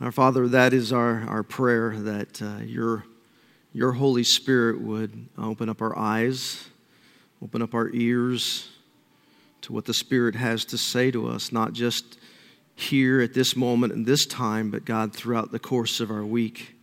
Our 0.00 0.12
Father, 0.12 0.46
that 0.46 0.72
is 0.72 0.92
our, 0.92 1.28
our 1.28 1.42
prayer 1.42 1.96
that 1.96 2.40
uh, 2.40 2.58
your, 2.62 3.04
your 3.72 3.90
Holy 3.90 4.22
Spirit 4.22 4.80
would 4.80 5.26
open 5.36 5.68
up 5.68 5.82
our 5.82 5.98
eyes, 5.98 6.68
open 7.42 7.62
up 7.62 7.74
our 7.74 7.90
ears 7.90 8.68
to 9.62 9.72
what 9.72 9.86
the 9.86 9.94
Spirit 9.94 10.36
has 10.36 10.64
to 10.66 10.78
say 10.78 11.10
to 11.10 11.26
us, 11.26 11.50
not 11.50 11.72
just 11.72 12.16
here 12.76 13.20
at 13.20 13.34
this 13.34 13.56
moment 13.56 13.92
and 13.92 14.06
this 14.06 14.24
time, 14.24 14.70
but 14.70 14.84
God, 14.84 15.12
throughout 15.12 15.50
the 15.50 15.58
course 15.58 15.98
of 15.98 16.12
our 16.12 16.24
week. 16.24 16.76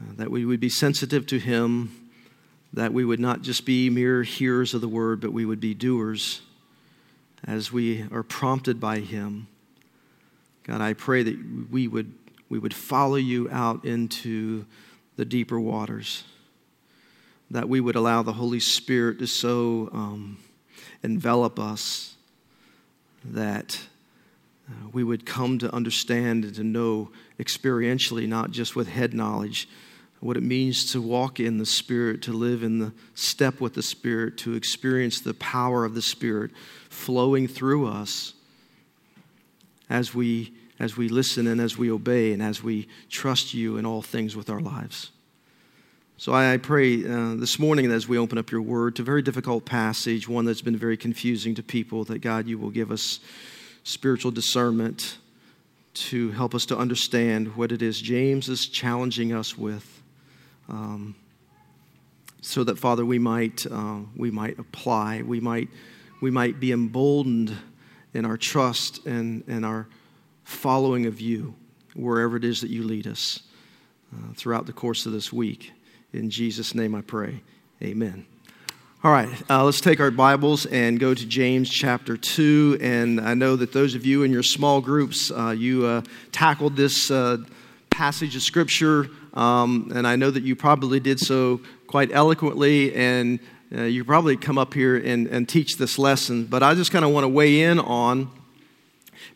Uh, 0.00 0.14
that 0.16 0.30
we 0.30 0.46
would 0.46 0.60
be 0.60 0.70
sensitive 0.70 1.26
to 1.26 1.38
Him, 1.38 2.10
that 2.72 2.94
we 2.94 3.04
would 3.04 3.20
not 3.20 3.42
just 3.42 3.66
be 3.66 3.90
mere 3.90 4.22
hearers 4.22 4.72
of 4.72 4.80
the 4.80 4.88
word, 4.88 5.20
but 5.20 5.34
we 5.34 5.44
would 5.44 5.60
be 5.60 5.74
doers 5.74 6.40
as 7.46 7.70
we 7.70 8.06
are 8.10 8.22
prompted 8.22 8.80
by 8.80 9.00
Him. 9.00 9.48
God, 10.66 10.80
I 10.80 10.94
pray 10.94 11.22
that 11.22 11.70
we 11.70 11.86
would, 11.86 12.12
we 12.48 12.58
would 12.58 12.74
follow 12.74 13.14
you 13.14 13.48
out 13.50 13.84
into 13.84 14.66
the 15.16 15.24
deeper 15.24 15.60
waters, 15.60 16.24
that 17.52 17.68
we 17.68 17.80
would 17.80 17.94
allow 17.94 18.22
the 18.24 18.32
Holy 18.32 18.58
Spirit 18.58 19.20
to 19.20 19.28
so 19.28 19.88
um, 19.92 20.38
envelop 21.04 21.60
us 21.60 22.16
that 23.24 23.80
uh, 24.68 24.88
we 24.92 25.04
would 25.04 25.24
come 25.24 25.58
to 25.58 25.72
understand 25.72 26.44
and 26.44 26.54
to 26.56 26.64
know 26.64 27.10
experientially, 27.38 28.26
not 28.26 28.50
just 28.50 28.74
with 28.74 28.88
head 28.88 29.14
knowledge, 29.14 29.68
what 30.18 30.36
it 30.36 30.42
means 30.42 30.90
to 30.90 31.00
walk 31.00 31.38
in 31.38 31.58
the 31.58 31.66
Spirit, 31.66 32.22
to 32.22 32.32
live 32.32 32.64
in 32.64 32.80
the 32.80 32.92
step 33.14 33.60
with 33.60 33.74
the 33.74 33.82
Spirit, 33.82 34.36
to 34.38 34.54
experience 34.54 35.20
the 35.20 35.34
power 35.34 35.84
of 35.84 35.94
the 35.94 36.02
Spirit 36.02 36.50
flowing 36.88 37.46
through 37.46 37.86
us 37.86 38.32
as 39.88 40.14
we, 40.14 40.52
as 40.78 40.96
we 40.96 41.08
listen 41.08 41.46
and 41.46 41.60
as 41.60 41.78
we 41.78 41.90
obey 41.90 42.32
and 42.32 42.42
as 42.42 42.62
we 42.62 42.88
trust 43.08 43.54
you 43.54 43.76
in 43.76 43.86
all 43.86 44.02
things 44.02 44.36
with 44.36 44.50
our 44.50 44.60
lives. 44.60 45.10
So 46.18 46.32
I 46.32 46.56
pray 46.56 47.04
uh, 47.04 47.34
this 47.34 47.58
morning 47.58 47.90
as 47.92 48.08
we 48.08 48.16
open 48.16 48.38
up 48.38 48.50
your 48.50 48.62
word 48.62 48.96
to 48.96 49.02
a 49.02 49.04
very 49.04 49.20
difficult 49.20 49.66
passage, 49.66 50.26
one 50.26 50.46
that's 50.46 50.62
been 50.62 50.76
very 50.76 50.96
confusing 50.96 51.54
to 51.56 51.62
people, 51.62 52.04
that 52.04 52.20
God, 52.20 52.46
you 52.46 52.58
will 52.58 52.70
give 52.70 52.90
us 52.90 53.20
spiritual 53.84 54.30
discernment 54.30 55.18
to 55.92 56.30
help 56.32 56.54
us 56.54 56.66
to 56.66 56.76
understand 56.76 57.56
what 57.56 57.72
it 57.72 57.82
is 57.82 58.00
James 58.00 58.48
is 58.48 58.66
challenging 58.66 59.32
us 59.32 59.56
with. 59.56 60.02
Um, 60.68 61.14
so 62.40 62.64
that 62.64 62.78
Father, 62.78 63.04
we 63.04 63.18
might 63.18 63.66
uh, 63.70 63.98
we 64.14 64.30
might 64.30 64.58
apply, 64.58 65.22
we 65.22 65.40
might 65.40 65.68
we 66.20 66.30
might 66.30 66.60
be 66.60 66.72
emboldened 66.72 67.56
in 68.14 68.24
our 68.24 68.36
trust 68.36 69.04
and, 69.06 69.44
and 69.46 69.64
our 69.66 69.86
following 70.46 71.06
of 71.06 71.20
you 71.20 71.54
wherever 71.96 72.36
it 72.36 72.44
is 72.44 72.60
that 72.60 72.70
you 72.70 72.84
lead 72.84 73.06
us 73.06 73.40
uh, 74.14 74.32
throughout 74.34 74.64
the 74.64 74.72
course 74.72 75.04
of 75.04 75.12
this 75.12 75.32
week. 75.32 75.72
In 76.12 76.30
Jesus' 76.30 76.72
name 76.72 76.94
I 76.94 77.00
pray. 77.00 77.42
Amen. 77.82 78.24
All 79.02 79.10
right, 79.10 79.28
uh, 79.50 79.64
let's 79.64 79.80
take 79.80 79.98
our 79.98 80.12
Bibles 80.12 80.64
and 80.66 81.00
go 81.00 81.14
to 81.14 81.26
James 81.26 81.68
chapter 81.68 82.16
2. 82.16 82.78
And 82.80 83.20
I 83.20 83.34
know 83.34 83.56
that 83.56 83.72
those 83.72 83.96
of 83.96 84.06
you 84.06 84.22
in 84.22 84.30
your 84.30 84.44
small 84.44 84.80
groups, 84.80 85.32
uh, 85.32 85.50
you 85.50 85.84
uh, 85.84 86.02
tackled 86.30 86.76
this 86.76 87.10
uh, 87.10 87.38
passage 87.90 88.36
of 88.36 88.42
Scripture, 88.42 89.08
um, 89.34 89.90
and 89.96 90.06
I 90.06 90.14
know 90.14 90.30
that 90.30 90.44
you 90.44 90.54
probably 90.54 91.00
did 91.00 91.18
so 91.18 91.60
quite 91.88 92.12
eloquently, 92.12 92.94
and 92.94 93.40
uh, 93.76 93.82
you 93.82 94.04
probably 94.04 94.36
come 94.36 94.58
up 94.58 94.74
here 94.74 94.96
and, 94.96 95.26
and 95.26 95.48
teach 95.48 95.76
this 95.76 95.98
lesson. 95.98 96.44
But 96.44 96.62
I 96.62 96.74
just 96.74 96.92
kind 96.92 97.04
of 97.04 97.10
want 97.10 97.24
to 97.24 97.28
weigh 97.28 97.62
in 97.62 97.80
on 97.80 98.30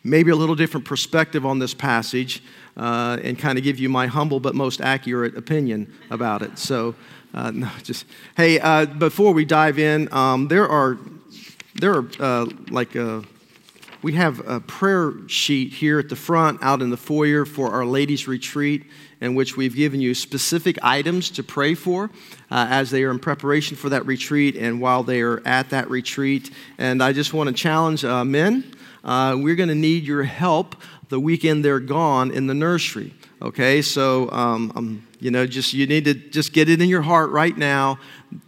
maybe 0.03 0.31
a 0.31 0.35
little 0.35 0.55
different 0.55 0.85
perspective 0.85 1.45
on 1.45 1.59
this 1.59 1.73
passage 1.73 2.43
uh, 2.77 3.17
and 3.23 3.37
kind 3.37 3.57
of 3.57 3.63
give 3.63 3.79
you 3.79 3.89
my 3.89 4.07
humble 4.07 4.39
but 4.39 4.55
most 4.55 4.81
accurate 4.81 5.37
opinion 5.37 5.93
about 6.09 6.41
it. 6.41 6.57
So, 6.57 6.95
uh, 7.33 7.51
no, 7.51 7.69
just 7.83 8.05
hey, 8.35 8.59
uh, 8.59 8.85
before 8.85 9.33
we 9.33 9.45
dive 9.45 9.79
in, 9.79 10.11
um, 10.13 10.47
there 10.47 10.67
are 10.67 10.97
there 11.75 11.93
are 11.95 12.09
uh, 12.19 12.45
like 12.69 12.95
uh, 12.95 13.21
we 14.01 14.13
have 14.13 14.45
a 14.47 14.59
prayer 14.59 15.13
sheet 15.27 15.73
here 15.73 15.99
at 15.99 16.09
the 16.09 16.15
front, 16.15 16.61
out 16.63 16.81
in 16.81 16.89
the 16.89 16.97
foyer 16.97 17.45
for 17.45 17.71
our 17.71 17.85
ladies' 17.85 18.27
retreat, 18.27 18.83
in 19.21 19.35
which 19.35 19.55
we've 19.55 19.75
given 19.75 20.01
you 20.01 20.15
specific 20.15 20.77
items 20.81 21.29
to 21.31 21.43
pray 21.43 21.75
for 21.75 22.09
uh, 22.49 22.67
as 22.69 22.89
they 22.89 23.03
are 23.03 23.11
in 23.11 23.19
preparation 23.19 23.77
for 23.77 23.89
that 23.89 24.05
retreat 24.07 24.55
and 24.55 24.81
while 24.81 25.03
they 25.03 25.21
are 25.21 25.45
at 25.45 25.69
that 25.69 25.89
retreat. 25.89 26.49
And 26.79 27.03
I 27.03 27.13
just 27.13 27.33
want 27.33 27.47
to 27.49 27.53
challenge 27.53 28.03
uh, 28.03 28.25
men. 28.25 28.73
Uh, 29.03 29.35
we're 29.37 29.55
going 29.55 29.69
to 29.69 29.75
need 29.75 30.03
your 30.03 30.23
help 30.23 30.75
the 31.09 31.19
weekend 31.19 31.65
they're 31.65 31.79
gone 31.79 32.31
in 32.31 32.47
the 32.47 32.53
nursery. 32.53 33.13
Okay, 33.41 33.81
so 33.81 34.29
um, 34.31 34.71
um, 34.75 35.07
you 35.19 35.31
know, 35.31 35.47
just 35.47 35.73
you 35.73 35.87
need 35.87 36.05
to 36.05 36.13
just 36.13 36.53
get 36.53 36.69
it 36.69 36.79
in 36.79 36.87
your 36.87 37.01
heart 37.01 37.31
right 37.31 37.57
now 37.57 37.97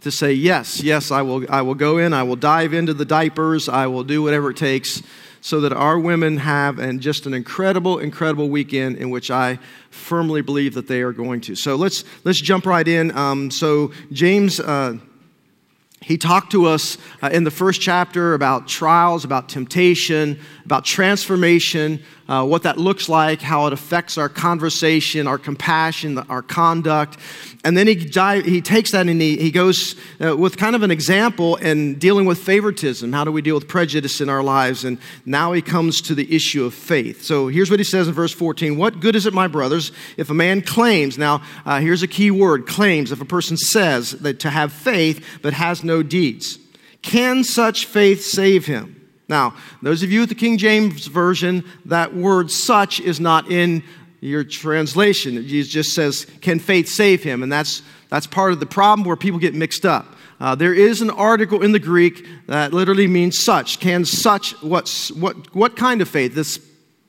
to 0.02 0.10
say 0.10 0.32
yes, 0.32 0.80
yes, 0.80 1.10
I 1.10 1.22
will. 1.22 1.44
I 1.50 1.62
will 1.62 1.74
go 1.74 1.98
in. 1.98 2.12
I 2.12 2.22
will 2.22 2.36
dive 2.36 2.72
into 2.72 2.94
the 2.94 3.04
diapers. 3.04 3.68
I 3.68 3.88
will 3.88 4.04
do 4.04 4.22
whatever 4.22 4.50
it 4.50 4.56
takes 4.56 5.02
so 5.40 5.60
that 5.60 5.72
our 5.72 5.98
women 5.98 6.36
have 6.38 6.78
and 6.78 7.00
just 7.00 7.26
an 7.26 7.34
incredible, 7.34 7.98
incredible 7.98 8.48
weekend 8.48 8.96
in 8.96 9.10
which 9.10 9.30
I 9.32 9.58
firmly 9.90 10.40
believe 10.40 10.74
that 10.74 10.86
they 10.86 11.02
are 11.02 11.12
going 11.12 11.40
to. 11.42 11.56
So 11.56 11.74
let's 11.74 12.04
let's 12.22 12.40
jump 12.40 12.64
right 12.64 12.86
in. 12.86 13.16
Um, 13.16 13.50
so 13.50 13.90
James. 14.12 14.60
Uh, 14.60 14.98
he 16.04 16.18
talked 16.18 16.52
to 16.52 16.66
us 16.66 16.98
uh, 17.22 17.30
in 17.32 17.44
the 17.44 17.50
first 17.50 17.80
chapter 17.80 18.34
about 18.34 18.68
trials, 18.68 19.24
about 19.24 19.48
temptation, 19.48 20.38
about 20.64 20.84
transformation, 20.84 22.02
uh, 22.28 22.44
what 22.44 22.62
that 22.62 22.78
looks 22.78 23.08
like, 23.08 23.42
how 23.42 23.66
it 23.66 23.72
affects 23.72 24.16
our 24.16 24.28
conversation, 24.28 25.26
our 25.26 25.38
compassion, 25.38 26.18
our 26.18 26.42
conduct. 26.42 27.18
And 27.64 27.76
then 27.76 27.86
he, 27.86 27.94
he 27.94 28.60
takes 28.60 28.92
that 28.92 29.08
and 29.08 29.20
he, 29.20 29.36
he 29.36 29.50
goes 29.50 29.94
uh, 30.22 30.36
with 30.36 30.56
kind 30.56 30.74
of 30.74 30.82
an 30.82 30.90
example 30.90 31.56
in 31.56 31.98
dealing 31.98 32.24
with 32.26 32.38
favoritism. 32.38 33.12
How 33.12 33.24
do 33.24 33.32
we 33.32 33.42
deal 33.42 33.54
with 33.54 33.68
prejudice 33.68 34.20
in 34.20 34.28
our 34.28 34.42
lives? 34.42 34.84
And 34.84 34.98
now 35.26 35.52
he 35.52 35.62
comes 35.62 36.00
to 36.02 36.14
the 36.14 36.34
issue 36.34 36.64
of 36.64 36.74
faith. 36.74 37.22
So 37.22 37.48
here's 37.48 37.70
what 37.70 37.80
he 37.80 37.84
says 37.84 38.08
in 38.08 38.14
verse 38.14 38.32
14 38.32 38.76
What 38.76 39.00
good 39.00 39.16
is 39.16 39.26
it, 39.26 39.34
my 39.34 39.48
brothers, 39.48 39.92
if 40.16 40.30
a 40.30 40.34
man 40.34 40.62
claims, 40.62 41.18
now 41.18 41.42
uh, 41.66 41.80
here's 41.80 42.02
a 42.02 42.08
key 42.08 42.30
word 42.30 42.66
claims, 42.66 43.12
if 43.12 43.20
a 43.20 43.26
person 43.26 43.56
says 43.56 44.12
that 44.12 44.40
to 44.40 44.50
have 44.50 44.72
faith 44.72 45.24
but 45.42 45.52
has 45.52 45.84
no 45.84 46.02
deeds? 46.02 46.58
Can 47.02 47.44
such 47.44 47.84
faith 47.84 48.24
save 48.24 48.64
him? 48.64 48.93
Now, 49.28 49.54
those 49.80 50.02
of 50.02 50.12
you 50.12 50.20
with 50.20 50.28
the 50.28 50.34
King 50.34 50.58
James 50.58 51.06
Version, 51.06 51.64
that 51.86 52.14
word 52.14 52.50
such 52.50 53.00
is 53.00 53.20
not 53.20 53.50
in 53.50 53.82
your 54.20 54.44
translation. 54.44 55.36
It 55.38 55.42
just 55.44 55.94
says, 55.94 56.26
Can 56.40 56.58
faith 56.58 56.88
save 56.88 57.22
him? 57.22 57.42
And 57.42 57.50
that's, 57.50 57.82
that's 58.08 58.26
part 58.26 58.52
of 58.52 58.60
the 58.60 58.66
problem 58.66 59.06
where 59.06 59.16
people 59.16 59.38
get 59.38 59.54
mixed 59.54 59.86
up. 59.86 60.06
Uh, 60.40 60.54
there 60.54 60.74
is 60.74 61.00
an 61.00 61.10
article 61.10 61.62
in 61.62 61.72
the 61.72 61.78
Greek 61.78 62.26
that 62.46 62.72
literally 62.72 63.06
means 63.06 63.38
such. 63.38 63.80
Can 63.80 64.04
such, 64.04 64.60
what, 64.62 65.10
what, 65.16 65.54
what 65.54 65.76
kind 65.76 66.02
of 66.02 66.08
faith? 66.08 66.34
This 66.34 66.58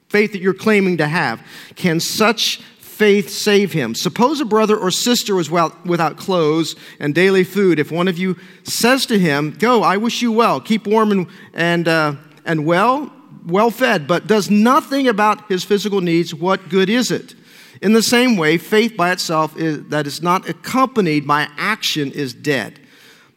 faith 0.10 0.32
that 0.32 0.42
you're 0.42 0.54
claiming 0.54 0.98
to 0.98 1.08
have. 1.08 1.46
Can 1.76 2.00
such 2.00 2.62
faith 2.96 3.30
save 3.30 3.74
him? 3.74 3.94
Suppose 3.94 4.40
a 4.40 4.46
brother 4.46 4.78
or 4.78 4.90
sister 4.90 5.36
was 5.36 5.52
without 5.52 6.18
clothes 6.18 6.76
and 7.00 7.14
daily 7.14 7.44
food. 7.44 7.80
If 7.80 7.92
one 7.92 8.08
of 8.08 8.18
you 8.18 8.38
says 8.64 9.06
to 9.08 9.20
him, 9.20 9.52
Go, 9.52 9.84
I 9.84 9.98
wish 9.98 10.22
you 10.22 10.32
well, 10.32 10.60
keep 10.60 10.88
warm 10.88 11.12
and, 11.12 11.28
and, 11.54 11.88
uh, 11.88 12.16
and 12.46 12.66
well, 12.66 13.12
well 13.46 13.70
fed, 13.70 14.08
but 14.08 14.28
does 14.28 14.50
nothing 14.50 15.08
about 15.08 15.48
his 15.48 15.64
physical 15.64 16.02
needs, 16.02 16.34
what 16.34 16.70
good 16.70 16.90
is 16.90 17.12
it? 17.12 17.36
In 17.82 17.94
the 17.94 18.02
same 18.02 18.38
way, 18.38 18.58
faith 18.58 18.96
by 18.96 19.12
itself 19.12 19.58
is, 19.58 19.86
that 19.90 20.08
is 20.08 20.22
not 20.22 20.48
accompanied 20.50 21.28
by 21.28 21.48
action 21.58 22.12
is 22.12 22.34
dead. 22.34 22.80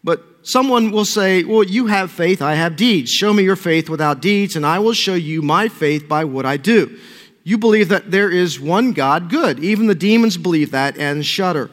But 0.04 0.24
someone 0.42 0.90
will 0.90 1.04
say, 1.04 1.44
Well, 1.44 1.64
you 1.64 1.86
have 1.86 2.10
faith, 2.10 2.40
I 2.40 2.54
have 2.54 2.76
deeds. 2.76 3.10
Show 3.10 3.32
me 3.32 3.42
your 3.42 3.56
faith 3.56 3.90
without 3.90 4.20
deeds, 4.20 4.56
and 4.56 4.64
I 4.64 4.78
will 4.78 4.92
show 4.92 5.14
you 5.14 5.42
my 5.42 5.68
faith 5.68 6.08
by 6.08 6.24
what 6.24 6.46
I 6.46 6.56
do. 6.56 6.98
You 7.48 7.56
believe 7.56 7.88
that 7.88 8.10
there 8.10 8.30
is 8.30 8.60
one 8.60 8.92
God, 8.92 9.30
good. 9.30 9.58
Even 9.60 9.86
the 9.86 9.94
demons 9.94 10.36
believe 10.36 10.72
that 10.72 10.98
and 10.98 11.24
shudder. 11.24 11.70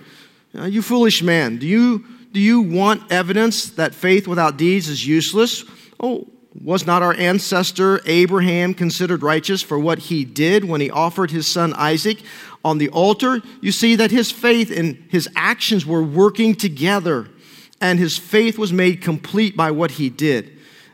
Uh, 0.58 0.64
you 0.64 0.82
foolish 0.82 1.22
man, 1.22 1.58
do 1.58 1.68
you, 1.68 2.06
do 2.32 2.40
you 2.40 2.62
want 2.62 3.12
evidence 3.12 3.72
that 3.72 3.94
faith 3.94 4.26
without 4.26 4.56
deeds 4.56 4.88
is 4.88 5.06
useless? 5.06 5.66
Oh, 6.00 6.30
was 6.64 6.88
not 6.88 7.04
our 7.04 7.14
ancestor 7.16 8.00
Abraham 8.06 8.74
considered 8.74 9.22
righteous 9.22 9.62
for 9.62 9.78
what 9.78 10.00
he 10.00 10.24
did 10.24 10.64
when 10.64 10.80
he 10.80 10.90
offered 10.90 11.32
his 11.32 11.52
son 11.52 11.74
Isaac 11.74 12.20
on 12.64 12.78
the 12.78 12.88
altar? 12.88 13.42
You 13.60 13.74
see 13.74 13.98
that 13.98 14.12
his 14.12 14.32
faith 14.32 14.72
and 14.72 15.06
his 15.10 15.28
actions 15.36 15.86
were 15.86 16.02
working 16.02 16.56
together, 16.56 17.28
and 17.82 18.00
his 18.00 18.18
faith 18.18 18.58
was 18.58 18.72
made 18.72 19.02
complete 19.02 19.58
by 19.58 19.72
what 19.72 19.92
he 19.92 20.10
did. 20.10 20.55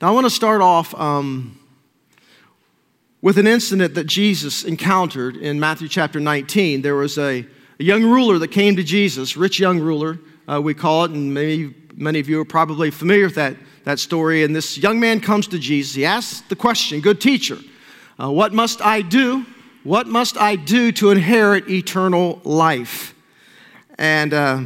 Now, 0.00 0.08
I 0.08 0.10
want 0.12 0.26
to 0.26 0.30
start 0.30 0.60
off 0.60 0.94
um, 0.94 1.58
with 3.20 3.36
an 3.36 3.48
incident 3.48 3.94
that 3.94 4.06
Jesus 4.06 4.62
encountered 4.62 5.36
in 5.36 5.58
Matthew 5.58 5.88
chapter 5.88 6.20
19. 6.20 6.82
There 6.82 6.94
was 6.94 7.18
a, 7.18 7.44
a 7.80 7.82
young 7.82 8.04
ruler 8.04 8.38
that 8.38 8.52
came 8.52 8.76
to 8.76 8.84
Jesus, 8.84 9.36
rich 9.36 9.58
young 9.58 9.80
ruler, 9.80 10.20
uh, 10.46 10.62
we 10.62 10.72
call 10.72 11.04
it, 11.04 11.10
and 11.10 11.34
maybe 11.34 11.74
many 11.96 12.20
of 12.20 12.28
you 12.28 12.40
are 12.40 12.44
probably 12.44 12.92
familiar 12.92 13.24
with 13.24 13.34
that 13.34 13.56
that 13.88 13.98
story. 13.98 14.44
And 14.44 14.54
this 14.54 14.78
young 14.78 15.00
man 15.00 15.18
comes 15.18 15.48
to 15.48 15.58
Jesus. 15.58 15.94
He 15.94 16.04
asks 16.04 16.42
the 16.42 16.54
question, 16.54 17.00
Good 17.00 17.20
teacher, 17.20 17.58
uh, 18.22 18.30
what 18.30 18.52
must 18.52 18.80
I 18.80 19.02
do? 19.02 19.46
What 19.82 20.06
must 20.06 20.36
I 20.36 20.54
do 20.54 20.92
to 20.92 21.10
inherit 21.10 21.68
eternal 21.68 22.40
life? 22.44 23.14
And 23.98 24.32
uh, 24.32 24.62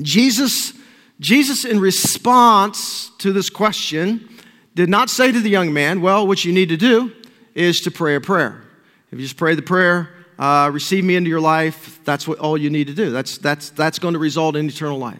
Jesus, 0.00 0.72
Jesus, 1.20 1.64
in 1.64 1.80
response 1.80 3.10
to 3.18 3.32
this 3.32 3.50
question, 3.50 4.28
did 4.74 4.88
not 4.88 5.10
say 5.10 5.32
to 5.32 5.40
the 5.40 5.50
young 5.50 5.72
man, 5.72 6.00
Well, 6.00 6.26
what 6.26 6.44
you 6.44 6.52
need 6.52 6.68
to 6.68 6.76
do 6.76 7.12
is 7.54 7.80
to 7.80 7.90
pray 7.90 8.14
a 8.14 8.20
prayer. 8.20 8.62
If 9.10 9.18
you 9.18 9.24
just 9.24 9.36
pray 9.36 9.54
the 9.54 9.62
prayer, 9.62 10.10
uh, 10.38 10.70
receive 10.72 11.04
me 11.04 11.16
into 11.16 11.28
your 11.28 11.40
life, 11.40 12.00
that's 12.04 12.28
what 12.28 12.38
all 12.38 12.56
you 12.56 12.70
need 12.70 12.86
to 12.86 12.94
do. 12.94 13.10
That's, 13.10 13.38
that's, 13.38 13.70
that's 13.70 13.98
going 13.98 14.14
to 14.14 14.20
result 14.20 14.54
in 14.54 14.68
eternal 14.68 14.98
life. 14.98 15.18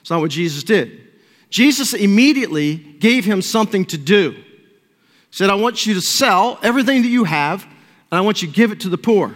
It's 0.00 0.10
not 0.10 0.20
what 0.20 0.32
Jesus 0.32 0.64
did. 0.64 1.00
Jesus 1.48 1.94
immediately 1.94 2.76
gave 2.76 3.24
him 3.24 3.42
something 3.42 3.84
to 3.86 3.98
do. 3.98 4.32
He 4.32 4.42
said, 5.30 5.50
I 5.50 5.54
want 5.54 5.86
you 5.86 5.94
to 5.94 6.00
sell 6.00 6.58
everything 6.62 7.02
that 7.02 7.08
you 7.08 7.24
have, 7.24 7.64
and 7.64 8.18
I 8.18 8.20
want 8.22 8.42
you 8.42 8.48
to 8.48 8.54
give 8.54 8.72
it 8.72 8.80
to 8.80 8.88
the 8.88 8.98
poor. 8.98 9.34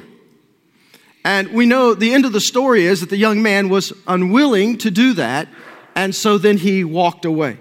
And 1.24 1.52
we 1.52 1.66
know 1.66 1.94
the 1.94 2.12
end 2.12 2.24
of 2.24 2.32
the 2.32 2.40
story 2.40 2.86
is 2.86 3.00
that 3.00 3.10
the 3.10 3.16
young 3.16 3.42
man 3.42 3.68
was 3.68 3.92
unwilling 4.06 4.78
to 4.78 4.90
do 4.90 5.12
that, 5.14 5.48
and 5.96 6.14
so 6.14 6.38
then 6.38 6.58
he 6.58 6.84
walked 6.84 7.24
away. 7.24 7.58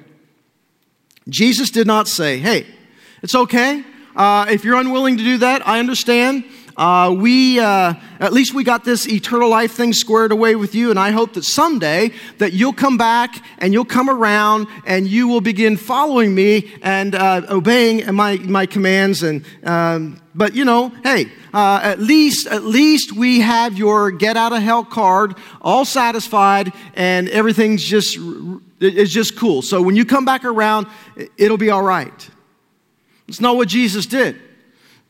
Jesus 1.28 1.72
did 1.72 1.88
not 1.88 2.08
say, 2.08 2.38
Hey, 2.38 2.68
it's 3.24 3.34
okay. 3.34 3.84
Uh, 4.16 4.46
if 4.50 4.64
you're 4.64 4.78
unwilling 4.78 5.18
to 5.18 5.24
do 5.24 5.40
that, 5.40 5.68
I 5.68 5.80
understand. 5.80 6.44
Uh, 6.78 7.16
we, 7.18 7.58
uh, 7.58 7.94
at 8.20 8.34
least 8.34 8.54
we 8.54 8.66
got 8.66 8.84
this 8.84 9.08
eternal 9.08 9.50
life 9.50 9.72
thing 9.72 9.94
squared 9.94 10.34
away 10.34 10.56
with 10.56 10.76
you, 10.76 10.90
and 10.90 11.00
I 11.00 11.12
hope 11.12 11.34
that 11.34 11.44
someday 11.44 12.12
that 12.38 12.52
you'll 12.52 12.74
come 12.74 12.98
back 12.98 13.42
and 13.60 13.72
you'll 13.72 13.86
come 13.86 14.10
around 14.10 14.68
and 14.86 15.08
you 15.08 15.30
will 15.30 15.40
begin 15.40 15.78
following 15.78 16.36
me 16.36 16.74
and 16.82 17.16
uh, 17.16 17.44
obeying 17.50 18.14
my, 18.14 18.36
my 18.38 18.66
commands. 18.66 19.24
And, 19.24 19.46
um, 19.64 20.22
but 20.36 20.54
you 20.54 20.66
know, 20.66 20.90
hey, 21.04 21.32
uh, 21.54 21.80
at 21.82 22.00
least, 22.00 22.46
at 22.48 22.64
least 22.64 23.14
we 23.14 23.40
have 23.40 23.78
your 23.78 24.12
get 24.12 24.36
out 24.36 24.52
of 24.52 24.62
hell 24.62 24.84
card 24.84 25.36
all 25.62 25.86
satisfied 25.86 26.74
and 26.94 27.30
everything's 27.30 27.84
just, 27.84 28.18
it's 28.82 29.12
just 29.12 29.38
cool. 29.38 29.62
So 29.62 29.82
when 29.82 29.96
you 29.96 30.06
come 30.06 30.26
back 30.26 30.44
around, 30.44 30.88
it'll 31.38 31.58
be 31.58 31.70
all 31.70 31.82
right. 31.82 32.30
It's 33.30 33.40
not 33.40 33.56
what 33.56 33.70
Jesus 33.70 34.06
did. 34.06 34.40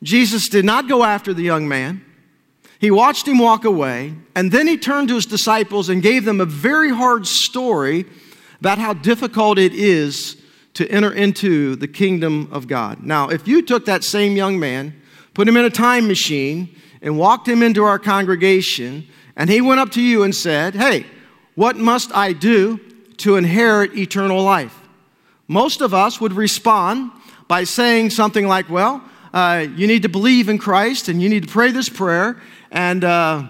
Jesus 0.03 0.47
did 0.47 0.63
not 0.63 0.87
go 0.87 1.03
after 1.03 1.33
the 1.33 1.41
young 1.41 1.67
man. 1.67 2.05
He 2.79 2.91
watched 2.91 3.27
him 3.27 3.39
walk 3.39 3.65
away, 3.65 4.13
and 4.35 4.51
then 4.51 4.67
he 4.67 4.77
turned 4.77 5.07
to 5.07 5.15
his 5.15 5.25
disciples 5.25 5.89
and 5.89 6.03
gave 6.03 6.25
them 6.25 6.39
a 6.39 6.45
very 6.45 6.91
hard 6.91 7.25
story 7.25 8.05
about 8.59 8.77
how 8.77 8.93
difficult 8.93 9.57
it 9.57 9.73
is 9.73 10.37
to 10.75 10.87
enter 10.89 11.11
into 11.11 11.75
the 11.77 11.87
kingdom 11.87 12.49
of 12.51 12.67
God. 12.67 13.03
Now, 13.03 13.29
if 13.29 13.47
you 13.47 13.61
took 13.61 13.85
that 13.85 14.03
same 14.03 14.35
young 14.35 14.59
man, 14.59 15.01
put 15.35 15.47
him 15.47 15.57
in 15.57 15.65
a 15.65 15.69
time 15.69 16.07
machine, 16.07 16.75
and 17.01 17.19
walked 17.19 17.47
him 17.47 17.61
into 17.61 17.83
our 17.83 17.99
congregation, 17.99 19.07
and 19.35 19.49
he 19.49 19.61
went 19.61 19.79
up 19.79 19.91
to 19.91 20.01
you 20.01 20.23
and 20.23 20.33
said, 20.33 20.73
Hey, 20.73 21.05
what 21.53 21.77
must 21.77 22.15
I 22.15 22.33
do 22.33 22.79
to 23.17 23.35
inherit 23.35 23.95
eternal 23.95 24.41
life? 24.41 24.75
Most 25.47 25.81
of 25.81 25.93
us 25.93 26.19
would 26.19 26.33
respond 26.33 27.11
by 27.47 27.65
saying 27.65 28.09
something 28.09 28.47
like, 28.47 28.69
Well, 28.69 29.03
uh, 29.33 29.67
you 29.75 29.85
need 29.85 30.01
to 30.01 30.09
believe 30.09 30.49
in 30.49 30.57
Christ 30.57 31.09
and 31.09 31.21
you 31.21 31.29
need 31.29 31.43
to 31.43 31.49
pray 31.49 31.69
this 31.69 31.89
prayer 31.89 32.41
and 32.71 33.03
uh, 33.03 33.43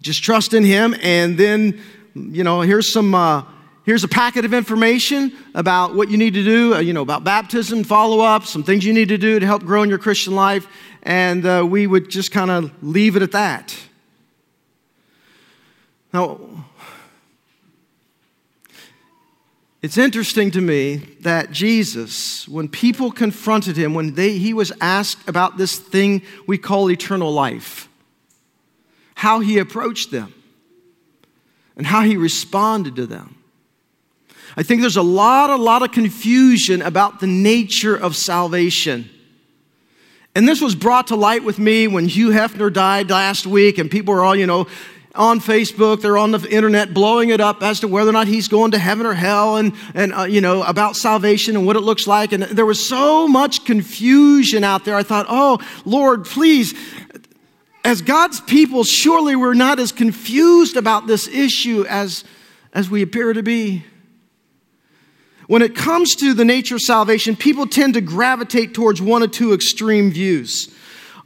just 0.00 0.22
trust 0.22 0.54
in 0.54 0.62
Him. 0.62 0.94
And 1.02 1.36
then, 1.36 1.80
you 2.14 2.44
know, 2.44 2.60
here's 2.60 2.92
some. 2.92 3.14
Uh, 3.14 3.42
here's 3.84 4.04
a 4.04 4.08
packet 4.08 4.44
of 4.44 4.52
information 4.52 5.32
about 5.54 5.94
what 5.94 6.10
you 6.10 6.16
need 6.16 6.34
to 6.34 6.44
do, 6.44 6.74
uh, 6.74 6.80
you 6.80 6.92
know, 6.92 7.02
about 7.02 7.24
baptism, 7.24 7.84
follow 7.84 8.20
up, 8.20 8.44
some 8.44 8.62
things 8.62 8.84
you 8.84 8.92
need 8.92 9.08
to 9.08 9.18
do 9.18 9.38
to 9.38 9.46
help 9.46 9.64
grow 9.64 9.82
in 9.82 9.88
your 9.88 9.98
Christian 9.98 10.34
life, 10.34 10.66
and 11.02 11.46
uh, 11.46 11.66
we 11.68 11.86
would 11.86 12.10
just 12.10 12.32
kind 12.32 12.50
of 12.50 12.72
leave 12.82 13.16
it 13.16 13.22
at 13.22 13.32
that. 13.32 13.76
Now, 16.12 16.40
It's 19.84 19.98
interesting 19.98 20.50
to 20.52 20.62
me 20.62 20.96
that 21.20 21.50
Jesus, 21.50 22.48
when 22.48 22.68
people 22.68 23.12
confronted 23.12 23.76
him, 23.76 23.92
when 23.92 24.14
they, 24.14 24.38
he 24.38 24.54
was 24.54 24.72
asked 24.80 25.28
about 25.28 25.58
this 25.58 25.78
thing 25.78 26.22
we 26.46 26.56
call 26.56 26.90
eternal 26.90 27.30
life, 27.30 27.86
how 29.16 29.40
he 29.40 29.58
approached 29.58 30.10
them 30.10 30.32
and 31.76 31.86
how 31.86 32.00
he 32.00 32.16
responded 32.16 32.96
to 32.96 33.04
them. 33.04 33.36
I 34.56 34.62
think 34.62 34.80
there's 34.80 34.96
a 34.96 35.02
lot, 35.02 35.50
a 35.50 35.56
lot 35.56 35.82
of 35.82 35.92
confusion 35.92 36.80
about 36.82 37.20
the 37.20 37.26
nature 37.26 37.96
of 37.96 38.14
salvation. 38.14 39.10
And 40.36 40.48
this 40.48 40.60
was 40.60 40.74
brought 40.74 41.08
to 41.08 41.16
light 41.16 41.44
with 41.44 41.58
me 41.58 41.86
when 41.86 42.08
Hugh 42.08 42.30
Hefner 42.30 42.72
died 42.72 43.10
last 43.10 43.46
week, 43.46 43.78
and 43.78 43.90
people 43.90 44.14
were 44.14 44.24
all, 44.24 44.34
you 44.34 44.46
know, 44.46 44.66
on 45.14 45.38
Facebook, 45.38 46.00
they're 46.00 46.18
on 46.18 46.32
the 46.32 46.48
internet 46.50 46.92
blowing 46.92 47.28
it 47.28 47.40
up 47.40 47.62
as 47.62 47.80
to 47.80 47.88
whether 47.88 48.10
or 48.10 48.12
not 48.12 48.26
he's 48.26 48.48
going 48.48 48.72
to 48.72 48.78
heaven 48.78 49.06
or 49.06 49.14
hell 49.14 49.56
and, 49.56 49.72
and 49.94 50.12
uh, 50.12 50.24
you 50.24 50.40
know, 50.40 50.64
about 50.64 50.96
salvation 50.96 51.56
and 51.56 51.64
what 51.64 51.76
it 51.76 51.82
looks 51.82 52.08
like. 52.08 52.32
And 52.32 52.42
there 52.42 52.66
was 52.66 52.88
so 52.88 53.28
much 53.28 53.64
confusion 53.64 54.64
out 54.64 54.84
there. 54.84 54.96
I 54.96 55.04
thought, 55.04 55.26
oh, 55.28 55.60
Lord, 55.84 56.24
please, 56.24 56.74
as 57.84 58.02
God's 58.02 58.40
people, 58.40 58.82
surely 58.82 59.36
we're 59.36 59.54
not 59.54 59.78
as 59.78 59.92
confused 59.92 60.76
about 60.76 61.06
this 61.06 61.28
issue 61.28 61.84
as, 61.88 62.24
as 62.72 62.90
we 62.90 63.00
appear 63.02 63.32
to 63.32 63.42
be. 63.42 63.84
When 65.46 65.62
it 65.62 65.74
comes 65.74 66.14
to 66.16 66.32
the 66.32 66.44
nature 66.44 66.76
of 66.76 66.80
salvation, 66.80 67.36
people 67.36 67.66
tend 67.66 67.94
to 67.94 68.00
gravitate 68.00 68.72
towards 68.72 69.02
one 69.02 69.22
or 69.22 69.28
two 69.28 69.52
extreme 69.52 70.10
views. 70.10 70.74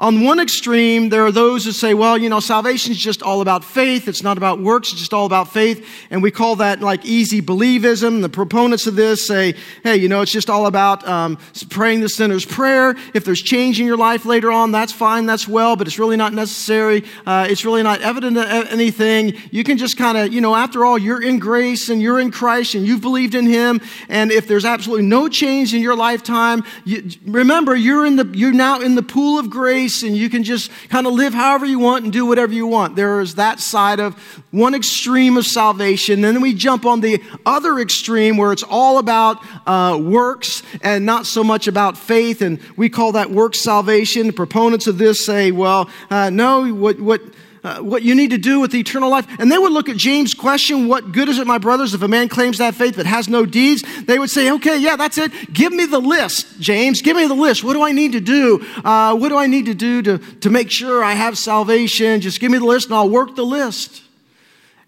On 0.01 0.23
one 0.23 0.39
extreme, 0.39 1.09
there 1.09 1.27
are 1.27 1.33
those 1.33 1.65
who 1.65 1.73
say, 1.73 1.93
well, 1.93 2.17
you 2.17 2.29
know, 2.29 2.39
salvation 2.39 2.93
is 2.93 2.99
just 2.99 3.21
all 3.21 3.41
about 3.41 3.65
faith. 3.65 4.07
It's 4.07 4.23
not 4.23 4.37
about 4.39 4.61
works. 4.61 4.93
It's 4.93 5.01
just 5.01 5.13
all 5.13 5.27
about 5.27 5.53
faith. 5.53 5.85
And 6.11 6.23
we 6.23 6.31
call 6.31 6.55
that 6.57 6.81
like 6.81 7.05
easy 7.05 7.43
believism. 7.43 8.23
The 8.23 8.29
proponents 8.29 8.87
of 8.87 8.95
this 8.95 9.27
say, 9.27 9.57
hey, 9.83 9.97
you 9.97 10.09
know, 10.09 10.21
it's 10.21 10.31
just 10.31 10.49
all 10.49 10.67
about 10.67 11.07
um, 11.09 11.37
praying 11.69 12.01
the 12.01 12.09
sinner's 12.09 12.45
prayer. 12.45 12.95
If 13.13 13.25
there's 13.25 13.43
change 13.43 13.81
in 13.81 13.87
your 13.87 13.97
life 13.97 14.25
later 14.25 14.53
on, 14.53 14.71
that's 14.71 14.93
fine. 14.93 15.27
That's 15.27 15.49
well, 15.49 15.75
but 15.75 15.89
it's 15.89 15.99
really 15.99 16.17
not 16.17 16.33
necessary. 16.33 17.03
Uh, 17.27 17.49
it's 17.51 17.65
really 17.65 17.83
not 17.83 18.01
evident 18.01 18.39
of 18.39 18.47
anything. 18.47 19.35
You 19.51 19.65
can 19.65 19.79
just 19.79 19.97
kind 19.97 20.17
of, 20.17 20.33
you 20.33 20.41
know, 20.41 20.55
after 20.55 20.85
all, 20.85 20.97
you're 20.97 21.23
in 21.23 21.41
grace 21.41 21.89
and 21.89 22.01
you're 22.01 22.21
in 22.21 22.31
Christ 22.31 22.77
and 22.77 22.87
you've 22.87 23.01
believed 23.01 23.35
in 23.35 23.47
Him. 23.47 23.81
And 24.09 24.31
if 24.31 24.47
there's 24.47 24.65
absolutely 24.65 25.07
no 25.07 25.29
change 25.29 25.75
in 25.75 25.83
your 25.83 25.97
lifetime, 25.97 26.63
you, 26.85 27.11
remember, 27.27 27.75
you're 27.75 28.07
in 28.07 28.15
the, 28.15 28.31
you're 28.33 28.53
now 28.53 28.81
in 28.81 28.95
the 28.95 29.03
pool 29.03 29.41
of 29.41 29.51
grace 29.51 29.88
and 30.03 30.17
you 30.17 30.29
can 30.29 30.45
just 30.45 30.71
kind 30.89 31.07
of 31.07 31.13
live 31.13 31.35
however 31.35 31.67
you 31.67 31.79
want 31.79 32.05
and 32.05 32.13
do 32.13 32.27
whatever 32.27 32.53
you 32.53 32.67
want. 32.67 32.97
There 32.97 33.21
is 33.21 33.35
that 33.37 33.61
side 33.61 34.01
of 34.01 34.15
one 34.51 34.75
extreme 34.75 35.37
of 35.37 35.47
salvation. 35.47 36.21
Then 36.21 36.41
we 36.41 36.55
jump 36.55 36.85
on 36.85 37.01
the 37.01 37.23
other 37.47 37.79
extreme 37.79 38.37
where 38.37 38.53
it's 38.53 38.63
all 38.63 38.99
about 38.99 39.39
uh, 39.67 39.99
works 40.01 40.63
and 40.83 41.05
not 41.05 41.27
so 41.27 41.43
much 41.43 41.67
about 41.67 41.97
faith. 41.97 42.43
And 42.43 42.61
we 42.77 42.89
call 42.89 43.13
that 43.13 43.31
works 43.31 43.61
salvation. 43.61 44.33
Proponents 44.33 44.87
of 44.87 44.99
this 44.99 45.25
say, 45.25 45.51
well, 45.51 45.89
uh, 46.11 46.31
no, 46.31 46.73
what, 46.73 47.01
what, 47.01 47.21
uh, 47.69 47.83
what 47.83 48.03
you 48.03 48.15
need 48.15 48.31
to 48.31 48.39
do 48.39 48.61
with 48.61 48.75
eternal 48.75 49.11
life. 49.11 49.27
And 49.39 49.53
they 49.53 49.59
would 49.59 49.73
look 49.73 49.91
at 49.91 49.99
James' 49.99 50.33
question, 50.33 50.89
What 50.89 51.13
good 51.13 51.29
is 51.29 51.39
it, 51.39 51.47
my 51.47 51.59
brothers, 51.59 51.93
if 51.93 52.01
a 52.01 52.09
man 52.09 52.31
claims 52.31 52.57
that 52.59 52.75
faith 52.75 52.97
but 52.97 53.05
has 53.05 53.29
no 53.29 53.45
deeds? 53.45 53.85
They 54.05 54.19
would 54.19 54.31
say, 54.31 54.51
Okay, 54.53 54.79
yeah, 54.79 54.97
that's 54.97 55.19
it. 55.19 55.53
Give 55.53 55.71
me 55.71 55.85
the 55.85 55.99
list, 55.99 56.61
James. 56.61 57.03
Give 57.03 57.15
me 57.15 57.27
the 57.27 57.35
list. 57.35 57.63
What 57.63 57.75
do 57.75 57.83
I 57.83 57.93
need 57.93 58.13
to 58.13 58.21
do? 58.21 58.65
Uh, 58.83 59.15
what 59.17 59.29
do 59.29 59.37
I 59.37 59.47
need 59.47 59.67
to 59.67 59.75
do 59.75 60.01
to, 60.01 60.19
to 60.19 60.49
make 60.49 60.71
sure 60.71 61.05
I 61.05 61.13
have 61.13 61.37
salvation? 61.37 62.23
Just 62.23 62.41
give 62.41 62.51
me 62.51 62.57
the 62.57 62.65
list 62.65 62.87
and 62.87 62.95
I'll 62.95 63.11
work 63.11 63.37
the 63.37 63.45
list. 63.45 64.03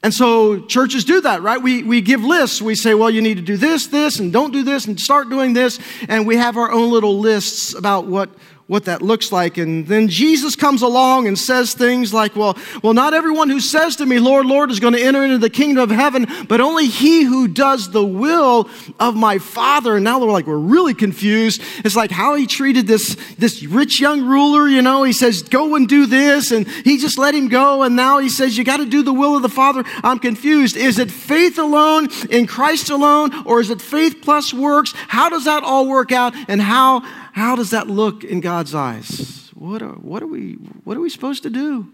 And 0.03 0.15
so 0.15 0.61
churches 0.61 1.05
do 1.05 1.21
that, 1.21 1.43
right? 1.43 1.61
We, 1.61 1.83
we 1.83 2.01
give 2.01 2.25
lists. 2.25 2.63
We 2.63 2.75
say, 2.75 2.95
well, 2.95 3.11
you 3.11 3.21
need 3.21 3.37
to 3.37 3.43
do 3.43 3.59
this, 3.59 3.89
this, 3.89 4.19
and 4.19 4.33
don't 4.33 4.53
do 4.53 4.63
this, 4.63 4.87
and 4.87 4.99
start 4.99 5.29
doing 5.29 5.53
this. 5.53 5.79
And 6.09 6.27
we 6.27 6.37
have 6.37 6.57
our 6.57 6.73
own 6.73 6.91
little 6.91 7.19
lists 7.19 7.75
about 7.75 8.07
what, 8.07 8.31
what 8.71 8.85
that 8.85 9.03
looks 9.03 9.33
like. 9.33 9.59
And 9.59 9.85
then 9.89 10.07
Jesus 10.07 10.55
comes 10.55 10.81
along 10.81 11.27
and 11.27 11.37
says 11.37 11.75
things 11.75 12.15
like, 12.15 12.37
well, 12.37 12.57
well, 12.85 12.95
not 12.95 13.15
everyone 13.15 13.51
who 13.51 13.59
says 13.59 13.97
to 13.97 14.07
me, 14.07 14.21
Lord, 14.21 14.47
Lord, 14.47 14.71
is 14.71 14.79
going 14.79 14.93
to 14.93 15.03
enter 15.03 15.25
into 15.25 15.39
the 15.39 15.51
kingdom 15.51 15.83
of 15.83 15.91
heaven, 15.91 16.29
but 16.47 16.61
only 16.61 16.87
he 16.87 17.25
who 17.25 17.49
does 17.49 17.91
the 17.91 18.05
will 18.07 18.71
of 19.01 19.17
my 19.17 19.39
Father. 19.39 19.97
And 19.97 20.05
now 20.05 20.21
we're 20.21 20.31
like, 20.31 20.47
we're 20.47 20.57
really 20.57 20.95
confused. 20.95 21.61
It's 21.85 21.97
like 21.97 22.13
how 22.13 22.37
he 22.37 22.47
treated 22.47 22.87
this, 22.87 23.17
this 23.39 23.61
rich 23.65 24.01
young 24.01 24.25
ruler, 24.25 24.69
you 24.69 24.83
know, 24.83 25.03
he 25.03 25.13
says, 25.13 25.43
go 25.43 25.75
and 25.75 25.89
do 25.89 26.07
this. 26.07 26.53
And 26.53 26.69
he 26.69 26.97
just 26.97 27.19
let 27.19 27.35
him 27.35 27.49
go. 27.49 27.83
And 27.83 27.97
now 27.97 28.19
he 28.19 28.29
says, 28.29 28.57
you 28.57 28.63
got 28.63 28.77
to 28.77 28.87
do 28.87 29.03
the 29.03 29.13
will 29.13 29.35
of 29.35 29.43
the 29.43 29.49
Father. 29.49 29.83
I'm 30.05 30.21
confused. 30.21 30.77
Is 30.77 31.01
it 31.01 31.11
faith 31.11 31.59
alone 31.59 32.07
in 32.31 32.47
Christ 32.47 32.89
alone, 32.89 33.33
or 33.47 33.61
is 33.61 33.71
it 33.71 33.83
faith 33.83 34.19
plus 34.23 34.55
works? 34.55 34.93
How 35.09 35.29
does 35.29 35.47
that 35.47 35.65
all 35.65 35.89
work 35.89 36.13
out? 36.13 36.37
And 36.47 36.63
how, 36.63 37.01
how 37.41 37.57
does 37.57 37.71
that 37.71 37.89
look 37.89 38.23
in 38.23 38.41
God's 38.41 38.75
eyes? 38.75 39.51
What 39.55 39.83
are, 39.83 39.95
what, 39.95 40.23
are 40.23 40.27
we, 40.27 40.53
what 40.85 40.97
are 40.97 41.01
we 41.01 41.11
supposed 41.11 41.43
to 41.45 41.51
do? 41.51 41.91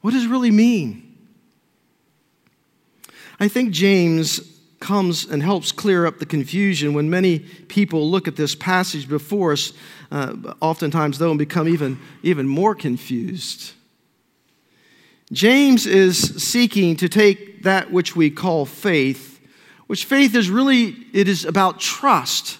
What 0.00 0.12
does 0.12 0.24
it 0.24 0.28
really 0.28 0.50
mean? 0.50 1.16
I 3.38 3.48
think 3.48 3.70
James 3.70 4.40
comes 4.80 5.24
and 5.24 5.42
helps 5.42 5.72
clear 5.72 6.06
up 6.06 6.18
the 6.18 6.26
confusion 6.26 6.94
when 6.94 7.10
many 7.10 7.40
people 7.40 8.10
look 8.10 8.28
at 8.28 8.36
this 8.36 8.54
passage 8.54 9.08
before 9.08 9.52
us, 9.52 9.72
uh, 10.10 10.34
oftentimes, 10.60 11.18
though, 11.18 11.30
and 11.30 11.38
become 11.38 11.68
even, 11.68 11.98
even 12.22 12.46
more 12.46 12.74
confused. 12.74 13.72
James 15.32 15.86
is 15.86 16.18
seeking 16.42 16.96
to 16.96 17.08
take 17.08 17.62
that 17.64 17.92
which 17.92 18.16
we 18.16 18.30
call 18.30 18.64
faith, 18.64 19.40
which 19.86 20.04
faith 20.04 20.34
is 20.34 20.48
really, 20.48 20.96
it 21.12 21.28
is 21.28 21.44
about 21.44 21.80
trust. 21.80 22.58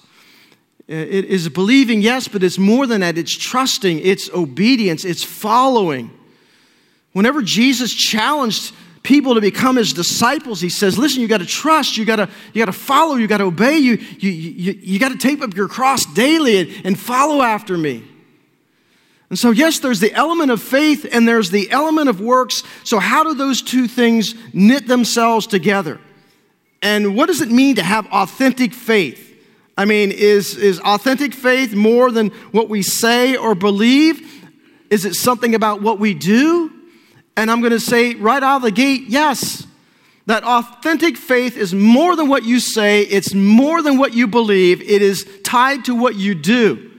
Uh, 0.91 0.95
it 0.95 1.27
is 1.27 1.49
believing, 1.51 2.01
yes, 2.01 2.29
but 2.29 2.43
it's 2.43 2.59
more 2.59 2.87
than 2.87 3.03
that. 3.03 3.19
It's 3.19 3.37
trusting, 3.37 3.99
it's 4.01 4.31
obedience, 4.31 5.05
it's 5.05 5.23
following. 5.23 6.11
Whenever 7.13 7.43
Jesus 7.43 7.93
challenged 7.93 8.75
people 9.03 9.35
to 9.35 9.41
become 9.41 9.77
his 9.77 9.93
disciples, 9.93 10.61
he 10.61 10.71
says, 10.71 10.97
Listen, 10.97 11.21
you 11.21 11.29
got 11.29 11.39
to 11.39 11.47
trust, 11.47 11.99
you 11.99 12.07
got 12.07 12.17
to, 12.17 12.29
you 12.55 12.63
got 12.65 12.73
to 12.73 12.79
follow, 12.79 13.17
you 13.17 13.27
got 13.27 13.39
to 13.39 13.45
obey, 13.45 13.77
you, 13.77 13.99
you, 14.19 14.31
you, 14.31 14.73
you 14.81 14.99
got 14.99 15.11
to 15.11 15.19
take 15.19 15.43
up 15.43 15.55
your 15.55 15.69
cross 15.69 16.07
daily 16.15 16.59
and, 16.59 16.87
and 16.87 16.99
follow 16.99 17.43
after 17.43 17.77
me. 17.77 18.05
And 19.31 19.39
so, 19.39 19.51
yes, 19.51 19.79
there's 19.81 20.01
the 20.01 20.13
element 20.15 20.51
of 20.51 20.63
faith 20.63 21.07
and 21.13 21.29
there's 21.29 21.51
the 21.51 21.71
element 21.71 22.09
of 22.09 22.21
works. 22.21 22.63
So, 22.85 22.99
how 22.99 23.25
do 23.25 23.35
those 23.35 23.61
two 23.61 23.89
things 23.89 24.35
knit 24.55 24.87
themselves 24.87 25.47
together? 25.47 26.01
And 26.81 27.15
what 27.15 27.27
does 27.27 27.43
it 27.43 27.51
mean 27.51 27.77
to 27.77 27.83
have 27.83 28.07
authentic 28.07 28.73
faith? 28.73 29.28
I 29.79 29.85
mean, 29.85 30.11
is, 30.11 30.57
is 30.57 30.81
authentic 30.81 31.33
faith 31.33 31.73
more 31.73 32.11
than 32.11 32.31
what 32.51 32.69
we 32.69 32.83
say 32.83 33.37
or 33.37 33.55
believe? 33.55 34.45
Is 34.91 35.05
it 35.05 35.15
something 35.15 35.55
about 35.55 35.81
what 35.81 36.01
we 36.01 36.15
do? 36.15 36.73
And 37.37 37.49
I'm 37.49 37.61
going 37.61 37.73
to 37.73 37.79
say 37.79 38.17
right 38.17 38.43
out 38.43 38.57
of 38.57 38.63
the 38.63 38.73
gate, 38.73 39.05
yes. 39.07 39.69
That 40.27 40.43
authentic 40.43 41.17
faith 41.17 41.57
is 41.57 41.73
more 41.73 42.17
than 42.17 42.29
what 42.29 42.43
you 42.43 42.59
say, 42.59 43.03
it's 43.03 43.33
more 43.33 43.81
than 43.81 43.99
what 43.99 44.13
you 44.13 44.27
believe, 44.27 44.83
it 44.83 45.01
is 45.01 45.25
tied 45.45 45.85
to 45.85 45.95
what 45.95 46.17
you 46.17 46.35
do. 46.35 46.91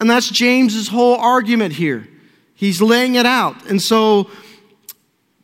And 0.00 0.08
that's 0.08 0.30
James's 0.30 0.88
whole 0.88 1.16
argument 1.16 1.74
here. 1.74 2.08
He's 2.54 2.80
laying 2.80 3.16
it 3.16 3.26
out. 3.26 3.66
And 3.66 3.82
so 3.82 4.30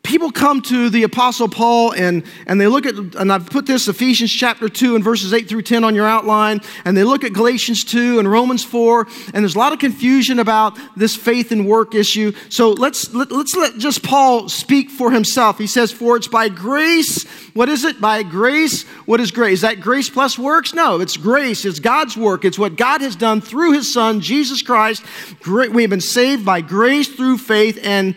people 0.05 0.31
come 0.31 0.63
to 0.63 0.89
the 0.91 1.03
apostle 1.03 1.49
paul 1.49 1.93
and, 1.95 2.23
and 2.47 2.61
they 2.61 2.69
look 2.69 2.87
at 2.87 2.95
and 2.95 3.33
i've 3.33 3.51
put 3.51 3.67
this 3.67 3.89
ephesians 3.89 4.31
chapter 4.31 4.69
2 4.69 4.95
and 4.95 5.03
verses 5.03 5.33
8 5.33 5.49
through 5.49 5.63
10 5.63 5.83
on 5.83 5.95
your 5.95 6.07
outline 6.07 6.61
and 6.85 6.97
they 6.97 7.05
look 7.05 7.25
at 7.25 7.33
galatians 7.33 7.83
2 7.85 8.19
and 8.19 8.31
romans 8.31 8.63
4 8.63 9.07
and 9.33 9.43
there's 9.43 9.57
a 9.57 9.59
lot 9.59 9.73
of 9.73 9.79
confusion 9.79 10.39
about 10.39 10.79
this 10.97 11.17
faith 11.17 11.53
and 11.53 11.67
work 11.67 11.95
issue. 11.95 12.33
So 12.49 12.71
let's 12.71 13.13
let, 13.15 13.33
let's 13.33 13.55
let 13.55 13.79
just 13.79 14.03
paul 14.03 14.49
speak 14.49 14.91
for 14.91 15.11
himself. 15.11 15.59
He 15.59 15.67
says 15.67 15.93
for 15.93 16.17
it's 16.17 16.29
by 16.29 16.49
grace 16.49 17.27
what 17.55 17.69
is 17.69 17.85
it? 17.85 18.01
By 18.01 18.23
grace 18.23 18.85
what 19.07 19.21
is 19.21 19.31
grace? 19.31 19.55
Is 19.55 19.61
that 19.63 19.81
grace 19.81 20.11
plus 20.11 20.39
works? 20.39 20.75
No 20.75 21.01
it's 21.01 21.17
grace. 21.17 21.65
It's 21.65 21.81
god's 21.81 22.17
work. 22.17 22.45
It's 22.45 22.59
what 22.59 22.77
god 22.77 23.01
has 23.01 23.17
done 23.17 23.41
through 23.41 23.73
his 23.73 23.93
son 23.93 24.21
jesus 24.21 24.63
christ. 24.63 25.03
We 25.47 25.83
have 25.83 25.91
been 25.91 26.01
saved 26.01 26.45
by 26.45 26.61
grace 26.61 27.09
through 27.09 27.39
faith 27.39 27.79
and 27.83 28.15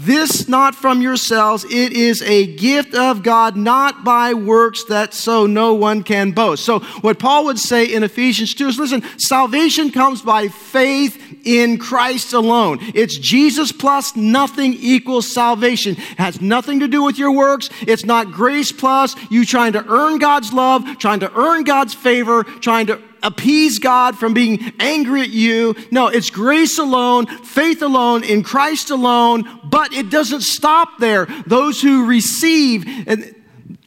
this 0.00 0.48
not 0.48 0.74
from 0.74 1.02
yourselves, 1.02 1.64
it 1.64 1.92
is 1.92 2.22
a 2.22 2.46
gift 2.56 2.94
of 2.94 3.22
God, 3.22 3.54
not 3.54 4.02
by 4.02 4.32
works 4.32 4.84
that 4.84 5.12
so 5.12 5.46
no 5.46 5.74
one 5.74 6.02
can 6.02 6.30
boast. 6.30 6.64
So, 6.64 6.80
what 7.02 7.18
Paul 7.18 7.44
would 7.44 7.58
say 7.58 7.84
in 7.84 8.02
Ephesians 8.02 8.54
2 8.54 8.68
is 8.68 8.78
listen, 8.78 9.02
salvation 9.18 9.90
comes 9.90 10.22
by 10.22 10.48
faith 10.48 11.22
in 11.44 11.76
Christ 11.76 12.32
alone. 12.32 12.78
It's 12.94 13.18
Jesus 13.18 13.72
plus 13.72 14.16
nothing 14.16 14.72
equals 14.74 15.30
salvation. 15.30 15.92
It 15.92 16.18
has 16.18 16.40
nothing 16.40 16.80
to 16.80 16.88
do 16.88 17.02
with 17.02 17.18
your 17.18 17.32
works. 17.32 17.68
It's 17.82 18.04
not 18.04 18.32
grace 18.32 18.72
plus 18.72 19.14
you 19.30 19.44
trying 19.44 19.74
to 19.74 19.84
earn 19.86 20.18
God's 20.18 20.52
love, 20.52 20.98
trying 20.98 21.20
to 21.20 21.32
earn 21.34 21.64
God's 21.64 21.92
favor, 21.92 22.44
trying 22.44 22.86
to 22.86 23.02
appease 23.22 23.78
God 23.78 24.18
from 24.18 24.34
being 24.34 24.72
angry 24.78 25.22
at 25.22 25.30
you. 25.30 25.74
No, 25.90 26.08
it's 26.08 26.30
grace 26.30 26.78
alone, 26.78 27.26
faith 27.26 27.82
alone, 27.82 28.24
in 28.24 28.42
Christ 28.42 28.90
alone, 28.90 29.60
but 29.64 29.92
it 29.92 30.10
doesn't 30.10 30.42
stop 30.42 30.98
there. 30.98 31.26
Those 31.46 31.80
who 31.80 32.06
receive 32.06 32.84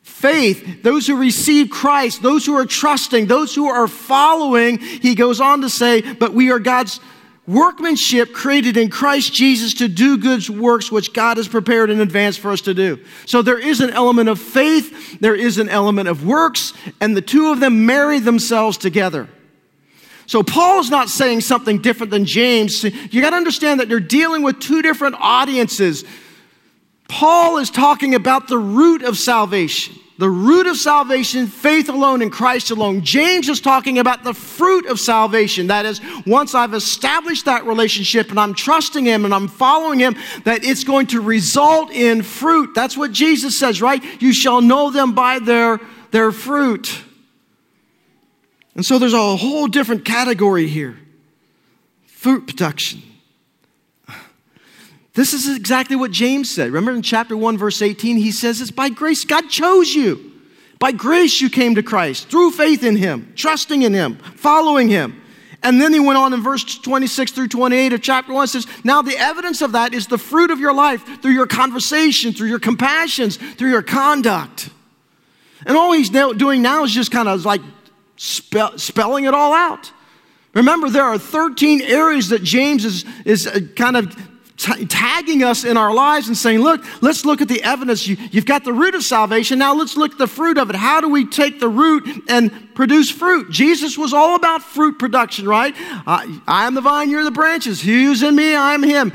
faith, 0.02 0.84
those 0.84 1.06
who 1.06 1.18
receive 1.18 1.70
Christ, 1.70 2.22
those 2.22 2.46
who 2.46 2.56
are 2.56 2.66
trusting, 2.66 3.28
those 3.28 3.54
who 3.54 3.68
are 3.68 3.88
following, 3.88 4.78
he 4.78 5.16
goes 5.16 5.42
on 5.42 5.62
to 5.62 5.70
say, 5.70 6.02
but 6.02 6.34
we 6.34 6.50
are 6.52 6.60
God's 6.60 7.00
workmanship 7.46 8.34
created 8.34 8.78
in 8.78 8.90
Christ 8.90 9.34
Jesus 9.34 9.74
to 9.76 9.88
do 9.88 10.18
good 10.18 10.48
works 10.50 10.92
which 10.92 11.14
God 11.14 11.38
has 11.38 11.48
prepared 11.48 11.90
in 11.90 12.00
advance 12.00 12.38
for 12.38 12.52
us 12.52 12.62
to 12.62 12.74
do. 12.74 13.00
So 13.26 13.42
there 13.42 13.60
is 13.60 13.82
an 13.82 13.90
element 13.90 14.30
of 14.30 14.40
faith, 14.40 15.20
there 15.20 15.36
is 15.36 15.58
an 15.58 15.70
element 15.70 16.08
of 16.08 16.26
works, 16.26 16.74
and 17.02 17.18
the 17.18 17.22
two 17.22 17.52
of 17.52 17.60
them 17.60 17.86
marry 17.86 18.20
themselves 18.20 18.78
together. 18.78 19.28
So 20.26 20.42
Paul 20.42 20.80
is 20.80 20.90
not 20.90 21.10
saying 21.10 21.42
something 21.42 21.82
different 21.82 22.12
than 22.12 22.26
James. 22.26 22.84
You 22.84 23.22
got 23.22 23.32
to 23.32 23.36
understand 23.36 23.82
that 23.82 23.90
you're 23.90 24.00
dealing 24.00 24.42
with 24.42 24.60
two 24.60 24.82
different 24.82 25.16
audiences. 25.20 26.06
Paul 27.10 27.58
is 27.58 27.70
talking 27.70 28.16
about 28.16 28.48
the 28.48 28.58
root 28.58 29.04
of 29.04 29.18
salvation 29.18 29.96
the 30.18 30.30
root 30.30 30.68
of 30.68 30.78
salvation, 30.78 31.48
faith 31.48 31.90
alone 31.90 32.22
in 32.22 32.30
Christ 32.30 32.70
alone. 32.70 33.02
James 33.02 33.50
is 33.50 33.60
talking 33.60 33.98
about 33.98 34.24
the 34.24 34.34
fruit 34.34 34.86
of 34.86 35.00
salvation. 35.00 35.68
That 35.68 35.86
is, 35.86 36.02
once 36.28 36.54
I've 36.54 36.74
established 36.74 37.46
that 37.46 37.66
relationship 37.66 38.30
and 38.30 38.40
I'm 38.40 38.54
trusting 38.54 39.06
Him 39.06 39.26
and 39.26 39.34
I'm 39.34 39.48
following 39.48 40.00
Him, 40.00 40.16
that 40.44 40.64
it's 40.64 40.84
going 40.84 41.08
to 41.08 41.22
result 41.22 41.92
in 41.92 42.22
fruit. 42.22 42.76
That's 42.76 42.96
what 42.96 43.12
Jesus 43.12 43.58
says, 43.58 43.82
right? 43.82 44.04
You 44.22 44.34
shall 44.34 44.62
know 44.62 44.92
them 44.92 45.14
by 45.14 45.40
their, 45.40 45.80
their 46.12 46.32
fruit. 46.32 47.02
And 48.76 48.86
so 48.86 49.00
there's 49.00 49.14
a 49.14 49.36
whole 49.36 49.68
different 49.68 50.06
category 50.06 50.68
here 50.68 50.98
fruit 52.06 52.48
production. 52.48 53.02
This 55.14 55.34
is 55.34 55.56
exactly 55.56 55.96
what 55.96 56.12
James 56.12 56.50
said. 56.50 56.72
Remember 56.72 56.92
in 56.92 57.04
chapter 57.04 57.38
1, 57.38 57.58
verse 57.58 57.82
18, 57.82 58.18
he 58.18 58.32
says 58.32 58.62
it's 58.62 58.72
by 58.72 58.90
grace. 58.90 59.26
God 59.26 59.50
chose 59.50 59.94
you. 59.94 60.32
By 60.80 60.92
grace 60.92 61.40
you 61.40 61.50
came 61.50 61.76
to 61.76 61.84
Christ 61.84 62.30
through 62.30 62.52
faith 62.52 62.84
in 62.84 62.96
him, 62.98 63.32
trusting 63.36 63.84
in 63.84 63.94
him, 63.94 64.18
following 64.18 64.90
him. 64.90 65.22
And 65.62 65.80
then 65.80 65.94
he 65.94 66.00
went 66.00 66.18
on 66.18 66.34
in 66.34 66.44
verse 66.44 66.64
26 66.80 67.32
through 67.32 67.48
28 67.48 67.94
of 67.94 68.02
chapter 68.02 68.34
1 68.34 68.48
says, 68.48 68.68
Now 68.84 69.02
the 69.02 69.18
evidence 69.18 69.62
of 69.62 69.72
that 69.74 69.94
is 69.94 70.08
the 70.08 70.18
fruit 70.18 70.52
of 70.52 70.60
your 70.60 70.74
life 70.74 71.22
through 71.22 71.32
your 71.32 71.48
conversation, 71.48 72.34
through 72.34 72.50
your 72.50 72.60
compassions, 72.60 73.38
through 73.38 73.70
your 73.70 73.82
conduct. 73.82 74.70
And 75.66 75.78
all 75.78 75.94
he's 75.94 76.10
doing 76.10 76.62
now 76.62 76.84
is 76.84 76.92
just 76.92 77.12
kind 77.12 77.30
of 77.30 77.46
like 77.46 77.62
spell, 78.18 78.78
spelling 78.78 79.24
it 79.24 79.34
all 79.34 79.54
out. 79.54 79.92
Remember, 80.54 80.90
there 80.90 81.06
are 81.06 81.18
13 81.18 81.82
areas 81.82 82.30
that 82.30 82.44
James 82.44 82.84
is, 82.84 83.06
is 83.26 83.48
uh, 83.48 83.60
kind 83.76 83.96
of 83.96 84.16
tagging 84.58 85.44
us 85.44 85.64
in 85.64 85.78
our 85.78 85.94
lives 85.94 86.28
and 86.28 86.38
saying, 86.38 86.60
look, 86.60 86.84
let's 87.02 87.26
look 87.26 87.42
at 87.42 87.48
the 87.48 87.64
evidence. 87.64 88.08
You, 88.08 88.18
you've 88.32 88.46
got 88.46 88.64
the 88.64 88.74
root 88.74 88.96
of 88.96 89.04
salvation. 89.04 89.60
Now 89.60 89.74
let's 89.74 89.98
look 89.98 90.14
at 90.14 90.18
the 90.18 90.28
fruit 90.28 90.58
of 90.58 90.70
it. 90.70 90.76
How 90.76 91.02
do 91.02 91.10
we 91.10 91.26
take 91.26 91.60
the 91.60 91.68
root 91.68 92.08
and 92.30 92.74
produce 92.76 93.10
fruit? 93.10 93.50
Jesus 93.50 93.98
was 93.98 94.14
all 94.14 94.36
about 94.36 94.62
fruit 94.62 95.00
production, 95.00 95.48
right? 95.48 95.74
Uh, 96.06 96.40
I 96.48 96.68
am 96.68 96.76
the 96.76 96.82
vine, 96.82 97.10
you're 97.10 97.24
the 97.24 97.32
branches. 97.32 97.82
He's 97.82 98.22
in 98.22 98.36
me? 98.36 98.56
I 98.56 98.74
am 98.74 98.84
him. 98.84 99.12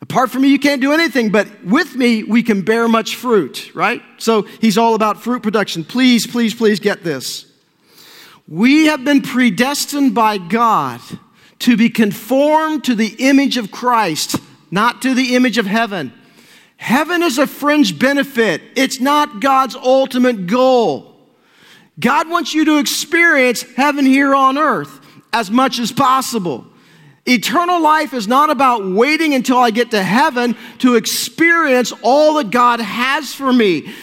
Apart 0.00 0.30
from 0.30 0.42
me, 0.42 0.48
you 0.48 0.58
can't 0.58 0.82
do 0.82 0.92
anything, 0.92 1.30
but 1.30 1.64
with 1.64 1.94
me, 1.94 2.24
we 2.24 2.42
can 2.42 2.62
bear 2.62 2.88
much 2.88 3.14
fruit, 3.14 3.70
right? 3.72 4.02
So 4.18 4.42
he's 4.42 4.76
all 4.76 4.94
about 4.94 5.22
fruit 5.22 5.44
production. 5.44 5.84
Please, 5.84 6.26
please, 6.26 6.54
please 6.54 6.80
get 6.80 7.04
this. 7.04 7.46
We 8.48 8.86
have 8.86 9.04
been 9.04 9.22
predestined 9.22 10.14
by 10.14 10.38
God 10.38 11.00
to 11.62 11.76
be 11.76 11.88
conformed 11.88 12.84
to 12.84 12.94
the 12.94 13.14
image 13.18 13.56
of 13.56 13.70
Christ, 13.70 14.36
not 14.70 15.02
to 15.02 15.14
the 15.14 15.34
image 15.34 15.58
of 15.58 15.66
heaven. 15.66 16.12
Heaven 16.76 17.22
is 17.22 17.38
a 17.38 17.46
fringe 17.46 17.98
benefit, 17.98 18.62
it's 18.76 19.00
not 19.00 19.40
God's 19.40 19.76
ultimate 19.76 20.46
goal. 20.46 21.16
God 22.00 22.28
wants 22.28 22.54
you 22.54 22.64
to 22.64 22.78
experience 22.78 23.62
heaven 23.62 24.06
here 24.06 24.34
on 24.34 24.58
earth. 24.58 25.00
as 25.32 25.50
much 25.50 25.78
as 25.78 25.90
possible. 25.90 26.66
Eternal 27.26 27.80
life 27.80 28.12
is 28.12 28.28
not 28.28 28.50
about 28.50 28.84
waiting 28.84 29.32
until 29.32 29.56
I 29.56 29.70
get 29.70 29.92
to 29.92 30.02
heaven 30.02 30.56
to 30.80 30.96
experience 30.96 31.92
all 32.02 32.34
that 32.34 32.50
God 32.50 32.80
has 32.80 33.32
for 33.32 33.52
me. 33.52 33.94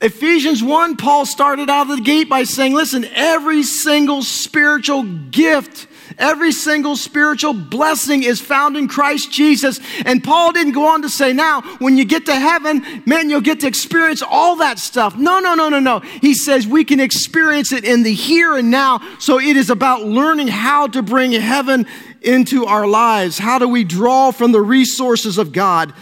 Ephesians 0.00 0.62
1, 0.62 0.96
Paul 0.96 1.26
started 1.26 1.68
out 1.68 1.90
of 1.90 1.96
the 1.96 2.02
gate 2.02 2.28
by 2.28 2.44
saying, 2.44 2.72
listen, 2.72 3.04
every 3.12 3.62
single 3.62 4.22
spiritual 4.22 5.02
gift 5.02 5.88
Every 6.18 6.52
single 6.52 6.96
spiritual 6.96 7.54
blessing 7.54 8.22
is 8.22 8.40
found 8.40 8.76
in 8.76 8.88
Christ 8.88 9.32
Jesus. 9.32 9.80
And 10.04 10.22
Paul 10.22 10.52
didn't 10.52 10.72
go 10.72 10.86
on 10.86 11.02
to 11.02 11.08
say, 11.08 11.32
now, 11.32 11.62
when 11.78 11.96
you 11.96 12.04
get 12.04 12.26
to 12.26 12.34
heaven, 12.34 13.02
man, 13.06 13.30
you'll 13.30 13.40
get 13.40 13.60
to 13.60 13.66
experience 13.66 14.22
all 14.22 14.56
that 14.56 14.78
stuff. 14.78 15.16
No, 15.16 15.38
no, 15.40 15.54
no, 15.54 15.68
no, 15.68 15.80
no. 15.80 16.00
He 16.00 16.34
says 16.34 16.66
we 16.66 16.84
can 16.84 17.00
experience 17.00 17.72
it 17.72 17.84
in 17.84 18.02
the 18.02 18.14
here 18.14 18.56
and 18.56 18.70
now. 18.70 19.00
So 19.18 19.38
it 19.38 19.56
is 19.56 19.70
about 19.70 20.02
learning 20.02 20.48
how 20.48 20.86
to 20.88 21.02
bring 21.02 21.32
heaven 21.32 21.86
into 22.20 22.66
our 22.66 22.86
lives. 22.86 23.38
How 23.38 23.58
do 23.58 23.68
we 23.68 23.84
draw 23.84 24.30
from 24.30 24.52
the 24.52 24.60
resources 24.60 25.38
of 25.38 25.52
God? 25.52 25.92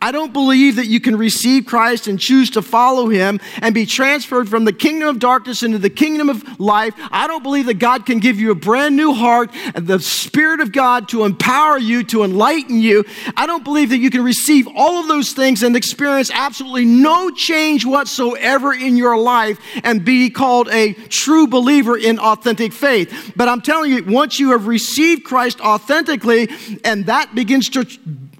I 0.00 0.12
don't 0.12 0.32
believe 0.32 0.76
that 0.76 0.86
you 0.86 1.00
can 1.00 1.16
receive 1.16 1.66
Christ 1.66 2.06
and 2.06 2.18
choose 2.18 2.50
to 2.50 2.62
follow 2.62 3.08
him 3.08 3.40
and 3.60 3.74
be 3.74 3.86
transferred 3.86 4.48
from 4.48 4.64
the 4.64 4.72
kingdom 4.72 5.08
of 5.08 5.18
darkness 5.18 5.62
into 5.62 5.78
the 5.78 5.90
kingdom 5.90 6.28
of 6.28 6.60
life. 6.60 6.94
I 7.10 7.26
don't 7.26 7.42
believe 7.42 7.66
that 7.66 7.78
God 7.78 8.06
can 8.06 8.18
give 8.18 8.38
you 8.38 8.50
a 8.50 8.54
brand 8.54 8.96
new 8.96 9.12
heart 9.12 9.50
and 9.74 9.86
the 9.86 10.00
Spirit 10.00 10.60
of 10.60 10.72
God 10.72 11.08
to 11.10 11.24
empower 11.24 11.78
you, 11.78 12.04
to 12.04 12.22
enlighten 12.24 12.80
you. 12.80 13.04
I 13.36 13.46
don't 13.46 13.64
believe 13.64 13.90
that 13.90 13.98
you 13.98 14.10
can 14.10 14.22
receive 14.22 14.68
all 14.76 15.00
of 15.00 15.08
those 15.08 15.32
things 15.32 15.62
and 15.62 15.76
experience 15.76 16.30
absolutely 16.32 16.84
no 16.84 17.30
change 17.30 17.84
whatsoever 17.84 18.72
in 18.72 18.96
your 18.96 19.16
life 19.16 19.58
and 19.82 20.04
be 20.04 20.30
called 20.30 20.68
a 20.68 20.92
true 20.92 21.46
believer 21.46 21.96
in 21.96 22.18
authentic 22.18 22.72
faith. 22.72 23.32
But 23.36 23.48
I'm 23.48 23.60
telling 23.60 23.92
you, 23.92 24.04
once 24.04 24.38
you 24.38 24.50
have 24.50 24.66
received 24.66 25.24
Christ 25.24 25.60
authentically 25.60 26.48
and 26.84 27.06
that 27.06 27.34
begins 27.34 27.68
to 27.70 27.86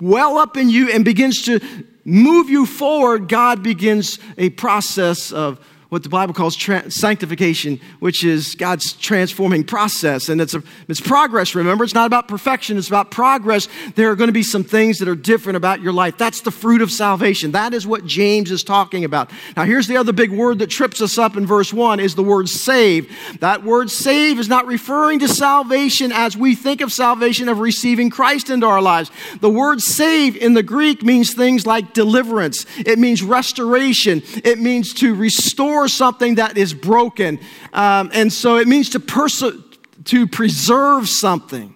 well 0.01 0.39
up 0.39 0.57
in 0.57 0.69
you 0.69 0.91
and 0.91 1.05
begins 1.29 1.43
to 1.43 1.85
move 2.05 2.49
you 2.49 2.65
forward, 2.65 3.29
God 3.29 3.63
begins 3.63 4.19
a 4.39 4.51
process 4.51 5.31
of 5.31 5.65
what 5.89 6.03
the 6.03 6.09
Bible 6.11 6.35
calls 6.35 6.55
tra- 6.55 6.91
sanctification, 6.91 7.81
which 7.99 8.23
is 8.23 8.55
God's 8.55 8.93
transforming 8.93 9.65
process. 9.65 10.29
And 10.29 10.39
it's, 10.39 10.53
a, 10.53 10.63
it's 10.87 11.01
progress, 11.01 11.55
remember? 11.55 11.83
It's 11.83 11.95
not 11.95 12.07
about 12.07 12.29
perfection, 12.29 12.77
it's 12.77 12.89
about 12.89 13.11
progress. 13.11 13.69
There 13.95 14.11
are 14.11 14.17
going 14.17 14.29
to 14.29 14.33
be 14.33 14.43
some 14.43 14.65
things 14.65 14.99
that 14.99 15.09
are 15.09 15.15
different 15.15 15.57
about 15.57 15.81
your 15.81 15.95
life. 15.95 16.19
That's 16.19 16.43
the 16.43 16.51
fruit 16.51 16.83
of 16.83 16.91
salvation. 16.91 17.53
That 17.53 17.73
is 17.73 17.87
what 17.87 18.05
James 18.05 18.51
is 18.51 18.63
talking 18.63 19.05
about. 19.05 19.31
Now, 19.57 19.65
here's 19.65 19.87
the 19.87 19.97
other 19.97 20.13
big 20.13 20.31
word 20.31 20.59
that 20.59 20.67
trips 20.67 21.01
us 21.01 21.17
up 21.17 21.39
in 21.39 21.47
verse 21.47 21.73
1 21.73 22.01
is 22.01 22.15
the 22.15 22.23
word 22.23 22.51
save. 22.51 23.11
That 23.41 23.65
word 23.65 23.91
save 23.91 24.39
is 24.39 24.49
not 24.49 24.67
referring 24.67 25.21
to 25.21 25.29
salvation 25.29 26.13
as 26.13 26.37
we 26.37 26.55
think 26.55 26.83
of 26.83 26.93
salvation 26.93 27.49
of 27.49 27.61
receiving 27.61 28.11
Christ 28.11 28.51
into 28.51 28.67
our 28.67 28.83
lives. 28.83 29.11
The 29.41 29.49
word 29.49 29.81
save 29.81 30.37
in 30.37 30.53
the 30.53 30.63
Greek 30.63 31.03
means 31.03 31.33
things 31.33 31.67
like 31.67 31.95
deliverance, 31.95 32.67
it 32.77 32.99
means 32.99 33.23
restoration, 33.23 34.23
it 34.45 34.59
means 34.59 34.93
to 34.95 35.15
restore 35.15 35.78
restore 35.79 35.89
something 35.89 36.37
that 36.37 36.57
is 36.57 36.75
broken. 36.75 37.39
Um, 37.73 38.11
and 38.13 38.33
so 38.33 38.57
it 38.57 38.67
means 38.67 38.91
to, 38.91 39.01
pers- 39.01 39.43
to 40.05 40.27
preserve 40.27 41.09
something. 41.09 41.75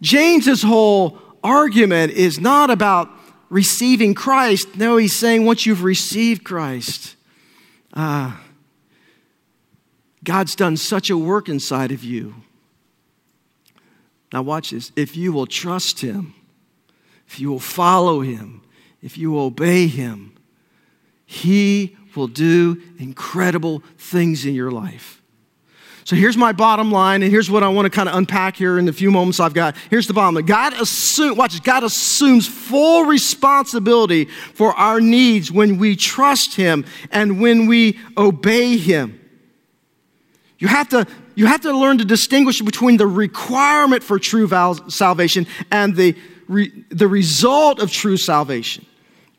James's 0.00 0.62
whole 0.62 1.18
argument 1.42 2.12
is 2.12 2.40
not 2.40 2.70
about 2.70 3.08
receiving 3.48 4.14
Christ. 4.14 4.76
No, 4.76 4.96
he's 4.96 5.16
saying 5.16 5.44
once 5.44 5.66
you've 5.66 5.84
received 5.84 6.44
Christ, 6.44 7.16
uh, 7.94 8.36
God's 10.24 10.54
done 10.54 10.76
such 10.76 11.10
a 11.10 11.16
work 11.16 11.48
inside 11.48 11.92
of 11.92 12.04
you. 12.04 12.34
Now, 14.32 14.42
watch 14.42 14.70
this. 14.70 14.92
If 14.96 15.16
you 15.16 15.32
will 15.32 15.46
trust 15.46 16.00
Him, 16.00 16.34
if 17.26 17.38
you 17.38 17.50
will 17.50 17.60
follow 17.60 18.20
Him, 18.20 18.62
if 19.02 19.18
you 19.18 19.32
will 19.32 19.46
obey 19.46 19.88
Him, 19.88 20.32
He 21.26 21.96
will 22.16 22.28
do 22.28 22.80
incredible 22.98 23.82
things 23.96 24.44
in 24.44 24.54
your 24.54 24.70
life. 24.70 25.22
So 26.04 26.16
here's 26.16 26.36
my 26.36 26.50
bottom 26.50 26.90
line, 26.90 27.22
and 27.22 27.30
here's 27.30 27.48
what 27.48 27.62
I 27.62 27.68
want 27.68 27.86
to 27.86 27.90
kind 27.90 28.08
of 28.08 28.16
unpack 28.16 28.56
here 28.56 28.76
in 28.76 28.86
the 28.86 28.92
few 28.92 29.12
moments 29.12 29.38
I've 29.38 29.54
got. 29.54 29.76
Here's 29.88 30.08
the 30.08 30.12
bottom 30.12 30.34
line. 30.34 30.46
God 30.46 30.72
assumes, 30.74 31.36
watch, 31.36 31.62
God 31.62 31.84
assumes 31.84 32.48
full 32.48 33.04
responsibility 33.04 34.24
for 34.24 34.72
our 34.72 35.00
needs 35.00 35.52
when 35.52 35.78
we 35.78 35.94
trust 35.94 36.56
Him 36.56 36.84
and 37.12 37.40
when 37.40 37.66
we 37.66 38.00
obey 38.16 38.76
Him. 38.78 39.20
You 40.58 40.66
have 40.68 40.88
to, 40.88 41.06
you 41.36 41.46
have 41.46 41.60
to 41.62 41.72
learn 41.72 41.98
to 41.98 42.04
distinguish 42.04 42.60
between 42.60 42.96
the 42.96 43.06
requirement 43.06 44.02
for 44.02 44.18
true 44.18 44.48
val- 44.48 44.90
salvation 44.90 45.46
and 45.70 45.94
the, 45.94 46.16
re- 46.48 46.84
the 46.88 47.06
result 47.06 47.80
of 47.80 47.92
true 47.92 48.16
salvation. 48.16 48.86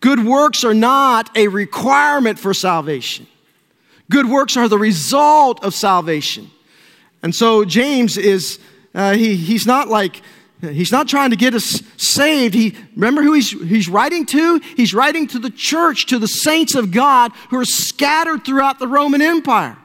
Good 0.03 0.25
works 0.25 0.65
are 0.65 0.73
not 0.73 1.29
a 1.37 1.47
requirement 1.47 2.37
for 2.37 2.53
salvation. 2.53 3.25
Good 4.11 4.25
works 4.25 4.57
are 4.57 4.67
the 4.67 4.77
result 4.77 5.63
of 5.63 5.73
salvation. 5.73 6.51
And 7.21 7.33
so 7.33 7.63
James 7.63 8.17
is, 8.17 8.59
uh, 8.93 9.13
he, 9.13 9.37
he's 9.37 9.65
not 9.65 9.87
like, 9.87 10.21
he's 10.59 10.91
not 10.91 11.07
trying 11.07 11.29
to 11.29 11.37
get 11.37 11.53
us 11.53 11.81
saved. 11.95 12.53
He, 12.53 12.75
remember 12.97 13.23
who 13.23 13.31
he's, 13.31 13.51
he's 13.51 13.87
writing 13.87 14.25
to? 14.25 14.59
He's 14.75 14.93
writing 14.93 15.25
to 15.27 15.39
the 15.39 15.49
church, 15.49 16.07
to 16.07 16.19
the 16.19 16.27
saints 16.27 16.75
of 16.75 16.91
God 16.91 17.31
who 17.49 17.57
are 17.57 17.63
scattered 17.63 18.43
throughout 18.43 18.79
the 18.79 18.89
Roman 18.89 19.21
Empire. 19.21 19.77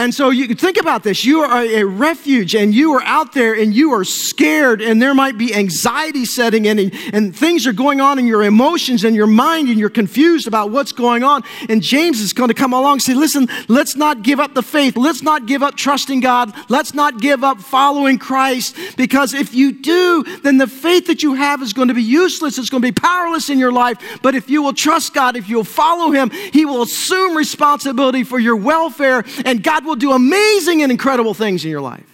And 0.00 0.14
so 0.14 0.30
you 0.30 0.54
think 0.54 0.78
about 0.78 1.02
this. 1.02 1.26
You 1.26 1.42
are 1.42 1.62
a 1.62 1.84
refuge 1.84 2.54
and 2.54 2.74
you 2.74 2.94
are 2.94 3.02
out 3.02 3.34
there 3.34 3.52
and 3.52 3.74
you 3.74 3.92
are 3.92 4.02
scared 4.02 4.80
and 4.80 5.00
there 5.00 5.14
might 5.14 5.36
be 5.36 5.54
anxiety 5.54 6.24
setting 6.24 6.64
in 6.64 6.78
and, 6.78 6.94
and, 7.12 7.36
things 7.36 7.66
are 7.66 7.74
going 7.74 8.00
on 8.00 8.18
in 8.18 8.26
your 8.26 8.42
emotions 8.42 9.04
and 9.04 9.14
your 9.14 9.26
mind 9.26 9.68
and 9.68 9.78
you're 9.78 9.90
confused 9.90 10.46
about 10.46 10.70
what's 10.70 10.92
going 10.92 11.22
on. 11.22 11.42
And 11.68 11.82
James 11.82 12.20
is 12.20 12.32
going 12.32 12.48
to 12.48 12.54
come 12.54 12.72
along 12.72 12.92
and 12.92 13.02
say, 13.02 13.12
listen, 13.12 13.46
let's 13.68 13.94
not 13.94 14.22
give 14.22 14.40
up 14.40 14.54
the 14.54 14.62
faith. 14.62 14.96
Let's 14.96 15.22
not 15.22 15.44
give 15.44 15.62
up 15.62 15.76
trusting 15.76 16.20
God. 16.20 16.54
Let's 16.70 16.94
not 16.94 17.20
give 17.20 17.44
up 17.44 17.60
following 17.60 18.18
Christ 18.18 18.76
because 18.96 19.34
if 19.34 19.54
you 19.54 19.70
do, 19.70 20.24
then 20.42 20.56
the 20.56 20.66
faith 20.66 21.08
that 21.08 21.22
you 21.22 21.34
have 21.34 21.60
is 21.60 21.74
going 21.74 21.88
to 21.88 21.94
be 21.94 22.02
useless. 22.02 22.56
It's 22.56 22.70
going 22.70 22.82
to 22.82 22.88
be 22.88 22.98
powerless 22.98 23.50
in 23.50 23.58
your 23.58 23.72
life. 23.72 23.98
But 24.22 24.34
if 24.34 24.48
you 24.48 24.62
will 24.62 24.72
trust 24.72 25.12
God, 25.12 25.36
if 25.36 25.46
you'll 25.48 25.62
follow 25.62 26.10
Him, 26.10 26.30
He 26.30 26.64
will 26.64 26.82
assume 26.82 27.36
responsibility 27.36 28.24
for 28.24 28.38
your 28.38 28.56
welfare 28.56 29.24
and 29.44 29.62
God 29.62 29.84
will 29.84 29.89
do 29.96 30.12
amazing 30.12 30.82
and 30.82 30.90
incredible 30.90 31.34
things 31.34 31.64
in 31.64 31.70
your 31.70 31.80
life. 31.80 32.06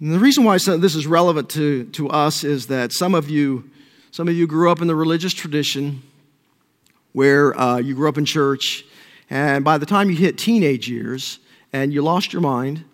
And 0.00 0.12
the 0.12 0.18
reason 0.18 0.44
why 0.44 0.58
this 0.58 0.94
is 0.94 1.06
relevant 1.06 1.50
to, 1.50 1.84
to 1.86 2.08
us 2.08 2.44
is 2.44 2.68
that 2.68 2.92
some 2.92 3.14
of 3.14 3.28
you, 3.28 3.68
some 4.12 4.28
of 4.28 4.34
you 4.34 4.46
grew 4.46 4.70
up 4.70 4.80
in 4.80 4.86
the 4.86 4.94
religious 4.94 5.34
tradition 5.34 6.02
where 7.12 7.58
uh, 7.58 7.78
you 7.78 7.94
grew 7.94 8.08
up 8.08 8.16
in 8.16 8.24
church, 8.24 8.84
and 9.28 9.64
by 9.64 9.76
the 9.76 9.86
time 9.86 10.08
you 10.08 10.16
hit 10.16 10.38
teenage 10.38 10.88
years 10.88 11.40
and 11.72 11.92
you 11.92 12.00
lost 12.00 12.32
your 12.32 12.42
mind, 12.42 12.84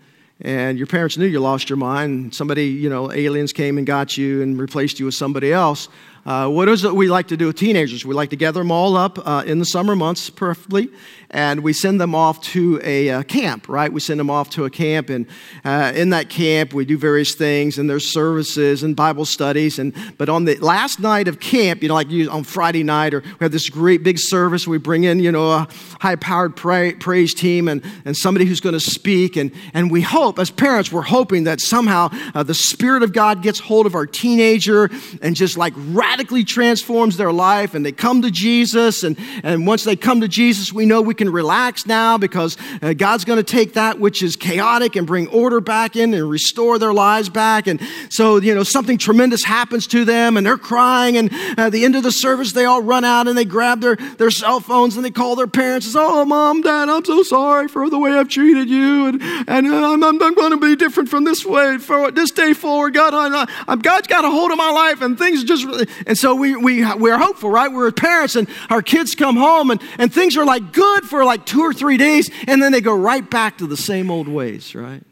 and 0.40 0.79
your 0.79 0.87
parents 0.87 1.16
knew 1.16 1.27
you 1.27 1.40
lost 1.40 1.70
your 1.70 1.77
mind, 1.77 2.35
somebody, 2.35 2.66
you 2.66 2.88
know, 2.88 3.12
aliens 3.12 3.53
came 3.53 3.79
and 3.79 3.87
got 3.87 4.16
you 4.16 4.42
and 4.42 4.61
replaced 4.61 4.99
you 4.99 5.07
with 5.07 5.14
somebody 5.14 5.53
else, 5.53 5.88
uh, 6.26 6.48
what 6.48 6.68
is 6.68 6.84
it 6.84 6.94
we 6.94 7.08
like 7.08 7.28
to 7.28 7.37
do 7.37 7.48
with 7.48 7.56
teenagers? 7.56 8.04
We 8.06 8.14
like 8.14 8.30
to 8.30 8.37
gather 8.37 8.60
them 8.60 8.70
all 8.70 8.96
up 8.96 9.18
uh, 9.26 9.44
in 9.46 9.58
the 9.58 9.66
summer 9.66 9.94
months, 9.94 10.30
preferably, 10.30 10.88
and 11.28 11.62
we 11.62 11.74
send 11.74 12.00
them 12.00 12.14
off 12.14 12.40
to 12.42 12.80
a 12.82 13.10
uh, 13.10 13.22
camp, 13.24 13.68
right? 13.68 13.92
We 13.92 14.00
send 14.00 14.18
them 14.18 14.30
off 14.30 14.48
to 14.50 14.64
a 14.64 14.70
camp, 14.70 15.10
and 15.10 15.26
uh, 15.64 15.92
in 15.94 16.10
that 16.10 16.30
camp, 16.30 16.72
we 16.72 16.87
do 16.87 16.96
various 16.96 17.34
things, 17.34 17.76
and 17.76 17.90
there's 17.90 18.10
services 18.10 18.82
and 18.82 18.96
Bible 18.96 19.26
studies. 19.26 19.78
And 19.78 19.94
but 20.16 20.30
on 20.30 20.46
the 20.46 20.56
last 20.56 20.98
night 20.98 21.28
of 21.28 21.40
camp, 21.40 21.82
you 21.82 21.88
know, 21.88 21.94
like 21.94 22.08
on 22.30 22.42
Friday 22.42 22.84
night, 22.84 23.12
or 23.12 23.20
we 23.20 23.44
have 23.44 23.52
this 23.52 23.68
great 23.68 24.02
big 24.02 24.18
service. 24.18 24.66
We 24.66 24.78
bring 24.78 25.04
in, 25.04 25.18
you 25.18 25.30
know, 25.30 25.50
a 25.50 25.68
high-powered 26.00 26.56
pray, 26.56 26.94
praise 26.94 27.34
team 27.34 27.68
and, 27.68 27.84
and 28.06 28.16
somebody 28.16 28.46
who's 28.46 28.60
going 28.60 28.74
to 28.74 28.80
speak, 28.80 29.37
and 29.37 29.52
and 29.74 29.90
we 29.90 30.00
hope, 30.00 30.38
as 30.38 30.50
parents, 30.50 30.90
we're 30.90 31.02
hoping 31.02 31.44
that 31.44 31.60
somehow 31.60 32.08
uh, 32.34 32.42
the 32.42 32.54
Spirit 32.54 33.02
of 33.02 33.12
God 33.12 33.42
gets 33.42 33.58
hold 33.58 33.84
of 33.84 33.94
our 33.94 34.06
teenager 34.06 34.90
and 35.20 35.37
just 35.37 35.58
like 35.58 35.74
radically 35.76 36.13
transforms 36.44 37.16
their 37.16 37.33
life 37.33 37.74
and 37.74 37.85
they 37.85 37.92
come 37.92 38.22
to 38.22 38.31
Jesus. 38.31 39.03
And, 39.03 39.18
and 39.42 39.66
once 39.66 39.85
they 39.85 39.96
come 39.96 40.20
to 40.20 40.29
Jesus, 40.29 40.72
we 40.72 40.87
know 40.87 41.03
we 41.03 41.14
can 41.14 41.31
relax 41.31 41.87
now 41.87 42.18
because 42.18 42.57
uh, 42.83 42.92
God's 42.92 43.24
going 43.24 43.38
to 43.38 43.42
take 43.42 43.74
that 43.74 43.98
which 43.98 44.22
is 44.22 44.37
chaotic 44.37 44.96
and 44.96 45.07
bring 45.07 45.27
order 45.29 45.61
back 45.61 45.96
in 45.96 46.14
and 46.14 46.29
restore 46.29 46.79
their 46.79 46.92
lives 46.92 47.29
back. 47.29 47.66
And 47.66 47.81
so, 48.11 48.37
you 48.37 48.55
know, 48.55 48.62
something 48.62 48.98
tremendous 48.98 49.44
happens 49.44 49.87
to 49.88 50.05
them 50.05 50.37
and 50.37 50.46
they're 50.46 50.57
crying. 50.57 51.16
And 51.16 51.31
at 51.59 51.72
the 51.72 51.85
end 51.85 51.96
of 51.96 52.03
the 52.03 52.12
service, 52.12 52.53
they 52.53 52.64
all 52.64 52.83
run 52.83 53.05
out 53.05 53.29
and 53.29 53.37
they 53.37 53.44
grab 53.44 53.81
their, 53.81 53.96
their 53.96 54.31
cell 54.31 54.61
phones 54.61 54.96
and 54.96 55.05
they 55.05 55.11
call 55.11 55.37
their 55.37 55.46
parents 55.46 55.87
and 55.87 55.92
say, 55.94 56.00
Oh, 56.00 56.24
mom, 56.24 56.62
dad, 56.62 56.88
I'm 56.88 57.05
so 57.05 57.22
sorry 57.22 57.68
for 57.68 57.90
the 57.90 57.98
way 57.98 58.12
I've 58.12 58.29
treated 58.29 58.68
you. 58.68 59.07
And, 59.07 59.22
and 59.48 59.66
uh, 59.66 59.92
I'm, 59.92 60.05
I'm, 60.05 60.22
I'm 60.22 60.35
going 60.35 60.53
to 60.53 60.57
be 60.57 60.77
different 60.77 61.09
from 61.09 61.24
this 61.24 61.44
way, 61.44 61.79
for 61.79 62.11
this 62.11 62.31
day 62.31 62.53
forward. 62.53 62.94
God, 62.94 63.14
I, 63.14 63.46
I, 63.66 63.77
God's 63.77 64.07
got 64.07 64.24
a 64.24 64.31
hold 64.31 64.50
of 64.50 64.59
my 64.59 64.70
life 64.70 65.00
and 65.03 65.18
things 65.18 65.44
just, 65.44 65.66
and 66.07 66.17
so 66.17 66.35
we, 66.35 66.57
we, 66.57 66.85
we're 66.97 67.19
hopeful, 67.19 67.51
right? 67.51 67.71
We're 67.71 67.90
parents 67.93 68.37
and 68.37 68.49
our 68.71 68.83
kids 68.83 69.14
come 69.14 69.37
home 69.37 69.71
and, 69.71 69.83
and 69.99 70.12
things 70.12 70.37
are 70.37 70.45
like 70.45 70.73
good 70.73 71.05
for 71.05 71.25
like 71.25 71.47
two 71.47 71.61
or 71.61 71.73
three 71.73 71.97
days 71.97 72.31
and 72.47 72.62
then 72.62 72.73
they 72.73 72.81
go 72.81 72.95
right 72.95 73.29
back 73.29 73.59
to 73.59 73.67
the 73.67 73.77
same 73.77 74.11
old 74.11 74.29
ways, 74.29 74.75
right? 74.75 75.03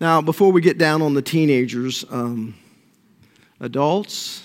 Now, 0.00 0.20
before 0.20 0.52
we 0.52 0.60
get 0.60 0.78
down 0.78 1.02
on 1.02 1.14
the 1.14 1.22
teenagers, 1.22 2.04
um, 2.10 2.54
adults, 3.60 4.42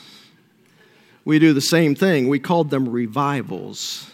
we 1.25 1.39
do 1.39 1.53
the 1.53 1.61
same 1.61 1.95
thing. 1.95 2.29
We 2.29 2.39
called 2.39 2.69
them 2.69 2.87
revivals. 2.87 4.10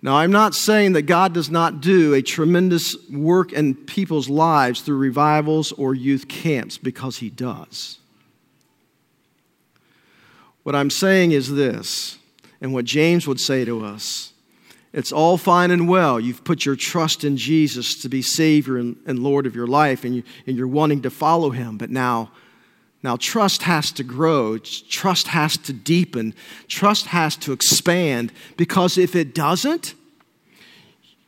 Now, 0.00 0.16
I'm 0.16 0.30
not 0.30 0.54
saying 0.54 0.92
that 0.92 1.02
God 1.02 1.32
does 1.32 1.50
not 1.50 1.80
do 1.80 2.14
a 2.14 2.22
tremendous 2.22 2.96
work 3.08 3.52
in 3.52 3.74
people's 3.74 4.28
lives 4.28 4.80
through 4.80 4.98
revivals 4.98 5.72
or 5.72 5.94
youth 5.94 6.28
camps, 6.28 6.78
because 6.78 7.18
He 7.18 7.30
does. 7.30 7.98
What 10.62 10.76
I'm 10.76 10.90
saying 10.90 11.32
is 11.32 11.52
this, 11.52 12.18
and 12.60 12.72
what 12.72 12.84
James 12.84 13.26
would 13.26 13.40
say 13.40 13.64
to 13.64 13.84
us 13.84 14.32
it's 14.92 15.12
all 15.12 15.36
fine 15.36 15.70
and 15.70 15.88
well. 15.88 16.18
You've 16.18 16.44
put 16.44 16.64
your 16.64 16.76
trust 16.76 17.22
in 17.22 17.36
Jesus 17.36 18.00
to 18.02 18.08
be 18.08 18.22
Savior 18.22 18.78
and, 18.78 18.96
and 19.04 19.18
Lord 19.18 19.46
of 19.46 19.54
your 19.54 19.66
life, 19.66 20.04
and, 20.04 20.16
you, 20.16 20.22
and 20.46 20.56
you're 20.56 20.66
wanting 20.66 21.02
to 21.02 21.10
follow 21.10 21.50
Him, 21.50 21.76
but 21.76 21.90
now 21.90 22.30
now, 23.02 23.16
trust 23.16 23.62
has 23.62 23.92
to 23.92 24.02
grow, 24.02 24.58
trust 24.58 25.28
has 25.28 25.56
to 25.58 25.72
deepen, 25.72 26.34
trust 26.66 27.06
has 27.06 27.36
to 27.36 27.52
expand, 27.52 28.32
because 28.56 28.98
if 28.98 29.14
it 29.14 29.34
doesn't, 29.34 29.94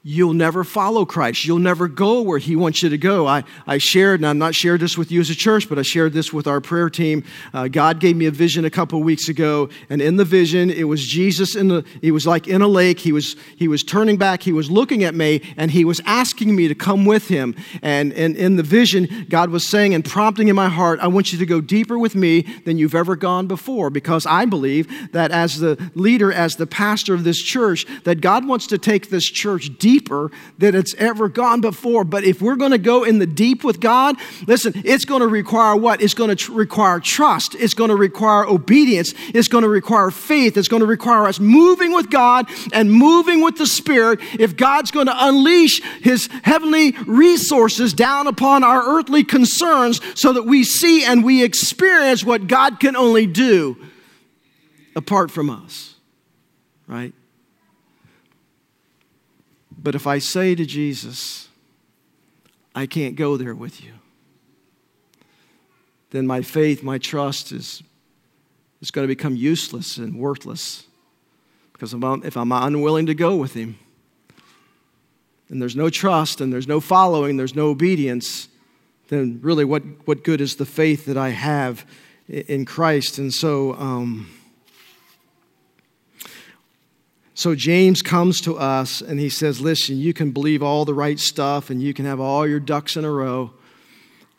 you'll 0.03 0.33
never 0.33 0.65
follow 0.65 1.05
Christ. 1.05 1.45
You'll 1.45 1.59
never 1.59 1.87
go 1.87 2.23
where 2.23 2.39
He 2.39 2.57
wants 2.57 2.83
you 2.83 2.89
to 2.89 2.97
go. 2.97 3.27
I, 3.27 3.45
I 3.67 3.77
shared, 3.77 4.21
and 4.21 4.27
I'm 4.27 4.39
not 4.39 4.55
shared 4.55 4.81
this 4.81 4.97
with 4.97 5.13
you 5.13 5.21
as 5.21 5.29
a 5.29 5.35
church, 5.35 5.69
but 5.69 5.79
I 5.79 5.83
shared 5.83 6.15
this 6.15 6.33
with 6.33 6.47
our 6.47 6.61
prayer 6.61 6.89
team. 6.89 7.23
Uh, 7.53 7.69
God 7.69 8.01
gave 8.01 8.17
me 8.17 8.25
a 8.25 8.31
vision 8.31 8.65
a 8.65 8.71
couple 8.71 9.03
weeks 9.03 9.29
ago, 9.29 9.69
and 9.91 10.01
in 10.01 10.17
the 10.17 10.25
vision, 10.25 10.71
it 10.71 10.85
was 10.85 11.07
Jesus 11.07 11.55
in 11.55 11.69
the, 11.69 11.85
he 12.01 12.11
was 12.11 12.27
like 12.27 12.49
in 12.49 12.63
a 12.63 12.67
lake. 12.67 13.01
He 13.01 13.13
was, 13.13 13.37
he 13.57 13.69
was 13.69 13.85
turning 13.85 14.17
back, 14.17 14.43
he 14.43 14.53
was 14.53 14.71
looking 14.71 15.05
at 15.05 15.15
me, 15.15 15.43
and 15.59 15.71
he 15.71 15.85
was 15.85 16.01
asking 16.07 16.57
me 16.57 16.67
to 16.69 16.75
come 16.75 17.05
with 17.05 17.29
him. 17.29 17.55
And, 17.83 18.15
and 18.15 18.37
in 18.37 18.57
the 18.57 18.63
vision, 18.63 19.27
God 19.29 19.51
was 19.51 19.69
saying 19.69 19.93
and 19.93 20.03
prompting 20.03 20.49
in 20.49 20.57
my 20.57 20.71
heart, 20.71 21.01
I 21.01 21.09
want 21.09 21.31
you 21.31 21.39
to 21.39 21.47
go 21.47 21.61
deeper 21.61 21.99
with 21.99 22.15
me 22.15 22.43
than 22.65 22.79
you've 22.79 22.95
ever 22.95 23.17
gone 23.17 23.47
before, 23.47 23.91
because 23.91 24.25
I 24.25 24.47
believe 24.47 25.13
that 25.13 25.31
as 25.31 25.59
the 25.59 25.91
leader, 25.95 26.33
as 26.33 26.57
the 26.57 26.67
pastor 26.67 27.13
of 27.13 27.25
this 27.25 27.43
church, 27.43 27.85
that 28.05 28.23
God 28.23 28.47
wants 28.47 28.67
to 28.69 28.79
take 28.79 29.11
this 29.11 29.27
church 29.27 29.69
deeper 29.79 29.90
deeper 29.91 30.31
than 30.57 30.77
it's 30.77 30.95
ever 30.95 31.29
gone 31.29 31.61
before. 31.61 32.05
But 32.05 32.23
if 32.23 32.41
we're 32.41 32.55
going 32.55 32.71
to 32.71 32.79
go 32.79 33.03
in 33.03 33.19
the 33.19 33.27
deep 33.27 33.65
with 33.65 33.81
God, 33.81 34.15
listen, 34.47 34.73
it's 34.85 35.05
going 35.05 35.21
to 35.21 35.27
require 35.27 35.75
what? 35.75 36.01
It's 36.01 36.15
going 36.15 36.31
to 36.31 36.37
tr- 36.37 36.53
require 36.53 37.01
trust. 37.01 37.57
It's 37.57 37.75
going 37.75 37.91
to 37.91 37.97
require 37.97 38.47
obedience. 38.47 39.15
It's 39.35 39.49
going 39.49 39.63
to 39.63 39.69
require 39.69 40.13
faith. 40.13 40.57
It's 40.57 40.69
going 40.69 40.81
to 40.81 40.87
require 40.87 41.27
us 41.27 41.41
moving 41.41 41.93
with 41.93 42.09
God 42.09 42.49
and 42.73 42.93
moving 42.93 43.43
with 43.43 43.57
the 43.57 43.67
Spirit 43.67 44.21
if 44.39 44.57
God's 44.57 44.93
going 44.93 45.07
to 45.07 45.27
unleash 45.27 45.83
His 46.03 46.29
heavenly 46.45 46.93
resources 47.07 47.93
down 47.93 48.29
upon 48.29 48.63
our 48.63 48.97
earthly 48.97 49.25
concerns 49.25 50.01
so 50.15 50.33
that 50.35 50.45
we 50.45 50.63
see 50.63 51.05
and 51.05 51.25
we 51.25 51.43
experience 51.43 52.23
what 52.23 52.47
God 52.47 52.79
can 52.79 52.95
only 52.95 53.27
do 53.27 53.77
apart 54.95 55.33
from 55.33 55.51
us. 55.51 55.97
Right? 56.87 57.13
But 59.83 59.95
if 59.95 60.07
I 60.07 60.19
say 60.19 60.55
to 60.55 60.67
Jesus, 60.67 61.49
I 62.75 62.87
can't 62.87 63.17
go 63.17 63.37
there 63.37 63.55
with 63.55 63.83
you, 63.83 63.93
then 66.11 66.27
my 66.27 66.43
faith, 66.43 66.83
my 66.83 66.99
trust 66.99 67.53
is, 67.53 67.83
is 68.81 68.91
going 68.91 69.05
to 69.05 69.09
become 69.09 69.37
useless 69.37 69.97
and 69.97 70.19
worthless. 70.19 70.85
Because 71.73 71.95
if 71.95 72.37
I'm 72.37 72.53
unwilling 72.53 73.07
to 73.07 73.15
go 73.15 73.37
with 73.37 73.55
him, 73.55 73.79
and 75.49 75.63
there's 75.63 75.77
no 75.77 75.89
trust, 75.89 76.41
and 76.41 76.53
there's 76.53 76.69
no 76.69 76.81
following, 76.81 77.37
there's 77.37 77.55
no 77.55 77.69
obedience, 77.69 78.49
then 79.09 79.41
really 79.43 79.65
what, 79.65 79.83
what 80.05 80.23
good 80.23 80.41
is 80.41 80.57
the 80.57 80.67
faith 80.67 81.07
that 81.07 81.17
I 81.17 81.31
have 81.31 81.87
in 82.29 82.65
Christ? 82.65 83.19
And 83.19 83.33
so, 83.33 83.75
um, 83.75 84.31
so 87.41 87.55
James 87.55 88.03
comes 88.03 88.43
to 88.43 88.59
us 88.59 89.01
and 89.01 89.19
he 89.19 89.31
says, 89.31 89.63
Listen, 89.63 89.97
you 89.97 90.13
can 90.13 90.31
believe 90.31 90.63
all 90.63 90.85
the 90.85 90.93
right 90.93 91.19
stuff 91.19 91.71
and 91.71 91.83
you 91.83 91.95
can 91.95 92.05
have 92.05 92.21
all 92.21 92.47
your 92.47 92.61
ducks 92.61 92.99
in 92.99 93.05
a 93.07 93.11
row. 93.11 93.51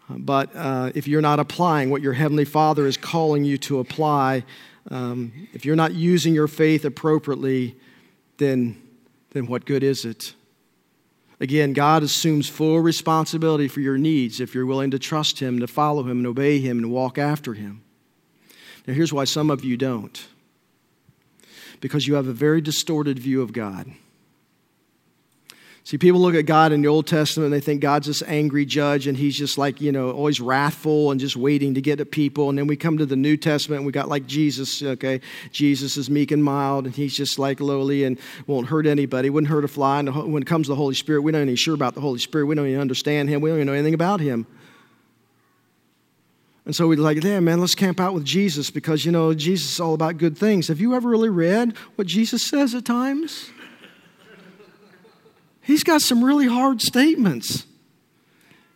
But 0.07 0.55
uh, 0.55 0.91
if 0.93 1.07
you're 1.07 1.19
not 1.19 1.39
applying 1.39 1.89
what 1.89 2.03
your 2.03 2.13
Heavenly 2.13 2.45
Father 2.45 2.85
is 2.85 2.97
calling 2.97 3.43
you 3.43 3.57
to 3.57 3.79
apply, 3.79 4.43
um, 4.91 5.47
if 5.51 5.65
you're 5.65 5.75
not 5.75 5.95
using 5.95 6.35
your 6.35 6.47
faith 6.47 6.85
appropriately, 6.85 7.75
then, 8.37 8.79
then 9.31 9.47
what 9.47 9.65
good 9.65 9.81
is 9.81 10.05
it? 10.05 10.35
Again, 11.39 11.73
God 11.73 12.03
assumes 12.03 12.49
full 12.49 12.81
responsibility 12.81 13.67
for 13.67 13.79
your 13.79 13.97
needs 13.97 14.39
if 14.39 14.53
you're 14.53 14.67
willing 14.67 14.91
to 14.91 14.99
trust 14.99 15.39
Him, 15.39 15.59
to 15.61 15.65
follow 15.65 16.03
Him, 16.03 16.19
and 16.19 16.27
obey 16.27 16.59
Him, 16.59 16.77
and 16.77 16.91
walk 16.91 17.17
after 17.17 17.55
Him. 17.55 17.81
Now, 18.85 18.93
here's 18.93 19.11
why 19.11 19.23
some 19.23 19.49
of 19.49 19.65
you 19.65 19.75
don't 19.75 20.23
because 21.81 22.07
you 22.07 22.13
have 22.15 22.27
a 22.27 22.33
very 22.33 22.61
distorted 22.61 23.19
view 23.19 23.41
of 23.41 23.51
God. 23.51 23.91
See, 25.83 25.97
people 25.97 26.21
look 26.21 26.35
at 26.35 26.45
God 26.45 26.71
in 26.71 26.83
the 26.83 26.87
Old 26.87 27.07
Testament 27.07 27.45
and 27.45 27.53
they 27.53 27.59
think 27.59 27.81
God's 27.81 28.05
this 28.05 28.21
angry 28.21 28.65
judge 28.65 29.07
and 29.07 29.17
he's 29.17 29.35
just 29.35 29.57
like, 29.57 29.81
you 29.81 29.91
know, 29.91 30.11
always 30.11 30.39
wrathful 30.39 31.09
and 31.09 31.19
just 31.19 31.35
waiting 31.35 31.73
to 31.73 31.81
get 31.81 31.99
at 31.99 32.11
people. 32.11 32.49
And 32.49 32.57
then 32.57 32.67
we 32.67 32.75
come 32.75 32.99
to 32.99 33.05
the 33.05 33.15
New 33.15 33.35
Testament 33.35 33.79
and 33.79 33.85
we 33.87 33.91
got 33.91 34.07
like 34.07 34.27
Jesus, 34.27 34.83
okay? 34.83 35.21
Jesus 35.51 35.97
is 35.97 36.07
meek 36.07 36.29
and 36.31 36.43
mild 36.43 36.85
and 36.85 36.95
he's 36.95 37.15
just 37.15 37.39
like 37.39 37.59
lowly 37.59 38.03
and 38.03 38.19
won't 38.45 38.67
hurt 38.67 38.85
anybody, 38.85 39.31
wouldn't 39.31 39.49
hurt 39.49 39.65
a 39.65 39.67
fly. 39.67 39.99
And 39.99 40.31
when 40.31 40.43
it 40.43 40.47
comes 40.47 40.67
to 40.67 40.73
the 40.73 40.75
Holy 40.75 40.93
Spirit, 40.93 41.23
we 41.23 41.31
don't 41.31 41.41
even 41.41 41.55
sure 41.55 41.73
about 41.73 41.95
the 41.95 42.01
Holy 42.01 42.19
Spirit. 42.19 42.45
We 42.45 42.53
don't 42.53 42.67
even 42.67 42.79
understand 42.79 43.29
him. 43.29 43.41
We 43.41 43.49
don't 43.49 43.57
even 43.57 43.67
know 43.67 43.73
anything 43.73 43.95
about 43.95 44.19
him. 44.19 44.45
And 46.65 46.75
so 46.75 46.87
we're 46.87 46.97
like, 46.97 47.23
yeah, 47.23 47.39
man, 47.39 47.59
let's 47.59 47.73
camp 47.75 47.99
out 47.99 48.13
with 48.13 48.23
Jesus 48.23 48.69
because, 48.69 49.03
you 49.03 49.11
know, 49.11 49.33
Jesus 49.33 49.73
is 49.73 49.79
all 49.79 49.95
about 49.95 50.17
good 50.17 50.37
things. 50.37 50.67
Have 50.67 50.79
you 50.79 50.93
ever 50.93 51.09
really 51.09 51.29
read 51.29 51.75
what 51.95 52.07
Jesus 52.07 52.47
says 52.47 52.75
at 52.75 52.85
times? 52.85 53.49
He's 55.61 55.83
got 55.83 56.01
some 56.01 56.23
really 56.23 56.47
hard 56.47 56.81
statements. 56.81 57.65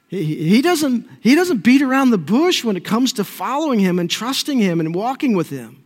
He, 0.07 0.49
he, 0.49 0.61
doesn't, 0.61 1.07
he 1.21 1.35
doesn't 1.35 1.63
beat 1.63 1.81
around 1.81 2.11
the 2.11 2.17
bush 2.17 2.63
when 2.63 2.75
it 2.75 2.85
comes 2.85 3.13
to 3.13 3.23
following 3.23 3.79
him 3.79 3.99
and 3.99 4.09
trusting 4.09 4.59
him 4.59 4.79
and 4.79 4.93
walking 4.93 5.35
with 5.35 5.49
him. 5.49 5.84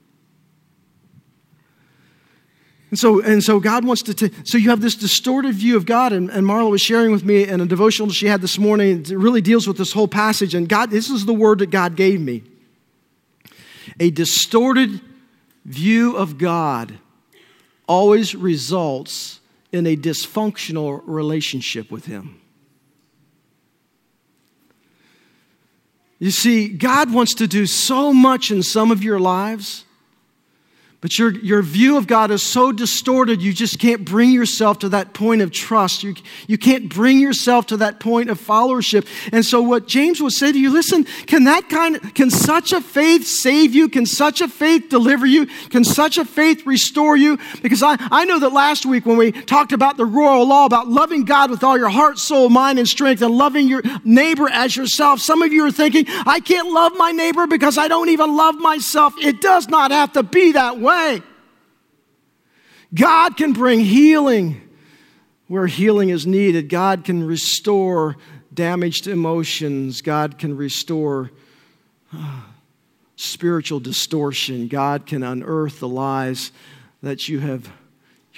And 2.90 2.98
so, 2.98 3.22
and 3.22 3.44
so 3.44 3.60
God 3.60 3.86
wants 3.86 4.02
to, 4.04 4.14
t- 4.14 4.32
so 4.44 4.58
you 4.58 4.72
have 4.72 4.82
this 4.82 4.96
distorted 4.96 5.54
view 5.54 5.78
of 5.78 5.86
God. 5.86 6.12
And, 6.12 6.30
and 6.30 6.46
Marla 6.46 6.72
was 6.72 6.82
sharing 6.82 7.12
with 7.12 7.24
me 7.24 7.48
in 7.48 7.62
a 7.62 7.66
devotional 7.66 8.10
she 8.10 8.26
had 8.26 8.42
this 8.42 8.58
morning. 8.58 9.02
It 9.02 9.10
really 9.10 9.42
deals 9.42 9.68
with 9.68 9.78
this 9.78 9.94
whole 9.94 10.08
passage. 10.08 10.56
And 10.56 10.68
God, 10.68 10.90
this 10.90 11.10
is 11.10 11.26
the 11.26 11.34
word 11.34 11.60
that 11.60 11.70
God 11.70 11.96
gave 11.96 12.20
me. 12.20 12.44
A 14.00 14.10
distorted 14.10 15.02
view 15.66 16.16
of 16.16 16.38
God 16.38 16.98
always 17.88 18.34
results 18.34 19.40
in 19.72 19.86
a 19.86 19.96
dysfunctional 19.96 21.02
relationship 21.06 21.92
with 21.92 22.06
Him. 22.06 22.42
You 26.18 26.32
see, 26.32 26.70
God 26.70 27.14
wants 27.14 27.34
to 27.36 27.48
do 27.48 27.66
so 27.66 28.14
much 28.14 28.52
in 28.52 28.62
some 28.64 28.92
of 28.92 29.04
your 29.04 29.20
lives 29.20 29.86
but 31.02 31.18
your, 31.18 31.32
your 31.32 31.62
view 31.62 31.96
of 31.96 32.08
God 32.08 32.30
is 32.30 32.44
so 32.44 32.74
distorted, 32.74 33.42
you 33.42 33.54
just 33.54 33.80
can't 33.80 34.04
bring 34.04 34.32
yourself 34.32 34.80
to 34.80 34.90
that 34.90 35.14
point 35.14 35.42
of 35.42 35.50
trust. 35.50 36.04
You, 36.04 36.14
you 36.46 36.58
can't 36.58 36.90
bring 36.90 37.20
yourself 37.20 37.68
to 37.68 37.78
that 37.78 38.02
point 38.02 38.30
of 38.30 38.38
followership. 38.38 39.08
And 39.32 39.46
so, 39.46 39.62
what 39.62 39.88
James 39.88 40.22
would 40.22 40.34
say 40.34 40.52
to 40.52 40.60
you 40.60 40.70
listen, 40.70 41.06
can 41.26 41.46
that 41.46 41.70
kind 41.70 41.96
of, 41.96 42.14
can 42.14 42.30
such 42.30 42.74
a 42.74 42.82
faith 42.82 43.26
save 43.26 43.74
you? 43.74 43.88
Can 43.88 44.06
such 44.06 44.42
a 44.42 44.50
faith 44.50 44.90
deliver 44.90 45.26
you? 45.26 45.46
Can 45.70 45.86
such 45.86 46.18
a 46.18 46.26
faith 46.26 46.66
restore 46.66 47.16
you? 47.16 47.40
Because 47.62 47.82
I, 47.82 47.96
I 48.12 48.26
know 48.26 48.40
that 48.40 48.52
last 48.52 48.86
week 48.86 49.06
when 49.06 49.16
we 49.16 49.32
talked 49.32 49.72
about 49.72 49.96
the 49.96 50.06
royal 50.06 50.46
law, 50.46 50.66
about 50.66 50.90
loving 50.90 51.24
God 51.24 51.50
with 51.50 51.64
all 51.64 51.78
your 51.78 51.90
heart, 51.90 52.20
soul, 52.20 52.50
mind, 52.50 52.78
and 52.78 52.88
strength, 52.88 53.22
and 53.22 53.34
loving 53.34 53.70
your 53.70 53.84
neighbor 54.04 54.50
as 54.50 54.76
yourself, 54.76 55.22
some 55.22 55.44
of 55.44 55.54
you 55.54 55.66
are 55.66 55.72
thinking, 55.72 56.04
I 56.26 56.42
can't 56.42 56.70
love 56.70 56.92
my 56.98 57.14
neighbor 57.14 57.48
because 57.48 57.78
I 57.78 57.88
don't 57.88 58.10
even 58.10 58.36
love 58.36 58.56
myself. 58.56 59.14
It 59.18 59.40
does 59.40 59.70
not 59.70 59.92
have 59.92 60.12
to 60.14 60.24
be 60.24 60.52
that 60.52 60.78
way 60.78 60.89
God 62.94 63.38
can 63.38 63.54
bring 63.54 63.80
healing 63.80 64.62
where 65.48 65.68
healing 65.68 66.10
is 66.10 66.26
needed. 66.28 66.70
God 66.70 67.04
can 67.04 67.24
restore 67.24 68.18
damaged 68.54 69.08
emotions. 69.08 70.02
God 70.02 70.38
can 70.38 70.56
restore 70.56 71.32
uh, 72.14 72.42
spiritual 73.16 73.80
distortion. 73.80 74.68
God 74.68 75.06
can 75.06 75.24
unearth 75.24 75.80
the 75.80 75.88
lies 75.88 76.52
that 77.02 77.28
you 77.28 77.40
have 77.40 77.70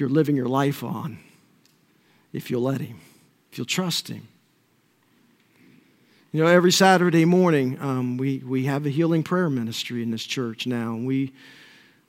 you're 0.01 0.09
living 0.09 0.35
your 0.35 0.47
life 0.47 0.83
on 0.83 1.19
if 2.33 2.49
you'll 2.49 2.63
let 2.63 2.81
him, 2.81 2.99
if 3.51 3.57
you'll 3.57 3.65
trust 3.65 4.07
him. 4.07 4.27
You 6.31 6.43
know, 6.43 6.47
every 6.47 6.71
Saturday 6.71 7.23
morning, 7.23 7.77
um, 7.79 8.17
we, 8.17 8.39
we 8.39 8.65
have 8.65 8.85
a 8.85 8.89
healing 8.89 9.21
prayer 9.21 9.49
ministry 9.49 10.01
in 10.01 10.09
this 10.09 10.23
church 10.23 10.65
now. 10.65 10.93
And 10.93 11.05
We, 11.05 11.33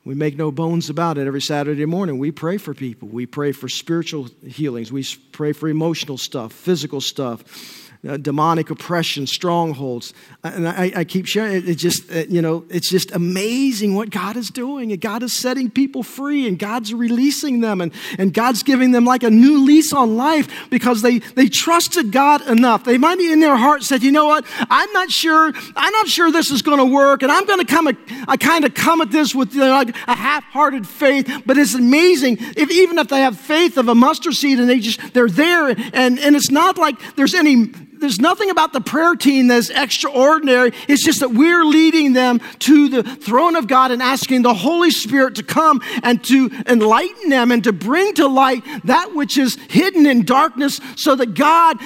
we 0.04 0.14
make 0.14 0.36
no 0.36 0.50
bones 0.50 0.90
about 0.90 1.18
it. 1.18 1.26
Every 1.26 1.40
Saturday 1.40 1.86
morning, 1.86 2.18
we 2.18 2.30
pray 2.30 2.58
for 2.58 2.74
people. 2.74 3.08
We 3.08 3.26
pray 3.26 3.52
for 3.52 3.68
spiritual 3.68 4.28
healings. 4.44 4.92
We 4.92 5.04
pray 5.32 5.52
for 5.52 5.68
emotional 5.68 6.18
stuff, 6.18 6.52
physical 6.52 7.00
stuff 7.00 7.82
uh, 8.06 8.16
demonic 8.16 8.68
oppression, 8.68 9.28
strongholds. 9.28 10.12
And 10.42 10.68
I, 10.68 10.90
I 10.96 11.04
keep 11.04 11.26
sharing 11.26 11.54
it. 11.54 11.68
It 11.68 11.76
just, 11.76 12.10
uh, 12.10 12.24
you 12.28 12.42
know, 12.42 12.64
it's 12.68 12.90
just 12.90 13.12
amazing 13.12 13.94
what 13.94 14.10
God 14.10 14.36
is 14.36 14.48
doing. 14.48 14.90
And 14.90 15.00
God 15.00 15.22
is 15.22 15.36
setting 15.36 15.70
people 15.70 16.02
free 16.02 16.48
and 16.48 16.58
God's 16.58 16.92
releasing 16.92 17.60
them 17.60 17.80
and, 17.80 17.92
and 18.18 18.34
God's 18.34 18.64
giving 18.64 18.90
them 18.90 19.04
like 19.04 19.22
a 19.22 19.30
new 19.30 19.64
lease 19.64 19.92
on 19.92 20.16
life 20.16 20.68
because 20.68 21.02
they, 21.02 21.18
they 21.18 21.48
trusted 21.48 22.10
God 22.10 22.44
enough. 22.48 22.82
They 22.82 22.98
might 22.98 23.18
be 23.18 23.32
in 23.32 23.38
their 23.38 23.56
heart 23.56 23.84
said, 23.84 24.02
you 24.02 24.10
know 24.10 24.26
what? 24.26 24.44
I'm 24.68 24.92
not 24.92 25.10
sure, 25.10 25.52
I'm 25.76 25.92
not 25.92 26.08
sure 26.08 26.32
this 26.32 26.50
is 26.50 26.62
going 26.62 26.78
to 26.78 26.92
work. 26.92 27.22
And 27.22 27.30
I'm 27.30 27.44
going 27.46 27.60
to 27.60 27.66
come, 27.66 27.86
a, 27.86 27.94
I 28.26 28.36
kind 28.36 28.64
of 28.64 28.74
come 28.74 29.00
at 29.00 29.12
this 29.12 29.32
with 29.32 29.54
you 29.54 29.60
know, 29.60 29.70
like 29.70 29.94
a 30.08 30.16
half-hearted 30.16 30.88
faith. 30.88 31.30
But 31.46 31.56
it's 31.56 31.74
amazing 31.74 32.38
if 32.40 32.68
even 32.68 32.98
if 32.98 33.06
they 33.06 33.20
have 33.20 33.38
faith 33.38 33.78
of 33.78 33.86
a 33.86 33.94
mustard 33.94 34.34
seed 34.34 34.58
and 34.58 34.68
they 34.68 34.80
just, 34.80 35.14
they're 35.14 35.28
there 35.28 35.68
and, 35.68 36.18
and 36.18 36.34
it's 36.34 36.50
not 36.50 36.78
like 36.78 36.96
there's 37.14 37.34
any 37.34 37.66
there's 38.02 38.20
nothing 38.20 38.50
about 38.50 38.72
the 38.72 38.80
prayer 38.80 39.14
team 39.14 39.46
that's 39.46 39.70
extraordinary. 39.70 40.72
It's 40.88 41.04
just 41.04 41.20
that 41.20 41.30
we're 41.30 41.64
leading 41.64 42.12
them 42.12 42.40
to 42.60 42.88
the 42.88 43.02
throne 43.02 43.56
of 43.56 43.66
God 43.66 43.90
and 43.90 44.02
asking 44.02 44.42
the 44.42 44.52
Holy 44.52 44.90
Spirit 44.90 45.36
to 45.36 45.42
come 45.42 45.80
and 46.02 46.22
to 46.24 46.50
enlighten 46.66 47.30
them 47.30 47.50
and 47.50 47.64
to 47.64 47.72
bring 47.72 48.12
to 48.14 48.26
light 48.26 48.64
that 48.84 49.14
which 49.14 49.38
is 49.38 49.56
hidden 49.68 50.04
in 50.04 50.24
darkness 50.24 50.80
so 50.96 51.14
that 51.14 51.34
God 51.34 51.78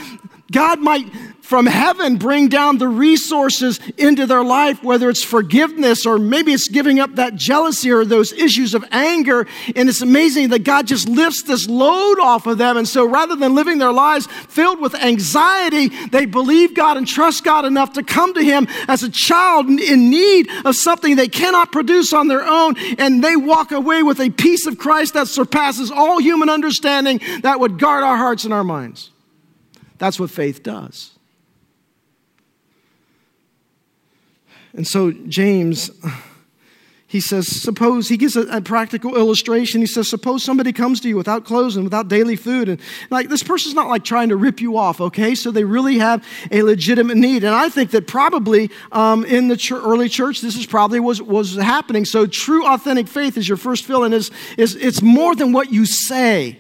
God 0.51 0.81
might 0.81 1.11
from 1.47 1.67
heaven 1.67 2.17
bring 2.17 2.49
down 2.49 2.79
the 2.79 2.89
resources 2.89 3.79
into 3.97 4.27
their 4.27 4.43
life, 4.43 4.83
whether 4.83 5.09
it's 5.09 5.23
forgiveness 5.23 6.05
or 6.05 6.19
maybe 6.19 6.53
it's 6.53 6.69
giving 6.69 6.99
up 6.99 7.15
that 7.15 7.37
jealousy 7.37 7.91
or 7.91 8.05
those 8.05 8.33
issues 8.33 8.75
of 8.75 8.85
anger. 8.91 9.47
And 9.77 9.89
it's 9.89 10.03
amazing 10.03 10.49
that 10.49 10.65
God 10.65 10.89
just 10.89 11.09
lifts 11.09 11.43
this 11.43 11.69
load 11.69 12.19
off 12.19 12.47
of 12.47 12.59
them. 12.59 12.77
And 12.77 12.87
so 12.87 13.09
rather 13.09 13.37
than 13.37 13.55
living 13.55 13.79
their 13.79 13.93
lives 13.93 14.27
filled 14.27 14.81
with 14.81 14.97
anxiety, 14.97 15.89
they 16.09 16.27
believe 16.27 16.75
God 16.75 16.97
and 16.97 17.07
trust 17.07 17.45
God 17.45 17.65
enough 17.65 17.93
to 17.93 18.03
come 18.03 18.35
to 18.35 18.43
Him 18.43 18.67
as 18.89 19.05
a 19.05 19.09
child 19.09 19.69
in 19.69 20.11
need 20.11 20.49
of 20.65 20.75
something 20.75 21.15
they 21.15 21.29
cannot 21.29 21.71
produce 21.71 22.13
on 22.13 22.27
their 22.27 22.45
own. 22.45 22.77
And 22.99 23.23
they 23.23 23.37
walk 23.37 23.71
away 23.71 24.03
with 24.03 24.21
a 24.21 24.31
peace 24.31 24.67
of 24.67 24.79
Christ 24.79 25.15
that 25.15 25.29
surpasses 25.29 25.93
all 25.93 26.21
human 26.21 26.49
understanding 26.49 27.21
that 27.43 27.61
would 27.61 27.79
guard 27.79 28.03
our 28.03 28.17
hearts 28.17 28.45
and 28.45 28.53
our 28.53 28.65
minds. 28.65 29.11
That's 29.99 30.21
what 30.21 30.31
faith 30.31 30.63
does. 30.63 31.13
And 34.75 34.87
so, 34.87 35.11
James, 35.11 35.91
he 37.09 37.21
says, 37.21 37.47
suppose, 37.49 38.09
he 38.09 38.19
gives 38.19 38.37
a, 38.37 38.43
a, 38.49 38.61
practical 38.61 39.17
illustration. 39.17 39.81
He 39.81 39.87
says, 39.87 40.11
suppose 40.11 40.45
somebody 40.45 40.71
comes 40.73 41.01
to 41.01 41.09
you 41.09 41.17
without 41.17 41.47
clothes 41.47 41.77
and 41.77 41.85
without 41.85 42.09
daily 42.09 42.37
food. 42.37 42.69
And 42.69 42.81
like, 43.09 43.31
this 43.31 43.43
person's 43.43 43.75
not 43.75 43.89
like 43.89 44.05
trying 44.05 44.29
to 44.29 44.37
rip 44.37 44.61
you 44.61 44.77
off, 44.77 45.01
okay? 45.01 45.35
So 45.35 45.51
they 45.51 45.65
really 45.65 45.99
have 45.99 46.23
a 46.51 46.63
legitimate 46.63 47.17
need. 47.17 47.43
And 47.43 47.55
I 47.55 47.71
think 47.71 47.93
that 47.93 48.07
probably 48.07 48.71
um, 48.93 49.25
in 49.25 49.49
the 49.49 49.57
ch- 49.57 49.73
early 49.73 50.11
church, 50.11 50.43
this 50.43 50.57
is 50.57 50.67
probably 50.67 51.01
was, 51.01 51.23
was 51.23 51.55
happening. 51.55 52.05
So 52.05 52.27
true 52.27 52.67
authentic 52.67 53.09
faith 53.09 53.39
is 53.39 53.49
your 53.49 53.57
first 53.57 53.87
feeling 53.87 54.13
is, 54.13 54.31
is 54.59 54.75
it's 54.75 55.01
more 55.01 55.35
than 55.35 55.53
what 55.53 55.73
you 55.73 55.87
say. 55.87 56.59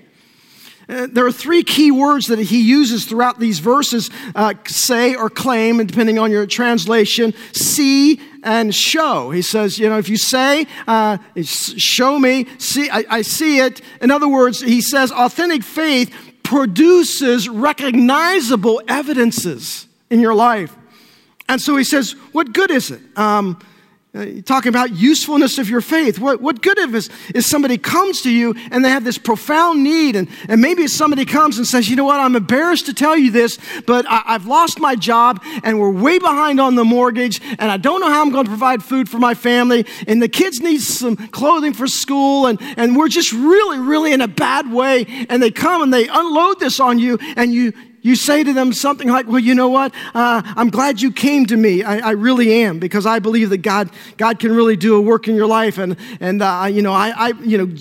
Uh, 0.88 1.09
there 1.11 1.27
are 1.27 1.33
three 1.33 1.64
key 1.64 1.90
words 1.90 2.27
that 2.27 2.38
he 2.38 2.62
uses 2.62 3.07
throughout 3.07 3.40
these 3.40 3.59
verses 3.59 4.09
uh, 4.37 4.55
say 4.66 5.14
or 5.14 5.29
claim, 5.29 5.81
and 5.81 5.88
depending 5.88 6.18
on 6.18 6.31
your 6.31 6.46
translation, 6.46 7.35
see 7.53 8.20
and 8.44 8.72
show. 8.72 9.31
He 9.31 9.42
says, 9.42 9.79
you 9.79 9.88
know, 9.88 9.99
if 9.99 10.09
you 10.09 10.16
say, 10.16 10.66
uh, 10.87 11.18
show 11.42 12.18
me, 12.18 12.46
see, 12.59 12.88
I, 12.88 13.05
I 13.11 13.22
see 13.22 13.59
it. 13.59 13.81
In 14.01 14.12
other 14.12 14.29
words, 14.29 14.61
he 14.61 14.81
says, 14.81 15.11
authentic 15.11 15.64
faith 15.64 16.14
produces 16.44 17.49
recognizable 17.49 18.81
evidences 18.87 19.88
in 20.11 20.20
your 20.20 20.35
life. 20.35 20.77
And 21.49 21.61
so 21.61 21.77
he 21.77 21.83
says, 21.83 22.12
what 22.31 22.53
good 22.53 22.70
is 22.70 22.92
it? 22.92 23.01
Um, 23.16 23.59
Uh, 24.16 24.40
talking 24.46 24.70
about 24.70 24.94
usefulness 24.94 25.59
of 25.59 25.68
your 25.68 25.83
faith. 25.83 26.18
What, 26.18 26.40
what 26.40 26.62
good 26.62 26.79
is, 26.79 27.11
is 27.35 27.44
somebody 27.44 27.76
comes 27.76 28.22
to 28.22 28.31
you 28.31 28.55
and 28.70 28.83
they 28.83 28.88
have 28.88 29.05
this 29.05 29.18
profound 29.18 29.85
need, 29.85 30.16
and, 30.16 30.26
and 30.48 30.62
maybe 30.62 30.87
somebody 30.87 31.26
comes 31.26 31.59
and 31.59 31.66
says, 31.66 31.90
You 31.90 31.96
know 31.96 32.05
what, 32.05 32.18
I'm 32.18 32.35
embarrassed 32.35 32.87
to 32.87 32.94
tell 32.94 33.18
you 33.18 33.31
this, 33.31 33.59
but 33.85 34.07
I, 34.09 34.22
I've 34.26 34.46
lost 34.46 34.81
my 34.81 34.96
job 34.96 35.42
and 35.62 35.79
we're 35.79 35.90
way 35.90 36.18
behind 36.18 36.61
on 36.61 36.76
the 36.76 36.85
mortgage, 36.85 37.42
and 37.42 37.70
I 37.70 37.76
don't 37.76 38.00
know 38.00 38.09
how 38.09 38.22
I'm 38.22 38.31
going 38.31 38.46
to 38.46 38.50
provide 38.50 38.83
food 38.83 39.07
for 39.07 39.18
my 39.18 39.35
family, 39.35 39.85
and 40.07 40.22
the 40.22 40.31
kids 40.31 40.61
need 40.61 40.81
some 40.81 41.16
clothing 41.16 41.74
for 41.74 41.87
school, 41.87 42.46
and, 42.46 42.59
and 42.79 42.96
we're 42.96 43.09
just 43.09 43.35
really, 43.35 43.79
really 43.79 44.14
in 44.14 44.22
a 44.22 44.29
bad 44.29 44.72
way. 44.72 45.26
And 45.29 45.42
they 45.42 45.50
come 45.50 45.83
and 45.83 45.92
they 45.92 46.09
unload 46.09 46.59
this 46.59 46.81
on 46.81 46.98
you, 46.98 47.18
and 47.37 47.52
you, 47.52 47.74
you 48.06 48.14
say 48.14 48.44
to 48.44 48.52
them 48.52 48.72
something 48.72 49.08
like, 49.08 49.26
Well, 49.26 49.40
you 49.40 49.54
know 49.54 49.68
what? 49.68 49.92
Uh, 50.14 50.40
I'm 50.44 50.70
glad 50.70 51.00
you 51.00 51.10
came 51.10 51.44
to 51.46 51.56
me. 51.56 51.82
I, 51.82 51.98
I, 51.98 52.10
really 52.12 52.62
am 52.62 52.78
because 52.78 53.04
I 53.04 53.18
believe 53.18 53.50
that 53.50 53.58
God, 53.58 53.90
God 54.16 54.38
can 54.38 54.54
really 54.54 54.76
do 54.76 54.94
a 54.94 55.00
work 55.00 55.26
in 55.26 55.34
your 55.34 55.48
life. 55.48 55.76
And, 55.76 55.96
and 56.20 56.40
uh, 56.40 56.68
you 56.70 56.82
know, 56.82 56.92
I, 56.92 57.08
I, 57.16 57.28
you 57.42 57.58
know, 57.58 57.76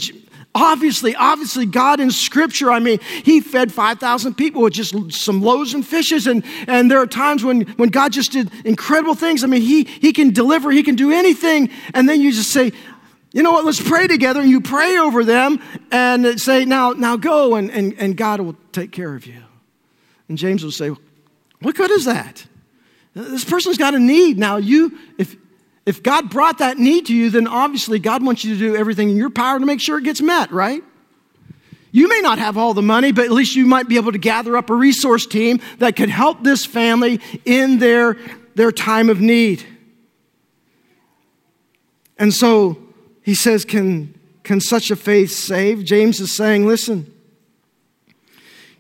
obviously, 0.56 1.16
obviously, 1.16 1.68
God 1.68 2.00
in 2.00 2.10
Scripture, 2.10 2.72
I 2.72 2.80
mean, 2.80 3.00
He 3.24 3.40
fed 3.40 3.72
5,000 3.72 4.34
people 4.34 4.64
with 4.64 4.74
just 4.74 4.96
some 5.12 5.44
loaves 5.44 5.76
and 5.76 5.86
fishes. 5.86 6.26
And, 6.26 6.44
and 6.68 6.90
there 6.90 7.00
are 7.00 7.08
times 7.08 7.44
when, 7.44 7.62
when 7.78 7.90
God 7.90 8.12
just 8.12 8.32
did 8.32 8.52
incredible 8.66 9.14
things. 9.14 9.44
I 9.44 9.48
mean, 9.48 9.62
he, 9.62 9.84
he 9.84 10.12
can 10.12 10.32
deliver, 10.34 10.72
He 10.72 10.82
can 10.82 10.96
do 10.96 11.12
anything. 11.12 11.70
And 11.94 12.10
then 12.10 12.20
you 12.20 12.32
just 12.32 12.52
say, 12.52 12.72
you 13.32 13.44
know 13.44 13.52
what, 13.52 13.64
let's 13.64 13.82
pray 13.82 14.08
together. 14.08 14.42
And 14.42 14.50
you 14.50 14.62
pray 14.62 14.98
over 14.98 15.24
them 15.24 15.62
and 15.92 16.42
say, 16.42 16.66
now, 16.66 16.94
now 16.94 17.16
go, 17.16 17.56
and, 17.56 17.70
and, 17.70 17.94
and 18.00 18.18
God 18.18 18.40
will 18.42 18.56
take 18.72 18.92
care 18.92 19.14
of 19.14 19.28
you. 19.28 19.45
And 20.30 20.38
James 20.38 20.64
will 20.64 20.72
say, 20.72 20.92
What 21.62 21.76
good 21.76 21.92
is 21.92 22.06
that? 22.06 22.46
This 23.14 23.46
person's 23.46 23.78
got 23.78 23.94
a 23.94 24.00
need. 24.00 24.38
Now, 24.38 24.58
you, 24.58 24.98
if, 25.18 25.36
if 25.86 26.04
God 26.04 26.30
brought 26.30 26.58
that 26.58 26.78
need 26.78 27.06
to 27.06 27.16
you, 27.16 27.30
then 27.30 27.48
obviously 27.48 27.98
God 27.98 28.24
wants 28.24 28.44
you 28.44 28.54
to 28.54 28.60
do 28.60 28.76
everything 28.76 29.10
in 29.10 29.16
your 29.16 29.30
power 29.30 29.58
to 29.58 29.66
make 29.66 29.80
sure 29.80 29.98
it 29.98 30.04
gets 30.04 30.22
met, 30.22 30.52
right? 30.52 30.84
You 31.92 32.10
may 32.10 32.20
not 32.20 32.40
have 32.40 32.58
all 32.58 32.74
the 32.74 32.82
money, 32.82 33.14
but 33.14 33.24
at 33.24 33.32
least 33.32 33.56
you 33.56 33.66
might 33.66 33.88
be 33.88 33.96
able 33.96 34.12
to 34.12 34.18
gather 34.18 34.58
up 34.58 34.70
a 34.70 34.76
resource 34.76 35.26
team 35.26 35.62
that 35.78 35.96
could 35.96 36.10
help 36.10 36.44
this 36.44 36.66
family 36.66 37.22
in 37.46 37.80
their, 37.80 38.18
their 38.56 38.74
time 38.74 39.10
of 39.10 39.22
need. 39.22 39.64
And 42.18 42.34
so 42.34 42.78
he 43.22 43.34
says, 43.34 43.64
can, 43.64 44.14
can 44.44 44.60
such 44.60 44.92
a 44.92 44.96
faith 44.98 45.32
save? 45.32 45.86
James 45.86 46.20
is 46.20 46.36
saying, 46.36 46.68
listen, 46.68 47.14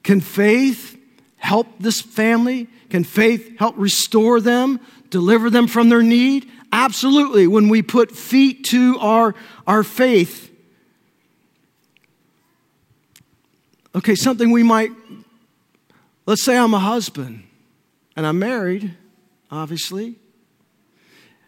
can 0.03 0.19
faith 0.19 0.94
help 1.45 1.67
this 1.79 2.01
family? 2.01 2.67
Can 2.89 3.03
faith 3.03 3.58
help 3.60 3.75
restore 3.77 4.41
them, 4.41 4.79
deliver 5.10 5.49
them 5.49 5.67
from 5.67 5.89
their 5.89 6.01
need? 6.01 6.49
Absolutely, 6.71 7.47
when 7.47 7.69
we 7.69 7.81
put 7.81 8.12
feet 8.12 8.65
to 8.65 8.97
our, 8.99 9.36
our 9.67 9.84
faith. 9.84 10.51
Okay, 13.93 14.15
something 14.15 14.51
we 14.51 14.63
might, 14.63 14.91
let's 16.25 16.43
say 16.43 16.58
I'm 16.58 16.73
a 16.73 16.79
husband 16.79 17.43
and 18.15 18.25
I'm 18.25 18.39
married, 18.39 18.93
obviously, 19.51 20.15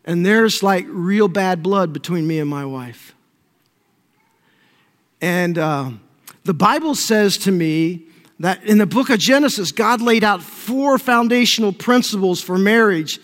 and 0.05 0.25
there's 0.25 0.63
like 0.63 0.85
real 0.87 1.27
bad 1.27 1.61
blood 1.61 1.91
between 1.91 2.25
me 2.25 2.39
and 2.39 2.49
my 2.49 2.63
wife. 2.63 3.13
And 5.19 5.57
uh, 5.57 5.91
the 6.45 6.53
Bible 6.53 6.95
says 6.95 7.37
to 7.39 7.51
me 7.51 8.06
that 8.39 8.63
in 8.63 8.77
the 8.77 8.85
book 8.85 9.09
of 9.09 9.19
Genesis, 9.19 9.71
God 9.71 10.01
laid 10.01 10.23
out 10.23 10.43
four 10.43 10.97
foundational 10.97 11.73
principles 11.73 12.41
for 12.41 12.57
marriage. 12.57 13.19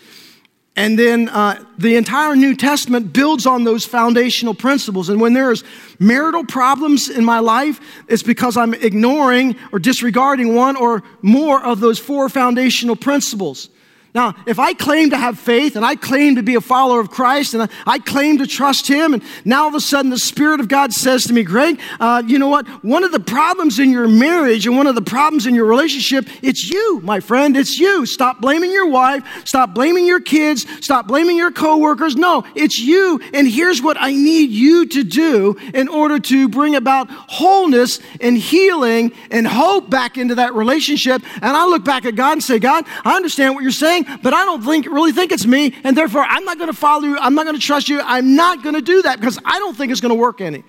And 0.76 0.98
then 0.98 1.28
uh, 1.28 1.64
the 1.78 1.94
entire 1.94 2.34
New 2.34 2.56
Testament 2.56 3.12
builds 3.12 3.46
on 3.46 3.62
those 3.62 3.84
foundational 3.84 4.54
principles. 4.54 5.08
And 5.08 5.20
when 5.20 5.32
there's 5.32 5.62
marital 6.00 6.44
problems 6.44 7.08
in 7.08 7.24
my 7.24 7.38
life, 7.38 7.80
it's 8.08 8.24
because 8.24 8.56
I'm 8.56 8.74
ignoring 8.74 9.54
or 9.70 9.78
disregarding 9.78 10.56
one 10.56 10.74
or 10.74 11.04
more 11.22 11.64
of 11.64 11.78
those 11.78 12.00
four 12.00 12.28
foundational 12.28 12.96
principles. 12.96 13.68
Now, 14.14 14.36
if 14.46 14.60
I 14.60 14.74
claim 14.74 15.10
to 15.10 15.16
have 15.16 15.40
faith 15.40 15.74
and 15.74 15.84
I 15.84 15.96
claim 15.96 16.36
to 16.36 16.42
be 16.44 16.54
a 16.54 16.60
follower 16.60 17.00
of 17.00 17.10
Christ 17.10 17.52
and 17.52 17.68
I 17.84 17.98
claim 17.98 18.38
to 18.38 18.46
trust 18.46 18.86
Him, 18.86 19.12
and 19.12 19.24
now 19.44 19.62
all 19.62 19.68
of 19.68 19.74
a 19.74 19.80
sudden 19.80 20.08
the 20.12 20.18
Spirit 20.20 20.60
of 20.60 20.68
God 20.68 20.92
says 20.92 21.24
to 21.24 21.32
me, 21.32 21.42
Greg, 21.42 21.80
uh, 21.98 22.22
you 22.24 22.38
know 22.38 22.46
what? 22.46 22.68
One 22.84 23.02
of 23.02 23.10
the 23.10 23.18
problems 23.18 23.80
in 23.80 23.90
your 23.90 24.06
marriage 24.06 24.68
and 24.68 24.76
one 24.76 24.86
of 24.86 24.94
the 24.94 25.02
problems 25.02 25.46
in 25.46 25.54
your 25.56 25.64
relationship, 25.64 26.28
it's 26.42 26.70
you, 26.70 27.00
my 27.02 27.18
friend. 27.18 27.56
It's 27.56 27.80
you. 27.80 28.06
Stop 28.06 28.40
blaming 28.40 28.70
your 28.70 28.86
wife. 28.86 29.24
Stop 29.46 29.74
blaming 29.74 30.06
your 30.06 30.20
kids. 30.20 30.64
Stop 30.80 31.08
blaming 31.08 31.36
your 31.36 31.50
coworkers. 31.50 32.14
No, 32.14 32.44
it's 32.54 32.78
you. 32.78 33.20
And 33.32 33.48
here's 33.48 33.82
what 33.82 33.96
I 33.98 34.12
need 34.12 34.50
you 34.50 34.86
to 34.86 35.02
do 35.02 35.56
in 35.74 35.88
order 35.88 36.20
to 36.20 36.48
bring 36.48 36.76
about 36.76 37.10
wholeness 37.10 37.98
and 38.20 38.38
healing 38.38 39.10
and 39.32 39.44
hope 39.44 39.90
back 39.90 40.18
into 40.18 40.36
that 40.36 40.54
relationship. 40.54 41.20
And 41.42 41.56
I 41.56 41.66
look 41.66 41.84
back 41.84 42.04
at 42.04 42.14
God 42.14 42.34
and 42.34 42.44
say, 42.44 42.60
God, 42.60 42.84
I 43.04 43.16
understand 43.16 43.56
what 43.56 43.62
you're 43.62 43.72
saying. 43.72 44.03
But 44.22 44.32
I 44.34 44.44
don't 44.44 44.62
think, 44.62 44.86
really 44.86 45.12
think 45.12 45.32
it's 45.32 45.46
me, 45.46 45.74
and 45.84 45.96
therefore 45.96 46.22
I'm 46.22 46.44
not 46.44 46.58
going 46.58 46.70
to 46.70 46.76
follow 46.76 47.04
you. 47.04 47.18
I'm 47.18 47.34
not 47.34 47.44
going 47.44 47.56
to 47.56 47.62
trust 47.62 47.88
you. 47.88 48.00
I'm 48.00 48.36
not 48.36 48.62
going 48.62 48.74
to 48.74 48.82
do 48.82 49.02
that 49.02 49.20
because 49.20 49.38
I 49.44 49.58
don't 49.58 49.76
think 49.76 49.92
it's 49.92 50.00
going 50.00 50.14
to 50.14 50.20
work 50.20 50.40
any, 50.40 50.64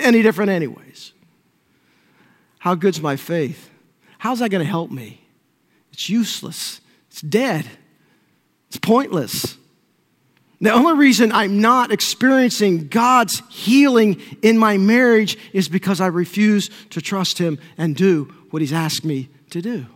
any 0.00 0.22
different, 0.22 0.50
anyways. 0.50 1.12
How 2.58 2.74
good's 2.74 3.00
my 3.00 3.16
faith? 3.16 3.70
How's 4.18 4.40
that 4.40 4.50
going 4.50 4.64
to 4.64 4.70
help 4.70 4.90
me? 4.90 5.20
It's 5.92 6.08
useless, 6.08 6.80
it's 7.10 7.20
dead, 7.20 7.66
it's 8.68 8.78
pointless. 8.78 9.56
The 10.60 10.72
only 10.72 10.94
reason 10.94 11.32
I'm 11.32 11.60
not 11.60 11.92
experiencing 11.92 12.88
God's 12.88 13.42
healing 13.50 14.20
in 14.40 14.56
my 14.56 14.78
marriage 14.78 15.36
is 15.52 15.68
because 15.68 16.00
I 16.00 16.06
refuse 16.06 16.70
to 16.90 17.02
trust 17.02 17.38
Him 17.38 17.58
and 17.76 17.94
do 17.94 18.32
what 18.50 18.62
He's 18.62 18.72
asked 18.72 19.04
me 19.04 19.28
to 19.50 19.60
do. 19.60 19.86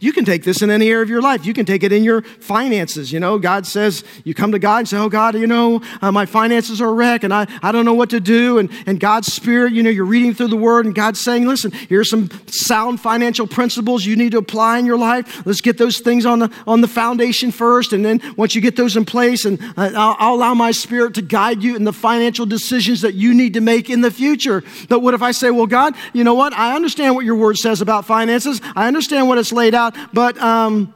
You 0.00 0.14
can 0.14 0.24
take 0.24 0.44
this 0.44 0.62
in 0.62 0.70
any 0.70 0.88
area 0.88 1.02
of 1.02 1.10
your 1.10 1.20
life. 1.20 1.44
You 1.44 1.52
can 1.52 1.66
take 1.66 1.82
it 1.82 1.92
in 1.92 2.02
your 2.02 2.22
finances. 2.22 3.12
You 3.12 3.20
know, 3.20 3.38
God 3.38 3.66
says, 3.66 4.02
you 4.24 4.32
come 4.32 4.52
to 4.52 4.58
God 4.58 4.78
and 4.78 4.88
say, 4.88 4.96
Oh, 4.96 5.10
God, 5.10 5.34
you 5.34 5.46
know, 5.46 5.82
uh, 6.00 6.10
my 6.10 6.24
finances 6.24 6.80
are 6.80 6.88
a 6.88 6.92
wreck 6.92 7.22
and 7.22 7.34
I, 7.34 7.46
I 7.62 7.70
don't 7.70 7.84
know 7.84 7.92
what 7.92 8.08
to 8.10 8.20
do. 8.20 8.58
And, 8.58 8.70
and 8.86 8.98
God's 8.98 9.30
Spirit, 9.30 9.74
you 9.74 9.82
know, 9.82 9.90
you're 9.90 10.06
reading 10.06 10.32
through 10.32 10.48
the 10.48 10.56
Word 10.56 10.86
and 10.86 10.94
God's 10.94 11.20
saying, 11.20 11.46
Listen, 11.46 11.70
here's 11.70 12.08
some 12.08 12.30
sound 12.46 12.98
financial 12.98 13.46
principles 13.46 14.06
you 14.06 14.16
need 14.16 14.32
to 14.32 14.38
apply 14.38 14.78
in 14.78 14.86
your 14.86 14.96
life. 14.96 15.44
Let's 15.44 15.60
get 15.60 15.76
those 15.76 16.00
things 16.00 16.24
on 16.24 16.38
the, 16.38 16.50
on 16.66 16.80
the 16.80 16.88
foundation 16.88 17.50
first. 17.50 17.92
And 17.92 18.02
then 18.02 18.22
once 18.38 18.54
you 18.54 18.62
get 18.62 18.76
those 18.76 18.96
in 18.96 19.04
place, 19.04 19.44
and 19.44 19.60
uh, 19.76 19.90
I'll, 19.94 20.16
I'll 20.18 20.34
allow 20.34 20.54
my 20.54 20.70
Spirit 20.70 21.12
to 21.14 21.22
guide 21.22 21.62
you 21.62 21.76
in 21.76 21.84
the 21.84 21.92
financial 21.92 22.46
decisions 22.46 23.02
that 23.02 23.12
you 23.12 23.34
need 23.34 23.52
to 23.52 23.60
make 23.60 23.90
in 23.90 24.00
the 24.00 24.10
future. 24.10 24.64
But 24.88 25.00
what 25.00 25.12
if 25.12 25.20
I 25.20 25.32
say, 25.32 25.50
Well, 25.50 25.66
God, 25.66 25.94
you 26.14 26.24
know 26.24 26.34
what? 26.34 26.54
I 26.54 26.74
understand 26.74 27.14
what 27.14 27.26
your 27.26 27.36
Word 27.36 27.58
says 27.58 27.82
about 27.82 28.06
finances, 28.06 28.62
I 28.74 28.88
understand 28.88 29.28
what 29.28 29.36
it's 29.36 29.52
laid 29.52 29.74
out 29.74 29.89
but 30.12 30.38
um, 30.38 30.92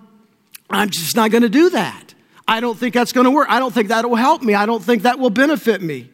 I'm 0.70 0.90
just 0.90 1.16
not 1.16 1.30
going 1.30 1.42
to 1.42 1.48
do 1.48 1.70
that. 1.70 2.14
I 2.46 2.60
don't 2.60 2.78
think 2.78 2.94
that's 2.94 3.12
going 3.12 3.24
to 3.24 3.30
work. 3.30 3.48
I 3.50 3.58
don't 3.58 3.72
think 3.72 3.88
that 3.88 4.08
will 4.08 4.16
help 4.16 4.42
me. 4.42 4.54
I 4.54 4.66
don't 4.66 4.82
think 4.82 5.02
that 5.02 5.18
will 5.18 5.30
benefit 5.30 5.80
me. 5.80 6.10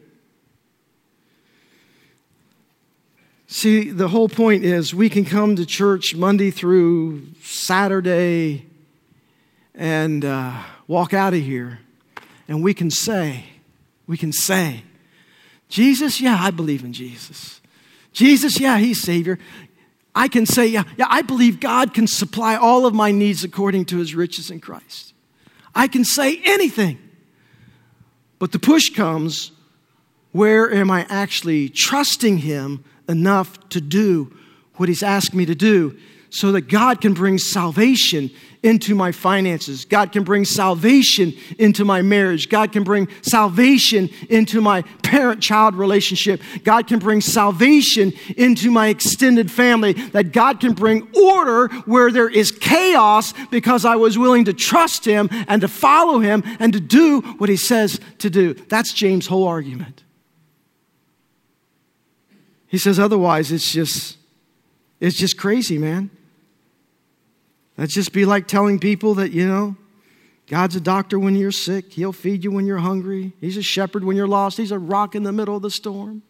See, 3.47 3.89
the 3.89 4.07
whole 4.07 4.29
point 4.29 4.63
is 4.63 4.95
we 4.95 5.09
can 5.09 5.25
come 5.25 5.57
to 5.57 5.65
church 5.65 6.15
Monday 6.15 6.51
through 6.51 7.23
Saturday 7.41 8.65
and 9.75 10.23
uh, 10.23 10.57
walk 10.87 11.13
out 11.13 11.33
of 11.33 11.41
here, 11.41 11.79
and 12.47 12.63
we 12.63 12.73
can 12.73 12.89
say, 12.89 13.45
we 14.07 14.15
can 14.15 14.31
say, 14.31 14.83
Jesus, 15.67 16.21
yeah, 16.21 16.37
I 16.39 16.51
believe 16.51 16.85
in 16.85 16.93
Jesus. 16.93 17.59
Jesus, 18.13 18.59
yeah, 18.59 18.77
he's 18.77 19.01
Savior. 19.01 19.37
I 20.13 20.27
can 20.27 20.45
say, 20.45 20.67
yeah, 20.67 20.83
yeah, 20.97 21.07
I 21.09 21.21
believe 21.21 21.59
God 21.59 21.93
can 21.93 22.07
supply 22.07 22.55
all 22.55 22.85
of 22.85 22.93
my 22.93 23.11
needs 23.11 23.43
according 23.43 23.85
to 23.85 23.97
his 23.97 24.13
riches 24.13 24.51
in 24.51 24.59
Christ. 24.59 25.13
I 25.73 25.87
can 25.87 26.03
say 26.03 26.41
anything. 26.43 26.97
But 28.39 28.51
the 28.51 28.59
push 28.59 28.89
comes 28.89 29.51
where 30.31 30.73
am 30.73 30.89
I 30.89 31.05
actually 31.09 31.69
trusting 31.69 32.39
him 32.39 32.83
enough 33.07 33.69
to 33.69 33.81
do 33.81 34.35
what 34.75 34.89
he's 34.89 35.03
asked 35.03 35.33
me 35.33 35.45
to 35.45 35.55
do 35.55 35.97
so 36.31 36.51
that 36.53 36.61
God 36.61 36.99
can 37.01 37.13
bring 37.13 37.37
salvation 37.37 38.31
into 38.63 38.95
my 38.95 39.11
finances. 39.11 39.85
God 39.85 40.11
can 40.11 40.23
bring 40.23 40.45
salvation 40.45 41.33
into 41.57 41.83
my 41.83 42.01
marriage. 42.01 42.47
God 42.47 42.71
can 42.71 42.83
bring 42.83 43.07
salvation 43.21 44.09
into 44.29 44.61
my 44.61 44.83
parent 45.03 45.41
child 45.41 45.75
relationship. 45.75 46.41
God 46.63 46.87
can 46.87 46.99
bring 46.99 47.21
salvation 47.21 48.13
into 48.37 48.71
my 48.71 48.87
extended 48.87 49.51
family. 49.51 49.93
That 49.93 50.31
God 50.31 50.59
can 50.59 50.73
bring 50.73 51.07
order 51.15 51.67
where 51.85 52.11
there 52.11 52.29
is 52.29 52.51
chaos 52.51 53.33
because 53.49 53.83
I 53.83 53.95
was 53.97 54.17
willing 54.17 54.45
to 54.45 54.53
trust 54.53 55.05
Him 55.05 55.27
and 55.47 55.61
to 55.61 55.67
follow 55.67 56.19
Him 56.19 56.43
and 56.59 56.71
to 56.73 56.79
do 56.79 57.21
what 57.37 57.49
He 57.49 57.57
says 57.57 57.99
to 58.19 58.29
do. 58.29 58.53
That's 58.53 58.93
James' 58.93 59.27
whole 59.27 59.47
argument. 59.47 60.03
He 62.67 62.77
says, 62.77 62.99
otherwise, 62.99 63.51
it's 63.51 63.69
just, 63.73 64.17
it's 65.01 65.17
just 65.17 65.37
crazy, 65.37 65.77
man. 65.77 66.09
That'd 67.75 67.91
just 67.91 68.13
be 68.13 68.25
like 68.25 68.47
telling 68.47 68.79
people 68.79 69.15
that, 69.15 69.31
you 69.31 69.47
know, 69.47 69.75
God's 70.47 70.75
a 70.75 70.81
doctor 70.81 71.17
when 71.17 71.35
you're 71.35 71.51
sick, 71.51 71.93
He'll 71.93 72.11
feed 72.11 72.43
you 72.43 72.51
when 72.51 72.65
you're 72.65 72.79
hungry, 72.79 73.33
He's 73.39 73.57
a 73.57 73.61
shepherd 73.61 74.03
when 74.03 74.17
you're 74.17 74.27
lost, 74.27 74.57
He's 74.57 74.71
a 74.71 74.79
rock 74.79 75.15
in 75.15 75.23
the 75.23 75.31
middle 75.31 75.55
of 75.55 75.61
the 75.61 75.71
storm. 75.71 76.23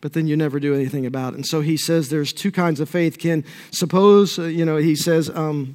But 0.00 0.12
then 0.12 0.26
you 0.26 0.36
never 0.36 0.60
do 0.60 0.74
anything 0.74 1.04
about 1.04 1.32
it. 1.32 1.36
And 1.36 1.46
so 1.46 1.62
he 1.62 1.76
says 1.76 2.10
there's 2.10 2.32
two 2.32 2.52
kinds 2.52 2.80
of 2.80 2.88
faith. 2.88 3.18
Can 3.18 3.44
suppose, 3.70 4.38
uh, 4.38 4.44
you 4.44 4.64
know, 4.64 4.76
he 4.76 4.94
says, 4.94 5.30
um, 5.30 5.74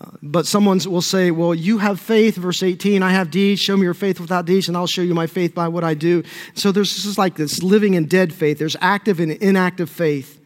uh, 0.00 0.10
but 0.22 0.46
someone 0.46 0.78
will 0.86 1.02
say, 1.02 1.30
Well, 1.30 1.54
you 1.54 1.78
have 1.78 1.98
faith, 1.98 2.36
verse 2.36 2.62
18, 2.62 3.02
I 3.02 3.10
have 3.10 3.30
deeds, 3.30 3.60
show 3.60 3.76
me 3.76 3.82
your 3.82 3.94
faith 3.94 4.20
without 4.20 4.44
deeds, 4.44 4.68
and 4.68 4.76
I'll 4.76 4.86
show 4.86 5.02
you 5.02 5.14
my 5.14 5.26
faith 5.26 5.54
by 5.54 5.68
what 5.68 5.84
I 5.84 5.94
do. 5.94 6.22
So 6.54 6.70
there's 6.70 6.94
this 6.94 7.06
is 7.06 7.18
like 7.18 7.34
this 7.34 7.62
living 7.62 7.96
and 7.96 8.08
dead 8.08 8.32
faith, 8.32 8.58
there's 8.58 8.76
active 8.80 9.20
and 9.20 9.32
inactive 9.32 9.90
faith. 9.90 10.38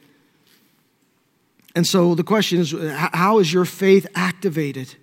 And 1.75 1.87
so 1.87 2.15
the 2.15 2.25
question 2.25 2.59
is 2.59 2.75
how 3.13 3.39
is 3.39 3.53
your 3.53 3.65
faith 3.65 4.07
activated? 4.15 4.95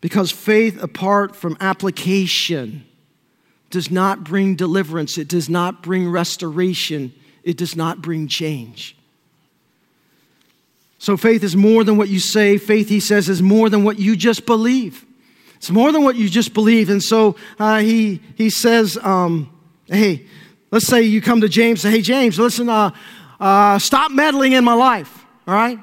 Because 0.00 0.30
faith 0.30 0.82
apart 0.82 1.34
from 1.34 1.56
application 1.60 2.84
does 3.70 3.90
not 3.90 4.22
bring 4.22 4.54
deliverance, 4.54 5.16
it 5.16 5.28
does 5.28 5.48
not 5.48 5.82
bring 5.82 6.08
restoration, 6.08 7.12
it 7.42 7.56
does 7.56 7.74
not 7.74 8.02
bring 8.02 8.28
change. 8.28 8.96
So 10.98 11.16
faith 11.16 11.42
is 11.42 11.56
more 11.56 11.84
than 11.84 11.96
what 11.96 12.08
you 12.08 12.18
say. 12.18 12.56
Faith, 12.56 12.88
he 12.88 13.00
says, 13.00 13.28
is 13.28 13.42
more 13.42 13.68
than 13.68 13.84
what 13.84 13.98
you 13.98 14.16
just 14.16 14.46
believe. 14.46 15.04
It's 15.56 15.70
more 15.70 15.92
than 15.92 16.02
what 16.02 16.16
you 16.16 16.28
just 16.28 16.54
believe. 16.54 16.88
And 16.88 17.02
so 17.02 17.36
uh, 17.58 17.78
he, 17.78 18.20
he 18.36 18.48
says, 18.48 18.98
um, 19.02 19.50
hey, 19.86 20.26
let's 20.70 20.86
say 20.86 21.02
you 21.02 21.20
come 21.20 21.40
to 21.40 21.48
James, 21.48 21.82
say, 21.82 21.90
hey, 21.90 22.00
James, 22.00 22.38
listen, 22.38 22.68
uh, 22.68 22.90
uh, 23.40 23.78
stop 23.78 24.10
meddling 24.10 24.52
in 24.52 24.64
my 24.64 24.74
life, 24.74 25.24
all 25.46 25.54
right? 25.54 25.78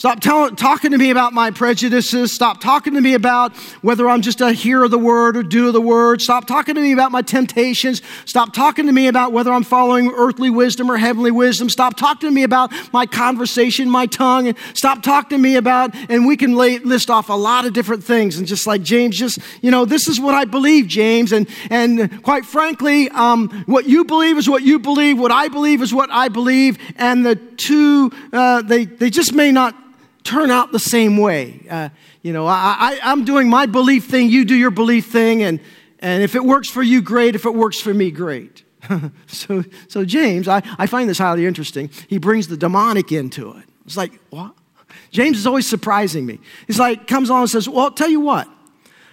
Stop 0.00 0.20
talking 0.20 0.92
to 0.92 0.96
me 0.96 1.10
about 1.10 1.34
my 1.34 1.50
prejudices. 1.50 2.32
Stop 2.32 2.58
talking 2.58 2.94
to 2.94 3.02
me 3.02 3.12
about 3.12 3.54
whether 3.82 4.08
I'm 4.08 4.22
just 4.22 4.40
a 4.40 4.50
hearer 4.50 4.84
of 4.84 4.90
the 4.90 4.96
word 4.96 5.36
or 5.36 5.42
doer 5.42 5.66
of 5.66 5.74
the 5.74 5.80
word. 5.82 6.22
Stop 6.22 6.46
talking 6.46 6.74
to 6.74 6.80
me 6.80 6.92
about 6.92 7.12
my 7.12 7.20
temptations. 7.20 8.00
Stop 8.24 8.54
talking 8.54 8.86
to 8.86 8.92
me 8.92 9.08
about 9.08 9.34
whether 9.34 9.52
I'm 9.52 9.62
following 9.62 10.10
earthly 10.16 10.48
wisdom 10.48 10.90
or 10.90 10.96
heavenly 10.96 11.30
wisdom. 11.30 11.68
Stop 11.68 11.98
talking 11.98 12.30
to 12.30 12.34
me 12.34 12.44
about 12.44 12.72
my 12.94 13.04
conversation, 13.04 13.90
my 13.90 14.06
tongue. 14.06 14.54
Stop 14.72 15.02
talking 15.02 15.36
to 15.36 15.42
me 15.42 15.56
about, 15.56 15.94
and 16.08 16.26
we 16.26 16.34
can 16.34 16.54
lay, 16.54 16.78
list 16.78 17.10
off 17.10 17.28
a 17.28 17.34
lot 17.34 17.66
of 17.66 17.74
different 17.74 18.02
things. 18.02 18.38
And 18.38 18.46
just 18.46 18.66
like 18.66 18.82
James, 18.82 19.18
just, 19.18 19.38
you 19.60 19.70
know, 19.70 19.84
this 19.84 20.08
is 20.08 20.18
what 20.18 20.34
I 20.34 20.46
believe, 20.46 20.86
James. 20.86 21.30
And, 21.30 21.46
and 21.68 22.22
quite 22.22 22.46
frankly, 22.46 23.10
um, 23.10 23.50
what 23.66 23.84
you 23.84 24.06
believe 24.06 24.38
is 24.38 24.48
what 24.48 24.62
you 24.62 24.78
believe. 24.78 25.18
What 25.18 25.30
I 25.30 25.48
believe 25.48 25.82
is 25.82 25.92
what 25.92 26.10
I 26.10 26.28
believe. 26.28 26.78
And 26.96 27.26
the 27.26 27.36
two, 27.36 28.10
uh, 28.32 28.62
they, 28.62 28.86
they 28.86 29.10
just 29.10 29.34
may 29.34 29.52
not 29.52 29.74
turn 30.30 30.50
out 30.50 30.70
the 30.70 30.78
same 30.78 31.16
way. 31.16 31.66
Uh, 31.68 31.88
you 32.22 32.32
know, 32.32 32.46
I, 32.46 32.76
I, 32.78 33.00
I'm 33.02 33.24
doing 33.24 33.48
my 33.48 33.66
belief 33.66 34.06
thing, 34.06 34.30
you 34.30 34.44
do 34.44 34.54
your 34.54 34.70
belief 34.70 35.06
thing, 35.06 35.42
and, 35.42 35.60
and 35.98 36.22
if 36.22 36.34
it 36.34 36.44
works 36.44 36.70
for 36.70 36.82
you, 36.82 37.02
great. 37.02 37.34
If 37.34 37.46
it 37.46 37.54
works 37.54 37.80
for 37.80 37.92
me, 37.92 38.10
great. 38.10 38.62
so, 39.26 39.64
so 39.88 40.04
James, 40.04 40.46
I, 40.46 40.62
I 40.78 40.86
find 40.86 41.08
this 41.08 41.18
highly 41.18 41.46
interesting. 41.46 41.90
He 42.08 42.18
brings 42.18 42.46
the 42.46 42.56
demonic 42.56 43.10
into 43.10 43.50
it. 43.56 43.64
It's 43.84 43.96
like, 43.96 44.12
what? 44.30 44.54
James 45.10 45.36
is 45.36 45.46
always 45.46 45.68
surprising 45.68 46.24
me. 46.24 46.38
He's 46.66 46.78
like, 46.78 47.08
comes 47.08 47.28
along 47.28 47.42
and 47.42 47.50
says, 47.50 47.68
well, 47.68 47.80
I'll 47.80 47.90
tell 47.90 48.08
you 48.08 48.20
what, 48.20 48.48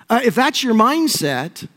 uh, 0.10 0.22
if 0.24 0.36
that's 0.36 0.64
your 0.64 0.76
mindset, 0.76 1.68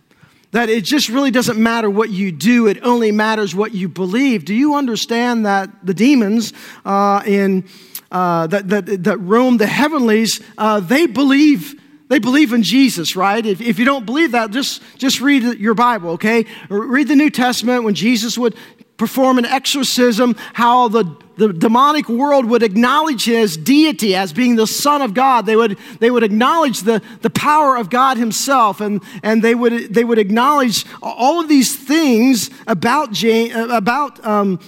that 0.52 0.68
it 0.68 0.84
just 0.84 1.08
really 1.08 1.30
doesn't 1.30 1.58
matter 1.58 1.88
what 1.88 2.10
you 2.10 2.32
do, 2.32 2.66
it 2.66 2.78
only 2.82 3.12
matters 3.12 3.54
what 3.54 3.72
you 3.72 3.88
believe. 3.88 4.44
Do 4.44 4.54
you 4.54 4.74
understand 4.74 5.46
that 5.46 5.70
the 5.82 5.94
demons 5.94 6.52
uh, 6.84 7.22
in 7.24 7.64
uh, 8.10 8.46
that, 8.48 8.68
that, 8.68 9.04
that 9.04 9.18
roam 9.18 9.56
the 9.56 9.66
heavenlies, 9.66 10.40
uh, 10.58 10.80
they 10.80 11.06
believe 11.06 11.80
they 12.10 12.18
believe 12.18 12.52
in 12.52 12.64
Jesus, 12.64 13.14
right? 13.14 13.46
If, 13.46 13.60
if 13.60 13.78
you 13.78 13.84
don't 13.84 14.04
believe 14.04 14.32
that, 14.32 14.50
just, 14.50 14.82
just 14.98 15.20
read 15.20 15.60
your 15.60 15.74
Bible, 15.74 16.10
okay? 16.10 16.44
Read 16.68 17.06
the 17.06 17.14
New 17.14 17.30
Testament 17.30 17.84
when 17.84 17.94
Jesus 17.94 18.36
would 18.36 18.56
perform 18.96 19.38
an 19.38 19.44
exorcism, 19.46 20.34
how 20.52 20.88
the, 20.88 21.04
the 21.36 21.52
demonic 21.52 22.08
world 22.08 22.46
would 22.46 22.64
acknowledge 22.64 23.26
his 23.26 23.56
deity 23.56 24.16
as 24.16 24.32
being 24.32 24.56
the 24.56 24.66
Son 24.66 25.02
of 25.02 25.14
God. 25.14 25.46
They 25.46 25.54
would, 25.54 25.78
they 26.00 26.10
would 26.10 26.24
acknowledge 26.24 26.80
the, 26.80 27.00
the 27.22 27.30
power 27.30 27.76
of 27.76 27.90
God 27.90 28.18
himself, 28.18 28.80
and, 28.80 29.02
and 29.22 29.40
they, 29.40 29.54
would, 29.54 29.94
they 29.94 30.02
would 30.02 30.18
acknowledge 30.18 30.84
all 31.02 31.40
of 31.40 31.48
these 31.48 31.78
things 31.78 32.50
about, 32.66 33.12
Jane, 33.12 33.52
about 33.52 34.22
um, 34.26 34.58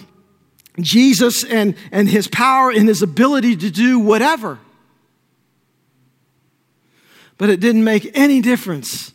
Jesus 0.83 1.45
and, 1.45 1.75
and 1.91 2.09
his 2.09 2.29
power 2.29 2.71
and 2.71 2.89
his 2.89 3.03
ability 3.03 3.57
to 3.57 3.71
do 3.71 3.99
whatever. 3.99 4.59
But 7.39 7.51
it 7.51 7.61
didn't 7.61 7.85
make 7.85 8.11
any 8.17 8.41
difference 8.41 9.13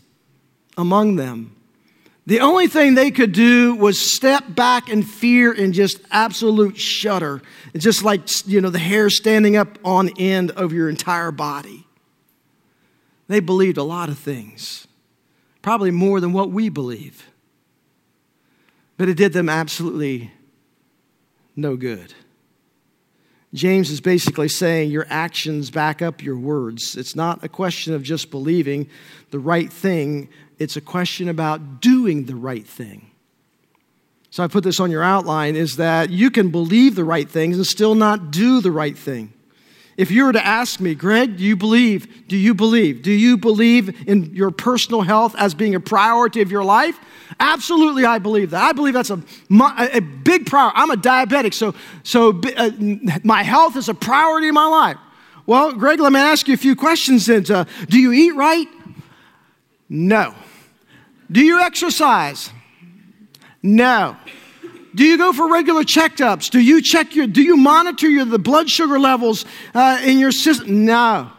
among 0.77 1.15
them 1.15 1.57
The 2.27 2.41
only 2.41 2.67
thing 2.67 2.93
they 2.93 3.09
could 3.09 3.31
do 3.31 3.73
was 3.75 4.01
step 4.01 4.43
back 4.49 4.89
in 4.89 5.01
fear 5.01 5.53
and 5.53 5.73
just 5.73 6.01
absolute 6.11 6.77
shudder. 6.77 7.41
It's 7.73 7.85
just 7.85 8.03
like, 8.03 8.45
you 8.45 8.59
know, 8.59 8.69
the 8.69 8.79
hair 8.79 9.09
standing 9.09 9.55
up 9.55 9.79
on 9.85 10.09
end 10.19 10.51
of 10.51 10.73
your 10.73 10.89
entire 10.89 11.31
body. 11.31 11.87
They 13.29 13.39
believed 13.39 13.77
a 13.77 13.83
lot 13.83 14.09
of 14.09 14.19
things, 14.19 14.87
probably 15.61 15.89
more 15.89 16.19
than 16.19 16.33
what 16.33 16.51
we 16.51 16.67
believe. 16.67 17.29
But 18.97 19.07
it 19.07 19.15
did 19.15 19.31
them 19.31 19.47
absolutely 19.47 20.31
no 21.57 21.75
good. 21.75 22.13
James 23.53 23.89
is 23.89 24.01
basically 24.01 24.49
saying 24.49 24.91
your 24.91 25.07
actions 25.09 25.71
back 25.71 26.01
up 26.01 26.21
your 26.21 26.37
words. 26.37 26.95
It's 26.95 27.15
not 27.15 27.43
a 27.43 27.49
question 27.49 27.93
of 27.93 28.03
just 28.03 28.29
believing 28.29 28.89
the 29.31 29.39
right 29.39 29.71
thing, 29.71 30.29
it's 30.59 30.77
a 30.77 30.81
question 30.81 31.29
about 31.29 31.81
doing 31.81 32.25
the 32.25 32.35
right 32.35 32.65
thing. 32.65 33.11
So 34.29 34.43
I 34.43 34.47
put 34.47 34.63
this 34.63 34.79
on 34.79 34.91
your 34.91 35.03
outline 35.03 35.55
is 35.55 35.77
that 35.77 36.09
you 36.09 36.29
can 36.29 36.49
believe 36.49 36.95
the 36.95 37.03
right 37.03 37.29
things 37.29 37.57
and 37.57 37.65
still 37.65 37.95
not 37.95 38.31
do 38.31 38.61
the 38.61 38.71
right 38.71 38.97
thing. 38.97 39.33
If 39.97 40.11
you 40.11 40.25
were 40.25 40.33
to 40.33 40.45
ask 40.45 40.79
me, 40.79 40.93
Greg, 40.93 41.37
do 41.37 41.43
you 41.43 41.55
believe? 41.55 42.27
Do 42.27 42.37
you 42.37 42.53
believe? 42.53 43.01
Do 43.01 43.11
you 43.11 43.35
believe 43.35 44.07
in 44.07 44.35
your 44.35 44.51
personal 44.51 45.01
health 45.01 45.35
as 45.37 45.55
being 45.55 45.73
a 45.73 45.79
priority 45.79 46.41
of 46.41 46.51
your 46.51 46.63
life? 46.63 46.99
Absolutely, 47.39 48.05
I 48.05 48.19
believe 48.19 48.51
that. 48.51 48.61
I 48.61 48.73
believe 48.73 48.93
that's 48.93 49.09
a, 49.09 49.21
a 49.49 49.99
big 49.99 50.45
priority. 50.45 50.77
I'm 50.77 50.91
a 50.91 50.95
diabetic, 50.95 51.55
so, 51.55 51.73
so 52.03 52.39
uh, 52.55 52.71
my 53.23 53.41
health 53.41 53.75
is 53.75 53.89
a 53.89 53.95
priority 53.95 54.49
in 54.49 54.53
my 54.53 54.67
life. 54.67 54.97
Well, 55.47 55.73
Greg, 55.73 55.99
let 55.99 56.11
me 56.11 56.19
ask 56.19 56.47
you 56.47 56.53
a 56.53 56.57
few 56.57 56.75
questions 56.75 57.25
then. 57.25 57.49
Uh, 57.49 57.65
do 57.89 57.99
you 57.99 58.13
eat 58.13 58.35
right? 58.35 58.67
No. 59.89 60.35
Do 61.31 61.41
you 61.41 61.59
exercise? 61.61 62.51
No. 63.63 64.15
Do 64.97 65.05
you 65.05 65.15
go 65.15 65.31
for 65.31 65.47
regular 65.47 65.83
checkups? 65.83 66.49
Do 66.49 66.59
you 66.59 66.81
check 66.81 67.15
your, 67.15 67.27
do 67.27 67.43
you 67.43 67.55
monitor 67.55 68.09
your, 68.09 68.25
the 68.25 68.39
blood 68.39 68.67
sugar 68.67 68.97
levels 68.97 69.45
uh, 69.75 70.01
in 70.03 70.17
your 70.17 70.31
system? 70.31 70.85
No. 70.85 71.29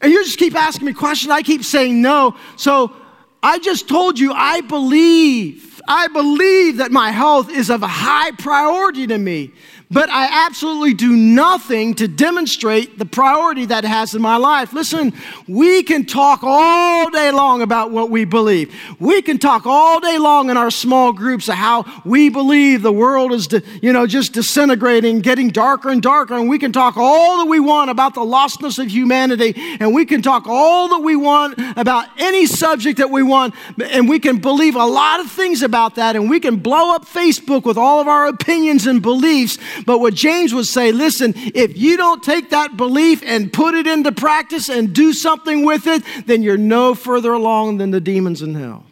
And 0.00 0.10
you 0.10 0.24
just 0.24 0.36
keep 0.36 0.56
asking 0.56 0.86
me 0.86 0.94
questions. 0.94 1.30
I 1.30 1.42
keep 1.42 1.62
saying 1.62 2.02
no. 2.02 2.34
So 2.56 2.92
I 3.40 3.60
just 3.60 3.88
told 3.88 4.18
you 4.18 4.32
I 4.32 4.62
believe. 4.62 5.80
I 5.86 6.08
believe 6.08 6.78
that 6.78 6.90
my 6.90 7.12
health 7.12 7.50
is 7.50 7.70
of 7.70 7.84
a 7.84 7.88
high 7.88 8.32
priority 8.32 9.06
to 9.06 9.16
me 9.16 9.52
but 9.94 10.10
I 10.10 10.46
absolutely 10.46 10.92
do 10.92 11.16
nothing 11.16 11.94
to 11.94 12.08
demonstrate 12.08 12.98
the 12.98 13.06
priority 13.06 13.66
that 13.66 13.84
has 13.84 14.12
in 14.12 14.20
my 14.20 14.36
life. 14.36 14.72
Listen, 14.72 15.12
we 15.46 15.84
can 15.84 16.04
talk 16.04 16.40
all 16.42 17.08
day 17.10 17.30
long 17.30 17.62
about 17.62 17.92
what 17.92 18.10
we 18.10 18.24
believe. 18.24 18.74
We 18.98 19.22
can 19.22 19.38
talk 19.38 19.66
all 19.66 20.00
day 20.00 20.18
long 20.18 20.50
in 20.50 20.56
our 20.56 20.72
small 20.72 21.12
groups 21.12 21.48
of 21.48 21.54
how 21.54 21.84
we 22.04 22.28
believe 22.28 22.82
the 22.82 22.92
world 22.92 23.32
is, 23.32 23.48
you 23.80 23.92
know, 23.92 24.04
just 24.04 24.32
disintegrating, 24.32 25.20
getting 25.20 25.50
darker 25.50 25.90
and 25.90 26.02
darker. 26.02 26.34
And 26.34 26.48
we 26.48 26.58
can 26.58 26.72
talk 26.72 26.96
all 26.96 27.38
that 27.38 27.46
we 27.46 27.60
want 27.60 27.88
about 27.88 28.14
the 28.14 28.22
lostness 28.22 28.80
of 28.80 28.90
humanity. 28.90 29.54
And 29.78 29.94
we 29.94 30.04
can 30.04 30.22
talk 30.22 30.48
all 30.48 30.88
that 30.88 31.02
we 31.02 31.14
want 31.14 31.54
about 31.76 32.08
any 32.18 32.46
subject 32.46 32.98
that 32.98 33.10
we 33.10 33.22
want. 33.22 33.54
And 33.92 34.08
we 34.08 34.18
can 34.18 34.38
believe 34.38 34.74
a 34.74 34.84
lot 34.84 35.20
of 35.20 35.30
things 35.30 35.62
about 35.62 35.94
that. 35.94 36.16
And 36.16 36.28
we 36.28 36.40
can 36.40 36.56
blow 36.56 36.96
up 36.96 37.04
Facebook 37.04 37.64
with 37.64 37.78
all 37.78 38.00
of 38.00 38.08
our 38.08 38.26
opinions 38.26 38.88
and 38.88 39.00
beliefs. 39.00 39.56
But 39.86 39.98
what 39.98 40.14
James 40.14 40.54
would 40.54 40.66
say, 40.66 40.92
listen, 40.92 41.32
if 41.36 41.76
you 41.76 41.96
don't 41.96 42.22
take 42.22 42.50
that 42.50 42.76
belief 42.76 43.22
and 43.24 43.52
put 43.52 43.74
it 43.74 43.86
into 43.86 44.12
practice 44.12 44.68
and 44.68 44.94
do 44.94 45.12
something 45.12 45.64
with 45.64 45.86
it, 45.86 46.02
then 46.26 46.42
you're 46.42 46.56
no 46.56 46.94
further 46.94 47.32
along 47.32 47.78
than 47.78 47.90
the 47.90 48.00
demons 48.00 48.42
in 48.42 48.54
hell. 48.54 48.84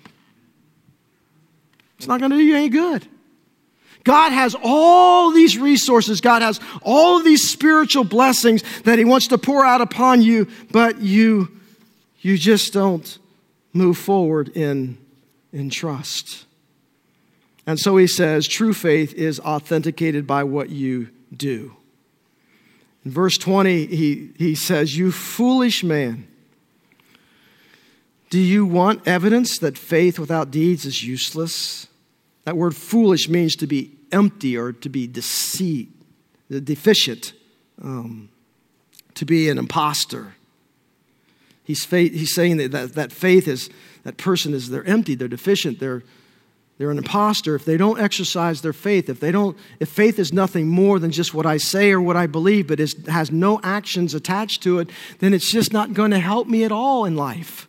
It's 1.99 2.09
not 2.09 2.21
going 2.21 2.31
to 2.33 2.37
do 2.37 2.43
you 2.43 2.57
any 2.57 2.69
good. 2.69 3.07
God 4.05 4.33
has 4.33 4.57
all 4.63 5.31
these 5.31 5.57
resources. 5.57 6.21
God 6.21 6.43
has 6.43 6.59
all 6.83 7.23
these 7.23 7.49
spiritual 7.49 8.05
blessings 8.05 8.63
that 8.83 8.99
He 8.99 9.05
wants 9.05 9.29
to 9.29 9.39
pour 9.39 9.65
out 9.65 9.81
upon 9.81 10.23
you, 10.23 10.49
but 10.73 11.01
you, 11.01 11.49
you 12.21 12.37
just 12.37 12.73
don't 12.73 13.19
move 13.73 13.97
forward 13.97 14.49
in, 14.57 14.99
in 15.53 15.71
trust. 15.71 16.47
And 17.67 17.79
so 17.79 17.97
he 17.97 18.07
says, 18.07 18.49
true 18.49 18.75
faith 18.75 19.15
is 19.15 19.39
authenticated 19.41 20.27
by 20.27 20.45
what 20.45 20.71
you 20.71 21.11
do. 21.35 21.77
In 23.05 23.11
verse 23.11 23.37
20, 23.39 23.87
he, 23.87 24.31
he 24.37 24.55
says, 24.55 24.97
You 24.97 25.11
foolish 25.11 25.83
man, 25.83 26.27
do 28.31 28.39
you 28.39 28.65
want 28.65 29.07
evidence 29.07 29.59
that 29.59 29.77
faith 29.77 30.19
without 30.19 30.51
deeds 30.51 30.85
is 30.85 31.05
useless? 31.05 31.89
That 32.45 32.57
word 32.57 32.75
foolish 32.75 33.29
means 33.29 33.57
to 33.57 33.67
be 33.67 33.93
empty 34.11 34.57
or 34.57 34.73
to 34.73 34.89
be 34.89 35.07
deceit, 35.07 35.89
deficient, 36.49 37.33
um, 37.83 38.29
to 39.15 39.25
be 39.25 39.49
an 39.49 39.59
impostor. 39.59 40.35
He's, 41.65 41.85
faith, 41.85 42.13
he's 42.13 42.35
saying 42.35 42.57
that, 42.57 42.73
that 42.73 42.95
that 42.95 43.13
faith 43.13 43.47
is, 43.47 43.71
that 44.05 44.17
person 44.17 44.55
is, 44.55 44.71
they're 44.71 44.85
empty, 44.85 45.15
they're 45.15 45.29
deficient, 45.29 45.79
they're, 45.79 46.03
they're 46.83 46.91
an 46.91 46.99
impostor 46.99 47.55
if 47.55 47.65
they 47.65 47.77
don't 47.77 48.01
exercise 48.01 48.61
their 48.61 48.73
faith. 48.73 49.09
If 49.09 49.21
they 49.21 49.31
don't 49.31 49.57
if 49.79 49.89
faith 49.89 50.19
is 50.19 50.33
nothing 50.33 50.67
more 50.67 50.99
than 50.99 51.13
just 51.13 51.33
what 51.33 51.47
i 51.47 51.57
say 51.57 51.93
or 51.93 52.01
what 52.01 52.17
i 52.17 52.27
believe 52.27 52.67
but 52.67 52.81
it 52.81 53.07
has 53.07 53.31
no 53.31 53.61
actions 53.63 54.15
attached 54.15 54.65
to 54.65 54.81
it 54.81 54.91
then 55.21 55.33
it's 55.33 55.53
just 55.53 55.73
not 55.73 55.95
going 55.95 56.11
to 56.11 56.19
help 56.19 56.49
me 56.49 56.65
at 56.65 56.73
all 56.73 57.05
in 57.05 57.15
life. 57.15 57.69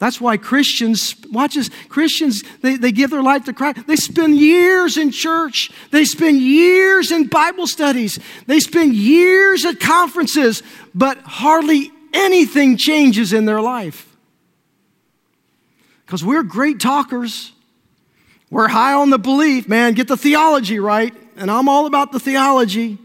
That's 0.00 0.20
why 0.20 0.38
christians 0.38 1.14
watch 1.30 1.54
this 1.54 1.70
christians 1.88 2.42
they, 2.62 2.74
they 2.74 2.90
give 2.90 3.10
their 3.10 3.22
life 3.22 3.44
to 3.44 3.52
christ. 3.52 3.86
They 3.86 3.94
spend 3.94 4.36
years 4.36 4.96
in 4.96 5.12
church. 5.12 5.70
They 5.92 6.04
spend 6.04 6.40
years 6.40 7.12
in 7.12 7.28
bible 7.28 7.68
studies. 7.68 8.18
They 8.48 8.58
spend 8.58 8.94
years 8.94 9.64
at 9.64 9.78
conferences 9.78 10.64
but 10.96 11.18
hardly 11.18 11.92
anything 12.12 12.76
changes 12.76 13.32
in 13.32 13.44
their 13.44 13.60
life. 13.60 14.08
Because 16.04 16.24
we're 16.24 16.42
great 16.42 16.80
talkers 16.80 17.52
we're 18.50 18.68
high 18.68 18.94
on 18.94 19.10
the 19.10 19.18
belief, 19.18 19.68
man, 19.68 19.94
get 19.94 20.08
the 20.08 20.16
theology 20.16 20.80
right. 20.80 21.14
And 21.36 21.50
I'm 21.50 21.68
all 21.68 21.86
about 21.86 22.12
the 22.12 22.20
theology. 22.20 22.98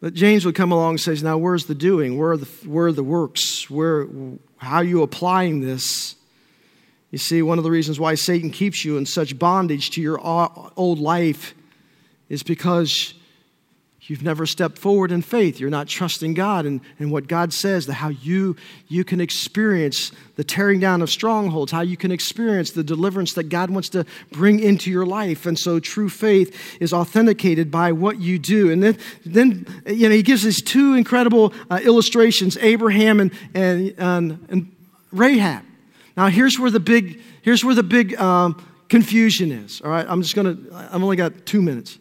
But 0.00 0.14
James 0.14 0.46
would 0.46 0.54
come 0.54 0.72
along 0.72 0.90
and 0.90 1.00
says, 1.00 1.22
Now, 1.22 1.36
where's 1.36 1.66
the 1.66 1.74
doing? 1.74 2.16
Where 2.16 2.32
are 2.32 2.36
the, 2.36 2.46
where 2.66 2.86
are 2.86 2.92
the 2.92 3.02
works? 3.02 3.68
Where, 3.68 4.06
how 4.56 4.76
are 4.76 4.84
you 4.84 5.02
applying 5.02 5.60
this? 5.60 6.14
You 7.10 7.18
see, 7.18 7.42
one 7.42 7.58
of 7.58 7.64
the 7.64 7.70
reasons 7.70 7.98
why 7.98 8.14
Satan 8.14 8.50
keeps 8.50 8.84
you 8.84 8.96
in 8.96 9.04
such 9.04 9.38
bondage 9.38 9.90
to 9.90 10.00
your 10.00 10.24
uh, 10.24 10.48
old 10.76 11.00
life 11.00 11.54
is 12.28 12.42
because 12.42 13.14
You've 14.10 14.24
never 14.24 14.44
stepped 14.44 14.76
forward 14.76 15.12
in 15.12 15.22
faith. 15.22 15.60
You're 15.60 15.70
not 15.70 15.86
trusting 15.86 16.34
God 16.34 16.66
and, 16.66 16.80
and 16.98 17.12
what 17.12 17.28
God 17.28 17.52
says, 17.52 17.86
the, 17.86 17.92
how 17.92 18.08
you, 18.08 18.56
you 18.88 19.04
can 19.04 19.20
experience 19.20 20.10
the 20.34 20.42
tearing 20.42 20.80
down 20.80 21.00
of 21.00 21.10
strongholds, 21.10 21.70
how 21.70 21.82
you 21.82 21.96
can 21.96 22.10
experience 22.10 22.72
the 22.72 22.82
deliverance 22.82 23.34
that 23.34 23.44
God 23.44 23.70
wants 23.70 23.88
to 23.90 24.04
bring 24.32 24.58
into 24.58 24.90
your 24.90 25.06
life. 25.06 25.46
And 25.46 25.56
so 25.56 25.78
true 25.78 26.08
faith 26.08 26.60
is 26.80 26.92
authenticated 26.92 27.70
by 27.70 27.92
what 27.92 28.18
you 28.18 28.40
do. 28.40 28.72
And 28.72 28.82
then, 28.82 28.98
then 29.24 29.64
you 29.86 30.08
know, 30.08 30.14
he 30.16 30.24
gives 30.24 30.44
us 30.44 30.60
two 30.60 30.94
incredible 30.94 31.54
uh, 31.70 31.78
illustrations 31.80 32.56
Abraham 32.56 33.20
and, 33.20 33.32
and, 33.54 33.94
and, 33.96 34.46
and, 34.48 34.76
Rahab. 35.12 35.62
Now, 36.16 36.26
here's 36.26 36.58
where 36.58 36.72
the 36.72 36.80
big, 36.80 37.20
here's 37.42 37.64
where 37.64 37.76
the 37.76 37.84
big 37.84 38.18
um, 38.18 38.60
confusion 38.88 39.52
is. 39.52 39.80
All 39.82 39.90
right, 39.92 40.04
I'm 40.08 40.20
just 40.20 40.34
going 40.34 40.66
to, 40.66 40.74
I've 40.74 41.00
only 41.00 41.14
got 41.14 41.46
two 41.46 41.62
minutes. 41.62 41.99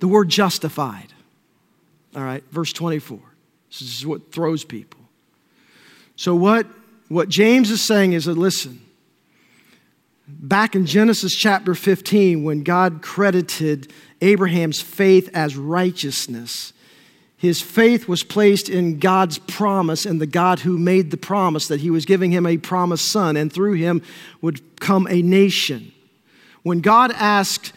The 0.00 0.08
word 0.08 0.28
justified. 0.28 1.12
All 2.16 2.22
right, 2.22 2.42
verse 2.50 2.72
24. 2.72 3.20
This 3.70 3.82
is 3.82 4.06
what 4.06 4.32
throws 4.32 4.64
people. 4.64 5.00
So, 6.16 6.34
what, 6.34 6.66
what 7.08 7.28
James 7.28 7.70
is 7.70 7.80
saying 7.80 8.14
is 8.14 8.24
that, 8.24 8.36
listen, 8.36 8.80
back 10.26 10.74
in 10.74 10.86
Genesis 10.86 11.34
chapter 11.34 11.74
15, 11.74 12.42
when 12.42 12.62
God 12.62 13.00
credited 13.02 13.92
Abraham's 14.20 14.80
faith 14.80 15.30
as 15.32 15.56
righteousness, 15.56 16.72
his 17.36 17.62
faith 17.62 18.06
was 18.06 18.22
placed 18.22 18.68
in 18.68 18.98
God's 18.98 19.38
promise 19.38 20.04
and 20.04 20.20
the 20.20 20.26
God 20.26 20.60
who 20.60 20.76
made 20.76 21.10
the 21.10 21.16
promise 21.16 21.68
that 21.68 21.80
he 21.80 21.90
was 21.90 22.04
giving 22.04 22.32
him 22.32 22.44
a 22.44 22.58
promised 22.58 23.10
son, 23.10 23.36
and 23.36 23.52
through 23.52 23.74
him 23.74 24.02
would 24.42 24.78
come 24.80 25.06
a 25.08 25.22
nation. 25.22 25.92
When 26.62 26.80
God 26.80 27.12
asked 27.12 27.72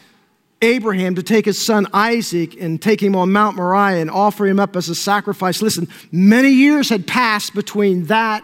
Abraham 0.63 1.15
to 1.15 1.23
take 1.23 1.45
his 1.45 1.65
son 1.65 1.87
Isaac 1.93 2.59
and 2.59 2.81
take 2.81 3.03
him 3.03 3.15
on 3.15 3.31
Mount 3.31 3.57
Moriah 3.57 3.99
and 3.99 4.09
offer 4.09 4.45
him 4.45 4.59
up 4.59 4.75
as 4.75 4.89
a 4.89 4.95
sacrifice. 4.95 5.61
Listen, 5.61 5.87
many 6.11 6.49
years 6.49 6.89
had 6.89 7.05
passed 7.05 7.53
between 7.53 8.05
that 8.05 8.43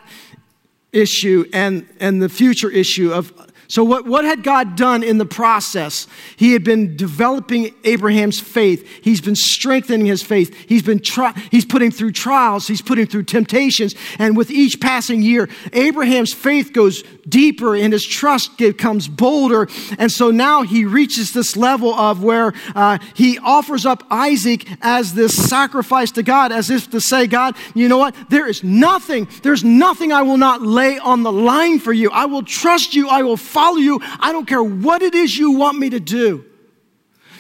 issue 0.92 1.46
and, 1.54 1.88
and 2.00 2.22
the 2.22 2.30
future 2.30 2.70
issue 2.70 3.14
of 3.14 3.32
So, 3.70 3.84
what, 3.84 4.08
what 4.08 4.26
had 4.26 4.42
God 4.42 4.76
done 4.76 5.04
in 5.04 5.20
the 5.20 5.28
process? 5.28 6.08
He 6.36 6.54
had 6.54 6.64
been 6.64 6.98
developing 6.98 7.72
Abraham's 7.84 8.40
faith. 8.40 8.84
He's 9.04 9.22
been 9.22 9.36
strengthening 9.36 10.08
his 10.08 10.24
faith. 10.24 10.56
He's 10.68 10.82
been 10.82 11.00
tri- 11.00 11.40
he's 11.52 11.66
putting 11.66 11.92
through 11.92 12.14
trials. 12.14 12.68
He's 12.68 12.82
putting 12.82 13.06
through 13.06 13.26
temptations. 13.26 13.94
And 14.18 14.36
with 14.36 14.50
each 14.50 14.82
passing 14.82 15.22
year, 15.22 15.50
Abraham's 15.72 16.34
faith 16.34 16.74
goes 16.74 17.04
deeper 17.28 17.76
and 17.76 17.94
his 17.94 18.04
trust 18.04 18.58
becomes 18.58 19.08
bolder. 19.08 19.68
And 20.00 20.12
so 20.12 20.32
now 20.32 20.64
he 20.64 20.86
reaches 20.86 21.32
this 21.32 21.56
level 21.56 21.94
of 21.94 22.24
where 22.24 22.54
uh, 22.74 22.98
he 23.14 23.38
offers 23.38 23.86
up 23.86 24.04
Isaac 24.10 24.68
as 24.82 25.14
this 25.14 25.36
sacrifice 25.36 26.10
to 26.14 26.24
God, 26.24 26.52
as 26.52 26.72
if 26.72 26.90
to 26.90 27.00
say, 27.00 27.28
God, 27.28 27.56
you 27.76 27.88
know 27.88 28.00
what? 28.00 28.16
There 28.32 28.48
is 28.48 28.64
nothing, 28.64 29.28
there's 29.44 29.64
nothing 29.64 30.12
I 30.12 30.24
will 30.24 30.38
not 30.38 30.64
lay 30.64 30.98
on 30.98 31.22
the 31.22 31.32
line 31.32 31.78
for 31.78 31.94
you. 31.94 32.10
I 32.10 32.26
will 32.26 32.42
trust 32.42 32.96
you. 32.96 33.08
I 33.10 33.22
will 33.22 33.38
follow 33.38 33.59
you. 33.78 34.00
I 34.20 34.32
don't 34.32 34.46
care 34.46 34.64
what 34.64 35.02
it 35.02 35.16
is 35.16 35.38
you 35.38 35.52
want 35.52 35.78
me 35.78 35.90
to 35.92 36.00
do. 36.00 36.46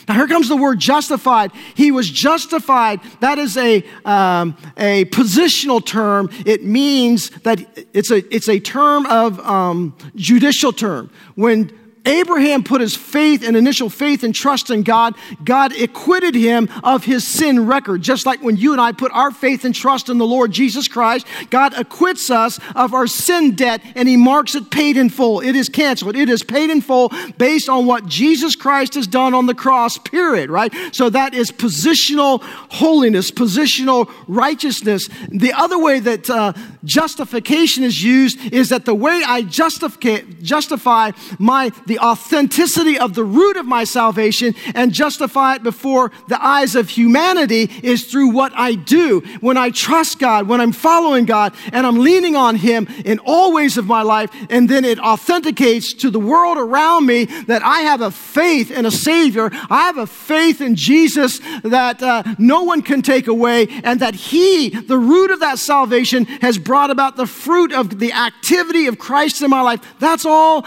Now, 0.08 0.16
here 0.16 0.28
comes 0.28 0.50
the 0.50 0.58
word 0.58 0.80
justified. 0.80 1.52
He 1.76 1.92
was 1.92 2.10
justified. 2.10 3.00
That 3.20 3.38
is 3.38 3.56
a, 3.58 3.84
um, 4.06 4.58
a 4.76 5.06
positional 5.06 5.86
term. 5.86 6.32
It 6.48 6.64
means 6.66 7.30
that 7.42 7.60
it's 7.94 8.10
a, 8.10 8.36
it's 8.36 8.50
a 8.50 8.60
term 8.60 9.06
of 9.06 9.40
um, 9.42 9.96
judicial 10.16 10.74
term. 10.74 11.12
When 11.36 11.72
Abraham 12.06 12.64
put 12.64 12.82
his 12.82 12.96
faith 12.96 13.46
and 13.46 13.56
initial 13.58 13.90
faith 13.90 14.24
and 14.24 14.34
trust 14.34 14.70
in 14.70 14.84
God, 14.84 15.16
God 15.44 15.80
acquitted 15.80 16.36
him 16.36 16.70
of 16.84 17.04
his 17.04 17.28
sin 17.28 17.66
record. 17.66 18.02
Just 18.02 18.26
like 18.26 18.42
when 18.42 18.58
you 18.58 18.72
and 18.72 18.82
I 18.82 18.92
put 18.92 19.12
our 19.12 19.32
faith 19.32 19.66
and 19.66 19.76
trust 19.76 20.10
in 20.10 20.18
the 20.18 20.26
Lord 20.26 20.52
Jesus 20.52 20.88
Christ, 20.88 21.28
God 21.50 21.74
acquits 21.78 22.30
us 22.30 22.60
of 22.76 22.94
our 22.94 23.08
sin 23.08 23.56
debt 23.56 23.82
and 23.96 24.08
he 24.08 24.18
marks 24.18 24.56
it 24.56 24.72
paid 24.72 24.98
in 24.98 25.10
full. 25.10 25.42
It 25.42 25.56
is 25.56 25.70
canceled. 25.70 26.16
It 26.16 26.30
is 26.30 26.44
paid 26.44 26.70
in 26.70 26.82
full 26.82 27.12
based 27.38 27.70
on 27.70 27.86
what 27.86 28.06
Jesus 28.06 28.56
Christ 28.56 28.96
has 28.96 29.08
done 29.08 29.34
on 29.34 29.46
the 29.46 29.56
cross, 29.56 29.98
period, 29.98 30.50
right? 30.50 30.74
So 30.92 31.10
that 31.10 31.34
is 31.34 31.52
positional 31.52 32.42
holiness, 32.44 33.32
positional 33.32 34.12
righteousness. 34.28 35.08
The 35.30 35.54
other 35.54 35.78
way 35.78 36.00
that 36.00 36.30
uh, 36.30 36.54
justification 36.84 37.84
is 37.84 38.04
used 38.04 38.54
is 38.54 38.70
that 38.70 38.86
the 38.86 38.96
way 38.96 39.22
I 39.26 39.42
justify, 39.42 40.22
justify 40.42 41.12
my 41.38 41.72
the 41.90 42.00
authenticity 42.00 42.98
of 42.98 43.16
the 43.16 43.24
root 43.24 43.58
of 43.58 43.66
my 43.66 43.84
salvation 43.84 44.56
and 44.76 44.94
justify 44.94 45.56
it 45.56 45.64
before 45.64 46.12
the 46.28 46.42
eyes 46.42 46.76
of 46.76 46.88
humanity 46.88 47.70
is 47.84 48.06
through 48.06 48.30
what 48.30 48.54
I 48.56 48.76
do. 48.76 49.22
When 49.42 49.58
I 49.58 49.72
trust 49.72 50.20
God, 50.20 50.48
when 50.48 50.62
I'm 50.62 50.72
following 50.72 51.26
God, 51.26 51.54
and 51.74 51.86
I'm 51.86 51.98
leaning 51.98 52.36
on 52.36 52.56
Him 52.56 52.88
in 53.04 53.20
all 53.26 53.52
ways 53.52 53.78
of 53.78 53.88
my 53.88 54.04
life, 54.04 54.30
and 54.50 54.70
then 54.70 54.86
it 54.86 55.00
authenticates 55.00 55.94
to 55.96 56.12
the 56.12 56.20
world 56.20 56.58
around 56.58 57.08
me 57.08 57.26
that 57.26 57.64
I 57.64 57.82
have 57.82 58.02
a 58.02 58.12
faith 58.12 58.70
in 58.70 58.86
a 58.86 58.92
Savior. 58.92 59.50
I 59.52 59.88
have 59.88 59.98
a 59.98 60.08
faith 60.08 60.62
in 60.62 60.76
Jesus 60.76 61.40
that 61.64 62.04
uh, 62.04 62.24
no 62.38 62.64
one 62.64 62.84
can 62.84 63.02
take 63.02 63.28
away, 63.28 63.68
and 63.84 64.00
that 64.00 64.14
He, 64.14 64.70
the 64.70 64.98
root 64.98 65.32
of 65.32 65.40
that 65.40 65.58
salvation, 65.58 66.26
has 66.26 66.60
brought 66.60 66.92
about 66.92 67.16
the 67.16 67.26
fruit 67.26 67.74
of 67.74 67.98
the 67.98 68.14
activity 68.14 68.86
of 68.86 69.00
Christ 69.00 69.42
in 69.42 69.50
my 69.50 69.62
life. 69.62 69.82
That's 70.00 70.26
all 70.26 70.66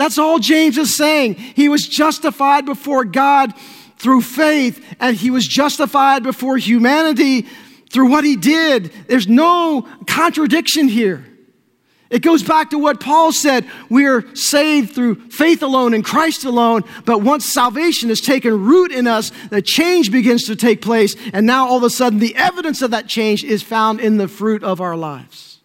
that's 0.00 0.18
all 0.18 0.38
James 0.38 0.78
is 0.78 0.96
saying. 0.96 1.34
He 1.34 1.68
was 1.68 1.86
justified 1.86 2.64
before 2.64 3.04
God 3.04 3.52
through 3.98 4.22
faith, 4.22 4.82
and 4.98 5.14
he 5.14 5.30
was 5.30 5.46
justified 5.46 6.22
before 6.22 6.56
humanity 6.56 7.46
through 7.90 8.08
what 8.08 8.24
he 8.24 8.36
did. 8.36 8.92
There's 9.08 9.28
no 9.28 9.86
contradiction 10.06 10.88
here. 10.88 11.26
It 12.08 12.22
goes 12.22 12.42
back 12.42 12.70
to 12.70 12.78
what 12.78 12.98
Paul 12.98 13.30
said 13.30 13.68
we 13.88 14.06
are 14.06 14.34
saved 14.34 14.94
through 14.94 15.16
faith 15.28 15.62
alone 15.62 15.94
in 15.94 16.02
Christ 16.02 16.44
alone, 16.44 16.82
but 17.04 17.22
once 17.22 17.44
salvation 17.44 18.08
has 18.08 18.20
taken 18.20 18.64
root 18.64 18.90
in 18.90 19.06
us, 19.06 19.30
the 19.50 19.62
change 19.62 20.10
begins 20.10 20.44
to 20.44 20.56
take 20.56 20.80
place, 20.82 21.14
and 21.32 21.46
now 21.46 21.68
all 21.68 21.76
of 21.76 21.82
a 21.84 21.90
sudden 21.90 22.18
the 22.18 22.34
evidence 22.36 22.82
of 22.82 22.90
that 22.90 23.06
change 23.06 23.44
is 23.44 23.62
found 23.62 24.00
in 24.00 24.16
the 24.16 24.28
fruit 24.28 24.64
of 24.64 24.80
our 24.80 24.96
lives. 24.96 25.58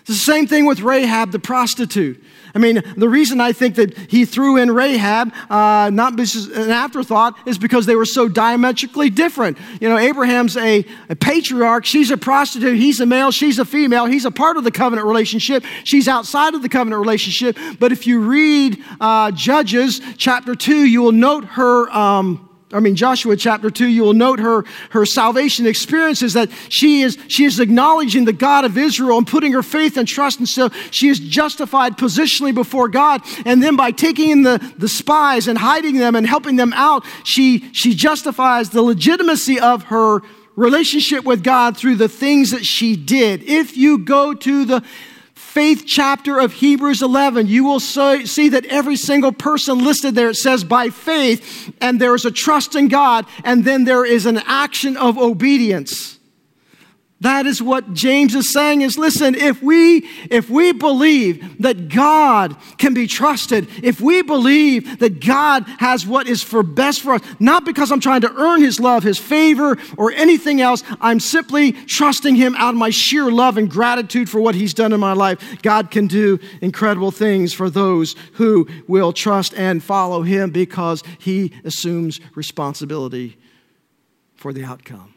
It's 0.00 0.10
the 0.10 0.14
same 0.14 0.46
thing 0.46 0.64
with 0.64 0.80
Rahab 0.80 1.32
the 1.32 1.38
prostitute. 1.38 2.22
I 2.54 2.60
mean, 2.60 2.82
the 2.96 3.08
reason 3.08 3.40
I 3.40 3.52
think 3.52 3.74
that 3.76 3.96
he 3.98 4.24
threw 4.24 4.56
in 4.56 4.70
Rahab, 4.70 5.32
uh, 5.50 5.90
not 5.92 6.12
an 6.12 6.70
afterthought, 6.70 7.36
is 7.46 7.58
because 7.58 7.86
they 7.86 7.96
were 7.96 8.04
so 8.04 8.28
diametrically 8.28 9.10
different. 9.10 9.58
You 9.80 9.88
know, 9.88 9.98
Abraham's 9.98 10.56
a, 10.56 10.84
a 11.08 11.16
patriarch, 11.16 11.84
she's 11.84 12.12
a 12.12 12.16
prostitute, 12.16 12.76
he's 12.76 13.00
a 13.00 13.06
male, 13.06 13.32
she's 13.32 13.58
a 13.58 13.64
female, 13.64 14.06
he's 14.06 14.24
a 14.24 14.30
part 14.30 14.56
of 14.56 14.62
the 14.62 14.70
covenant 14.70 15.08
relationship, 15.08 15.64
she's 15.82 16.06
outside 16.06 16.54
of 16.54 16.62
the 16.62 16.68
covenant 16.68 17.00
relationship. 17.00 17.58
But 17.80 17.90
if 17.90 18.06
you 18.06 18.20
read 18.20 18.82
uh, 19.00 19.32
Judges 19.32 20.00
chapter 20.16 20.54
2, 20.54 20.84
you 20.84 21.02
will 21.02 21.12
note 21.12 21.44
her. 21.44 21.90
Um, 21.90 22.48
I 22.74 22.80
mean, 22.80 22.96
Joshua 22.96 23.36
chapter 23.36 23.70
2, 23.70 23.86
you 23.86 24.02
will 24.02 24.14
note 24.14 24.40
her, 24.40 24.64
her 24.90 25.06
salvation 25.06 25.64
experiences 25.64 26.32
that 26.32 26.50
she 26.68 27.02
is, 27.02 27.16
she 27.28 27.44
is 27.44 27.60
acknowledging 27.60 28.24
the 28.24 28.32
God 28.32 28.64
of 28.64 28.76
Israel 28.76 29.16
and 29.16 29.26
putting 29.26 29.52
her 29.52 29.62
faith 29.62 29.96
and 29.96 30.08
trust. 30.08 30.40
And 30.40 30.48
so 30.48 30.70
she 30.90 31.08
is 31.08 31.20
justified 31.20 31.96
positionally 31.96 32.52
before 32.52 32.88
God. 32.88 33.22
And 33.46 33.62
then 33.62 33.76
by 33.76 33.92
taking 33.92 34.30
in 34.30 34.42
the, 34.42 34.74
the 34.76 34.88
spies 34.88 35.46
and 35.46 35.56
hiding 35.56 35.98
them 35.98 36.16
and 36.16 36.26
helping 36.26 36.56
them 36.56 36.72
out, 36.72 37.04
she, 37.22 37.72
she 37.72 37.94
justifies 37.94 38.70
the 38.70 38.82
legitimacy 38.82 39.60
of 39.60 39.84
her 39.84 40.22
relationship 40.56 41.24
with 41.24 41.44
God 41.44 41.76
through 41.76 41.96
the 41.96 42.08
things 42.08 42.50
that 42.50 42.64
she 42.64 42.96
did. 42.96 43.44
If 43.44 43.76
you 43.76 43.98
go 43.98 44.34
to 44.34 44.64
the 44.64 44.84
faith 45.54 45.84
chapter 45.86 46.40
of 46.40 46.52
Hebrews 46.52 47.00
11, 47.00 47.46
you 47.46 47.62
will 47.62 47.78
see 47.78 48.48
that 48.48 48.66
every 48.66 48.96
single 48.96 49.30
person 49.30 49.78
listed 49.78 50.16
there, 50.16 50.30
it 50.30 50.34
says 50.34 50.64
by 50.64 50.90
faith, 50.90 51.72
and 51.80 52.00
there 52.00 52.16
is 52.16 52.24
a 52.24 52.32
trust 52.32 52.74
in 52.74 52.88
God, 52.88 53.24
and 53.44 53.64
then 53.64 53.84
there 53.84 54.04
is 54.04 54.26
an 54.26 54.38
action 54.46 54.96
of 54.96 55.16
obedience. 55.16 56.13
That 57.24 57.46
is 57.46 57.62
what 57.62 57.94
James 57.94 58.34
is 58.34 58.52
saying 58.52 58.82
is 58.82 58.98
listen, 58.98 59.34
if 59.34 59.62
we 59.62 60.06
if 60.30 60.50
we 60.50 60.72
believe 60.72 61.56
that 61.62 61.88
God 61.88 62.54
can 62.76 62.92
be 62.92 63.06
trusted, 63.06 63.66
if 63.82 63.98
we 63.98 64.20
believe 64.20 64.98
that 64.98 65.24
God 65.24 65.64
has 65.78 66.06
what 66.06 66.28
is 66.28 66.42
for 66.42 66.62
best 66.62 67.00
for 67.00 67.14
us, 67.14 67.22
not 67.40 67.64
because 67.64 67.90
I'm 67.90 68.00
trying 68.00 68.20
to 68.20 68.34
earn 68.34 68.60
his 68.60 68.78
love, 68.78 69.04
his 69.04 69.18
favor 69.18 69.78
or 69.96 70.12
anything 70.12 70.60
else, 70.60 70.82
I'm 71.00 71.18
simply 71.18 71.72
trusting 71.72 72.34
him 72.34 72.54
out 72.56 72.74
of 72.74 72.78
my 72.78 72.90
sheer 72.90 73.30
love 73.30 73.56
and 73.56 73.70
gratitude 73.70 74.28
for 74.28 74.38
what 74.38 74.54
he's 74.54 74.74
done 74.74 74.92
in 74.92 75.00
my 75.00 75.14
life. 75.14 75.62
God 75.62 75.90
can 75.90 76.06
do 76.06 76.38
incredible 76.60 77.10
things 77.10 77.54
for 77.54 77.70
those 77.70 78.16
who 78.34 78.68
will 78.86 79.14
trust 79.14 79.54
and 79.54 79.82
follow 79.82 80.24
him 80.24 80.50
because 80.50 81.02
he 81.18 81.54
assumes 81.64 82.20
responsibility 82.34 83.38
for 84.34 84.52
the 84.52 84.62
outcome. 84.62 85.13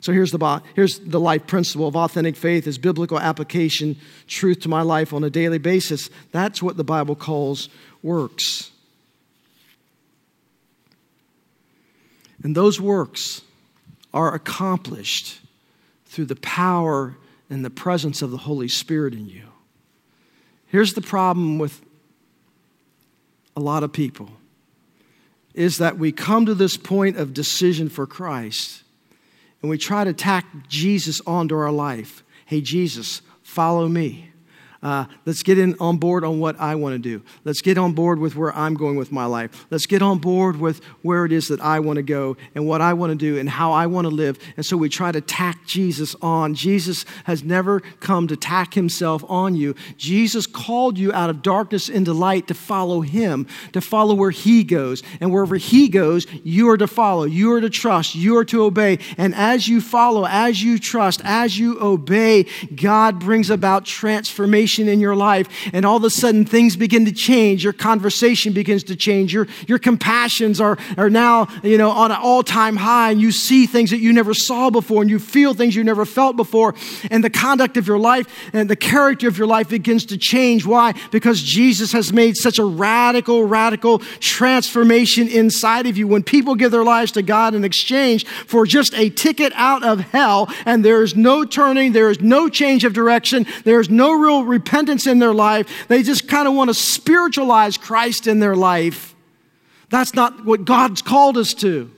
So 0.00 0.12
here's 0.12 0.30
the, 0.30 0.62
here's 0.74 0.98
the 1.00 1.20
life 1.20 1.46
principle 1.46 1.88
of 1.88 1.96
authentic 1.96 2.36
faith 2.36 2.66
is 2.66 2.78
biblical 2.78 3.18
application, 3.18 3.96
truth 4.26 4.60
to 4.60 4.68
my 4.68 4.82
life 4.82 5.12
on 5.12 5.24
a 5.24 5.30
daily 5.30 5.58
basis. 5.58 6.08
That's 6.32 6.62
what 6.62 6.76
the 6.76 6.84
Bible 6.84 7.16
calls 7.16 7.68
works. 8.02 8.70
And 12.42 12.54
those 12.54 12.80
works 12.80 13.42
are 14.14 14.34
accomplished 14.34 15.40
through 16.06 16.26
the 16.26 16.36
power 16.36 17.16
and 17.50 17.64
the 17.64 17.70
presence 17.70 18.22
of 18.22 18.30
the 18.30 18.36
Holy 18.38 18.68
Spirit 18.68 19.14
in 19.14 19.28
you. 19.28 19.44
Here's 20.66 20.94
the 20.94 21.00
problem 21.00 21.58
with 21.58 21.80
a 23.56 23.60
lot 23.60 23.82
of 23.82 23.92
people 23.92 24.30
is 25.54 25.78
that 25.78 25.98
we 25.98 26.12
come 26.12 26.46
to 26.46 26.54
this 26.54 26.76
point 26.76 27.16
of 27.16 27.34
decision 27.34 27.88
for 27.88 28.06
Christ 28.06 28.84
and 29.60 29.70
we 29.70 29.78
try 29.78 30.04
to 30.04 30.12
tack 30.12 30.46
Jesus 30.68 31.20
onto 31.26 31.56
our 31.56 31.72
life. 31.72 32.22
Hey, 32.46 32.60
Jesus, 32.60 33.22
follow 33.42 33.88
me. 33.88 34.27
Uh, 34.80 35.06
let's 35.26 35.42
get 35.42 35.58
in 35.58 35.74
on 35.80 35.96
board 35.96 36.22
on 36.22 36.38
what 36.38 36.58
I 36.60 36.76
want 36.76 36.94
to 36.94 36.98
do. 37.00 37.20
Let's 37.42 37.62
get 37.62 37.76
on 37.78 37.94
board 37.94 38.20
with 38.20 38.36
where 38.36 38.54
I'm 38.54 38.74
going 38.74 38.94
with 38.94 39.10
my 39.10 39.24
life. 39.24 39.66
Let's 39.70 39.86
get 39.86 40.02
on 40.02 40.18
board 40.18 40.60
with 40.60 40.84
where 41.02 41.24
it 41.24 41.32
is 41.32 41.48
that 41.48 41.60
I 41.60 41.80
want 41.80 41.96
to 41.96 42.02
go 42.02 42.36
and 42.54 42.64
what 42.64 42.80
I 42.80 42.92
want 42.92 43.10
to 43.10 43.16
do 43.16 43.40
and 43.40 43.48
how 43.48 43.72
I 43.72 43.86
want 43.86 44.04
to 44.04 44.10
live. 44.10 44.38
And 44.56 44.64
so 44.64 44.76
we 44.76 44.88
try 44.88 45.10
to 45.10 45.20
tack 45.20 45.66
Jesus 45.66 46.14
on. 46.22 46.54
Jesus 46.54 47.04
has 47.24 47.42
never 47.42 47.80
come 47.80 48.28
to 48.28 48.36
tack 48.36 48.74
himself 48.74 49.24
on 49.28 49.56
you. 49.56 49.74
Jesus 49.96 50.46
called 50.46 50.96
you 50.96 51.12
out 51.12 51.28
of 51.28 51.42
darkness 51.42 51.88
into 51.88 52.12
light 52.12 52.46
to 52.46 52.54
follow 52.54 53.00
him, 53.00 53.48
to 53.72 53.80
follow 53.80 54.14
where 54.14 54.30
he 54.30 54.62
goes. 54.62 55.02
And 55.20 55.32
wherever 55.32 55.56
he 55.56 55.88
goes, 55.88 56.24
you 56.44 56.70
are 56.70 56.76
to 56.76 56.86
follow, 56.86 57.24
you 57.24 57.52
are 57.52 57.60
to 57.60 57.70
trust, 57.70 58.14
you 58.14 58.36
are 58.36 58.44
to 58.44 58.62
obey. 58.62 59.00
And 59.16 59.34
as 59.34 59.66
you 59.66 59.80
follow, 59.80 60.24
as 60.24 60.62
you 60.62 60.78
trust, 60.78 61.20
as 61.24 61.58
you 61.58 61.80
obey, 61.80 62.46
God 62.76 63.18
brings 63.18 63.50
about 63.50 63.84
transformation 63.84 64.67
transformation 64.68 64.88
in 64.92 65.00
your 65.00 65.16
life, 65.16 65.48
and 65.72 65.84
all 65.84 65.96
of 65.96 66.04
a 66.04 66.10
sudden 66.10 66.44
things 66.44 66.76
begin 66.76 67.04
to 67.06 67.12
change. 67.12 67.64
Your 67.64 67.72
conversation 67.72 68.52
begins 68.52 68.84
to 68.84 68.96
change. 68.96 69.32
Your, 69.32 69.46
your 69.66 69.78
compassions 69.78 70.60
are, 70.60 70.78
are 70.96 71.10
now, 71.10 71.48
you 71.62 71.78
know, 71.78 71.90
on 71.90 72.10
an 72.10 72.18
all-time 72.20 72.76
high, 72.76 73.10
and 73.10 73.20
you 73.20 73.32
see 73.32 73.66
things 73.66 73.90
that 73.90 73.98
you 73.98 74.12
never 74.12 74.34
saw 74.34 74.70
before, 74.70 75.02
and 75.02 75.10
you 75.10 75.18
feel 75.18 75.54
things 75.54 75.74
you 75.74 75.84
never 75.84 76.04
felt 76.04 76.36
before, 76.36 76.74
and 77.10 77.24
the 77.24 77.30
conduct 77.30 77.76
of 77.76 77.86
your 77.86 77.98
life 77.98 78.26
and 78.52 78.68
the 78.68 78.76
character 78.76 79.28
of 79.28 79.38
your 79.38 79.46
life 79.46 79.68
begins 79.68 80.04
to 80.06 80.18
change. 80.18 80.66
Why? 80.66 80.94
Because 81.10 81.42
Jesus 81.42 81.92
has 81.92 82.12
made 82.12 82.36
such 82.36 82.58
a 82.58 82.64
radical, 82.64 83.44
radical 83.44 84.00
transformation 84.20 85.28
inside 85.28 85.86
of 85.86 85.96
you. 85.96 86.06
When 86.06 86.22
people 86.22 86.54
give 86.54 86.70
their 86.70 86.84
lives 86.84 87.12
to 87.12 87.22
God 87.22 87.54
in 87.54 87.64
exchange 87.64 88.26
for 88.26 88.66
just 88.66 88.94
a 88.94 89.10
ticket 89.10 89.52
out 89.56 89.84
of 89.84 90.00
hell, 90.00 90.48
and 90.66 90.84
there 90.84 91.02
is 91.02 91.16
no 91.16 91.44
turning, 91.44 91.92
there 91.92 92.10
is 92.10 92.20
no 92.20 92.48
change 92.48 92.84
of 92.84 92.92
direction, 92.92 93.46
there 93.64 93.80
is 93.80 93.88
no 93.88 94.12
real 94.12 94.42
repentance 94.58 95.06
in 95.06 95.18
their 95.18 95.34
life, 95.34 95.88
they 95.88 96.02
just 96.02 96.28
kind 96.28 96.48
of 96.48 96.54
want 96.54 96.68
to 96.68 96.74
spiritualize 96.74 97.76
Christ 97.76 98.26
in 98.26 98.40
their 98.40 98.56
life. 98.56 99.14
That's 99.90 100.14
not 100.14 100.44
what 100.44 100.64
God's 100.64 101.02
called 101.02 101.38
us 101.38 101.54
to. 101.54 101.90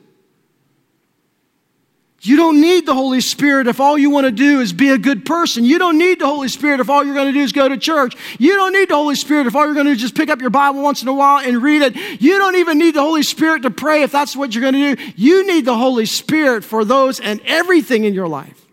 You 2.22 2.36
don't 2.36 2.60
need 2.60 2.84
the 2.84 2.92
Holy 2.92 3.22
Spirit 3.22 3.66
if 3.66 3.80
all 3.80 3.96
you 3.96 4.10
want 4.10 4.26
to 4.26 4.30
do 4.30 4.60
is 4.60 4.74
be 4.74 4.90
a 4.90 4.98
good 4.98 5.24
person. 5.24 5.64
You 5.64 5.78
don't 5.78 5.96
need 5.96 6.18
the 6.18 6.26
Holy 6.26 6.48
Spirit 6.48 6.80
if 6.80 6.90
all 6.90 7.02
you're 7.02 7.14
going 7.14 7.28
to 7.28 7.32
do 7.32 7.40
is 7.40 7.52
go 7.52 7.66
to 7.66 7.78
church. 7.78 8.14
You 8.38 8.56
don't 8.56 8.74
need 8.74 8.90
the 8.90 8.94
Holy 8.94 9.14
Spirit 9.14 9.46
if 9.46 9.56
all 9.56 9.64
you're 9.64 9.72
going 9.72 9.86
to 9.86 9.92
do 9.92 9.96
is 9.96 10.02
just 10.02 10.14
pick 10.14 10.28
up 10.28 10.42
your 10.42 10.50
Bible 10.50 10.82
once 10.82 11.00
in 11.00 11.08
a 11.08 11.14
while 11.14 11.38
and 11.38 11.62
read 11.62 11.80
it. 11.80 11.96
You 12.20 12.36
don't 12.36 12.56
even 12.56 12.76
need 12.76 12.94
the 12.94 13.00
Holy 13.00 13.22
Spirit 13.22 13.62
to 13.62 13.70
pray 13.70 14.02
if 14.02 14.12
that's 14.12 14.36
what 14.36 14.54
you're 14.54 14.60
going 14.60 14.74
to 14.74 14.96
do. 14.96 15.12
You 15.16 15.46
need 15.46 15.64
the 15.64 15.76
Holy 15.76 16.04
Spirit 16.04 16.62
for 16.62 16.84
those 16.84 17.20
and 17.20 17.40
everything 17.46 18.04
in 18.04 18.12
your 18.12 18.28
life 18.28 18.66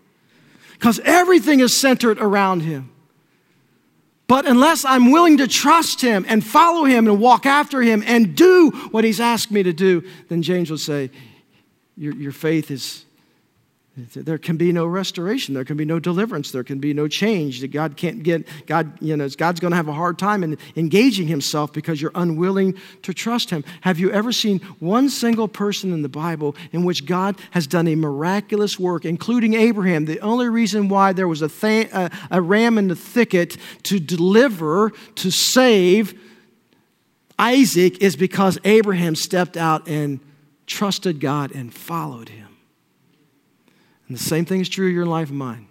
because 0.74 1.00
everything 1.06 1.62
is 1.62 1.80
centered 1.80 2.20
around 2.20 2.62
Him. 2.62 2.92
But 4.28 4.46
unless 4.46 4.84
I'm 4.84 5.12
willing 5.12 5.38
to 5.38 5.48
trust 5.48 6.02
Him 6.02 6.26
and 6.28 6.46
follow 6.46 6.84
Him 6.84 7.08
and 7.08 7.20
walk 7.20 7.46
after 7.46 7.82
Him 7.82 8.04
and 8.06 8.36
do 8.36 8.72
what 8.92 9.04
He's 9.04 9.20
asked 9.20 9.52
me 9.52 9.64
to 9.64 9.74
do, 9.74 10.04
then 10.28 10.42
James 10.42 10.70
will 10.70 10.78
say, 10.78 11.10
Your, 11.96 12.14
your 12.14 12.32
faith 12.32 12.70
is 12.70 13.06
there 13.98 14.38
can 14.38 14.58
be 14.58 14.72
no 14.72 14.86
restoration. 14.86 15.56
There 15.56 15.66
can 15.66 15.76
be 15.76 15.86
no 15.86 15.98
deliverance. 16.00 16.52
There 16.52 16.64
can 16.64 16.78
be 16.78 16.94
no 16.94 17.08
change. 17.08 17.68
God 17.72 17.98
can't 17.98 18.22
get, 18.22 18.48
God, 18.68 19.02
you 19.02 19.18
know, 19.18 19.28
God's 19.30 19.60
going 19.60 19.72
to 19.72 19.78
have 19.78 19.88
a 19.88 19.94
hard 19.94 20.20
time 20.20 20.44
in 20.44 20.58
engaging 20.76 21.28
himself 21.28 21.74
because 21.74 22.00
you're 22.00 22.12
unwilling 22.14 22.76
to 23.02 23.14
trust 23.14 23.50
him. 23.50 23.64
Have 23.82 23.98
you 23.98 24.12
ever 24.12 24.32
seen 24.32 24.60
one 24.80 25.10
single 25.10 25.48
person 25.48 25.94
in 25.94 26.04
the 26.04 26.10
Bible 26.10 26.56
in 26.72 26.86
which 26.86 27.06
God 27.06 27.40
has 27.52 27.66
done 27.66 27.88
a 27.88 27.96
miraculous 27.96 28.78
work, 28.78 29.04
including 29.04 29.56
Abraham? 29.56 30.06
The 30.06 30.20
only 30.20 30.48
reason 30.48 30.90
why 30.90 31.14
there 31.14 31.28
was 31.28 31.42
a, 31.42 31.50
th- 31.50 31.92
a, 31.92 32.12
a 32.30 32.40
ram 32.40 32.78
in 32.78 32.90
the 32.90 32.96
thicket 32.96 33.58
to 33.84 34.00
deliver, 34.00 34.92
to 35.16 35.32
save 35.32 36.20
Isaac 37.40 38.02
is 38.02 38.16
because 38.16 38.60
Abraham 38.64 39.16
stepped 39.16 39.58
out 39.58 39.88
and 39.88 40.20
trusted 40.68 41.20
God 41.20 41.52
and 41.52 41.74
followed 41.74 42.30
him. 42.30 42.47
And 44.08 44.18
the 44.18 44.24
same 44.24 44.46
thing 44.46 44.62
is 44.62 44.70
true 44.70 44.88
of 44.88 44.94
your 44.94 45.06
life 45.06 45.30
and 45.30 45.38
mine. 45.38 45.68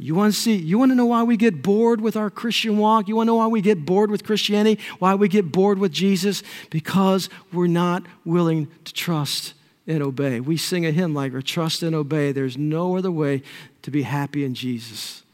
You 0.00 0.14
want 0.14 0.32
to 0.32 0.40
see, 0.40 0.54
you 0.54 0.78
want 0.78 0.92
to 0.92 0.94
know 0.94 1.06
why 1.06 1.24
we 1.24 1.36
get 1.36 1.60
bored 1.60 2.00
with 2.00 2.16
our 2.16 2.30
Christian 2.30 2.78
walk? 2.78 3.08
You 3.08 3.16
want 3.16 3.26
to 3.26 3.32
know 3.32 3.36
why 3.36 3.48
we 3.48 3.60
get 3.60 3.84
bored 3.84 4.12
with 4.12 4.24
Christianity? 4.24 4.80
Why 5.00 5.16
we 5.16 5.26
get 5.28 5.50
bored 5.50 5.78
with 5.78 5.90
Jesus? 5.90 6.44
Because 6.70 7.28
we're 7.52 7.66
not 7.66 8.04
willing 8.24 8.68
to 8.84 8.94
trust 8.94 9.54
and 9.88 10.00
obey. 10.00 10.38
We 10.38 10.56
sing 10.56 10.86
a 10.86 10.92
hymn 10.92 11.14
like, 11.14 11.32
trust 11.44 11.82
and 11.82 11.96
obey. 11.96 12.30
There's 12.30 12.56
no 12.56 12.96
other 12.96 13.10
way 13.10 13.42
to 13.82 13.90
be 13.90 14.02
happy 14.02 14.44
in 14.44 14.54
Jesus 14.54 15.24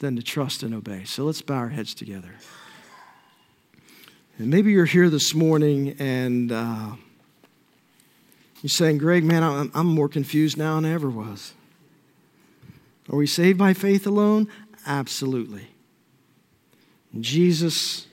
than 0.00 0.16
to 0.16 0.22
trust 0.22 0.62
and 0.62 0.74
obey. 0.74 1.04
So 1.04 1.24
let's 1.24 1.40
bow 1.40 1.54
our 1.54 1.68
heads 1.70 1.94
together. 1.94 2.34
And 4.36 4.50
maybe 4.50 4.72
you're 4.72 4.84
here 4.84 5.08
this 5.08 5.34
morning 5.34 5.96
and. 5.98 6.52
Uh, 6.52 6.90
you're 8.62 8.70
saying, 8.70 8.98
Greg, 8.98 9.24
man, 9.24 9.42
I'm, 9.42 9.72
I'm 9.74 9.86
more 9.88 10.08
confused 10.08 10.56
now 10.56 10.76
than 10.76 10.84
I 10.84 10.94
ever 10.94 11.10
was. 11.10 11.52
Are 13.10 13.16
we 13.16 13.26
saved 13.26 13.58
by 13.58 13.74
faith 13.74 14.06
alone? 14.06 14.48
Absolutely. 14.86 15.66
Jesus 17.20 18.06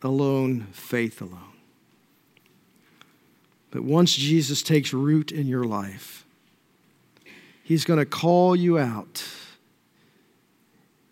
alone, 0.00 0.68
faith 0.70 1.20
alone. 1.20 1.40
But 3.72 3.82
once 3.82 4.14
Jesus 4.14 4.62
takes 4.62 4.92
root 4.92 5.32
in 5.32 5.48
your 5.48 5.64
life, 5.64 6.24
He's 7.64 7.84
going 7.84 7.98
to 7.98 8.06
call 8.06 8.54
you 8.54 8.78
out 8.78 9.24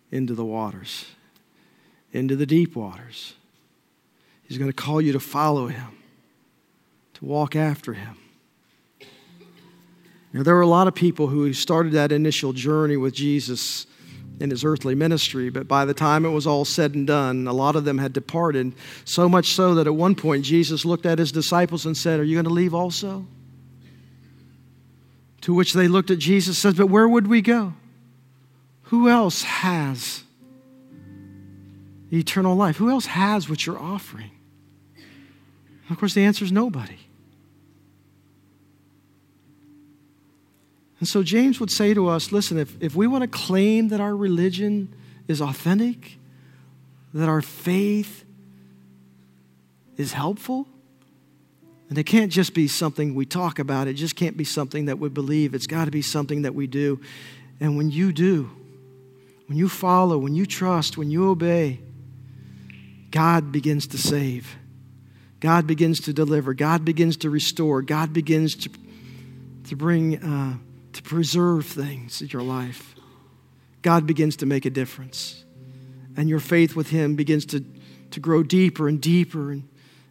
into 0.09 0.33
the 0.33 0.45
waters, 0.45 1.05
into 2.13 2.37
the 2.37 2.45
deep 2.45 2.77
waters. 2.77 3.33
He's 4.47 4.57
going 4.57 4.71
to 4.71 4.75
call 4.75 5.01
you 5.01 5.11
to 5.11 5.19
follow 5.19 5.67
Him 5.67 5.97
walk 7.25 7.55
after 7.55 7.93
him. 7.93 8.17
Now, 10.31 10.43
there 10.43 10.55
were 10.55 10.61
a 10.61 10.67
lot 10.67 10.87
of 10.87 10.95
people 10.95 11.27
who 11.27 11.53
started 11.53 11.93
that 11.93 12.11
initial 12.11 12.53
journey 12.53 12.97
with 12.97 13.13
Jesus 13.13 13.87
in 14.39 14.49
his 14.49 14.65
earthly 14.65 14.93
ministry, 14.93 15.49
but 15.49 15.65
by 15.65 15.85
the 15.85 15.93
time 15.93 16.25
it 16.25 16.29
was 16.29 16.45
all 16.45 16.65
said 16.65 16.93
and 16.93 17.07
done, 17.07 17.47
a 17.47 17.53
lot 17.53 17.77
of 17.77 17.85
them 17.85 17.97
had 17.97 18.11
departed. 18.11 18.73
So 19.05 19.29
much 19.29 19.53
so 19.53 19.75
that 19.75 19.87
at 19.87 19.95
one 19.95 20.13
point 20.13 20.43
Jesus 20.43 20.83
looked 20.83 21.05
at 21.05 21.19
his 21.19 21.31
disciples 21.31 21.85
and 21.85 21.95
said, 21.95 22.19
Are 22.19 22.23
you 22.23 22.35
going 22.35 22.45
to 22.45 22.51
leave 22.51 22.73
also? 22.73 23.25
To 25.41 25.53
which 25.53 25.73
they 25.73 25.87
looked 25.87 26.11
at 26.11 26.19
Jesus 26.19 26.63
and 26.65 26.73
said, 26.73 26.77
But 26.77 26.91
where 26.91 27.07
would 27.07 27.27
we 27.27 27.41
go? 27.41 27.73
Who 28.83 29.07
else 29.07 29.43
has 29.43 30.23
eternal 32.11 32.55
life? 32.55 32.75
Who 32.75 32.89
else 32.89 33.05
has 33.05 33.49
what 33.49 33.65
you're 33.65 33.79
offering? 33.79 34.31
Of 35.89 35.97
course, 35.97 36.13
the 36.13 36.25
answer 36.25 36.43
is 36.43 36.51
nobody. 36.51 36.97
And 40.99 41.07
so 41.07 41.23
James 41.23 41.59
would 41.59 41.71
say 41.71 41.93
to 41.93 42.07
us 42.07 42.31
listen, 42.31 42.57
if, 42.57 42.81
if 42.81 42.95
we 42.95 43.07
want 43.07 43.23
to 43.23 43.27
claim 43.27 43.89
that 43.89 43.99
our 43.99 44.15
religion 44.15 44.93
is 45.27 45.41
authentic, 45.41 46.17
that 47.13 47.29
our 47.29 47.41
faith 47.41 48.23
is 49.97 50.13
helpful, 50.13 50.67
and 51.89 51.97
it 51.97 52.03
can't 52.05 52.31
just 52.31 52.53
be 52.53 52.67
something 52.67 53.13
we 53.13 53.25
talk 53.25 53.59
about, 53.59 53.87
it 53.87 53.93
just 53.93 54.15
can't 54.15 54.35
be 54.35 54.43
something 54.43 54.85
that 54.85 54.99
we 54.99 55.09
believe. 55.09 55.53
It's 55.53 55.67
got 55.67 55.85
to 55.85 55.91
be 55.91 56.01
something 56.01 56.41
that 56.41 56.55
we 56.55 56.67
do. 56.67 56.99
And 57.59 57.77
when 57.77 57.91
you 57.91 58.11
do, 58.11 58.49
when 59.47 59.57
you 59.57 59.69
follow, 59.69 60.17
when 60.17 60.33
you 60.33 60.45
trust, 60.45 60.97
when 60.97 61.11
you 61.11 61.29
obey, 61.29 61.79
God 63.11 63.51
begins 63.51 63.87
to 63.87 63.97
save. 63.97 64.55
God 65.39 65.67
begins 65.67 65.99
to 66.01 66.13
deliver. 66.13 66.53
God 66.53 66.83
begins 66.83 67.17
to 67.17 67.29
restore. 67.29 67.81
God 67.81 68.11
begins 68.13 68.55
to, 68.55 68.69
to 69.65 69.75
bring 69.75 70.17
uh, 70.23 70.57
to 70.95 71.03
preserve 71.03 71.65
things 71.65 72.21
in 72.21 72.29
your 72.29 72.41
life, 72.41 72.95
God 73.81 74.07
begins 74.07 74.37
to 74.37 74.45
make 74.45 74.65
a 74.65 74.69
difference. 74.69 75.43
And 76.17 76.29
your 76.29 76.39
faith 76.39 76.75
with 76.75 76.89
Him 76.89 77.15
begins 77.15 77.45
to, 77.47 77.63
to 78.11 78.19
grow 78.19 78.43
deeper 78.43 78.87
and 78.87 79.01
deeper 79.01 79.51
and, 79.51 79.67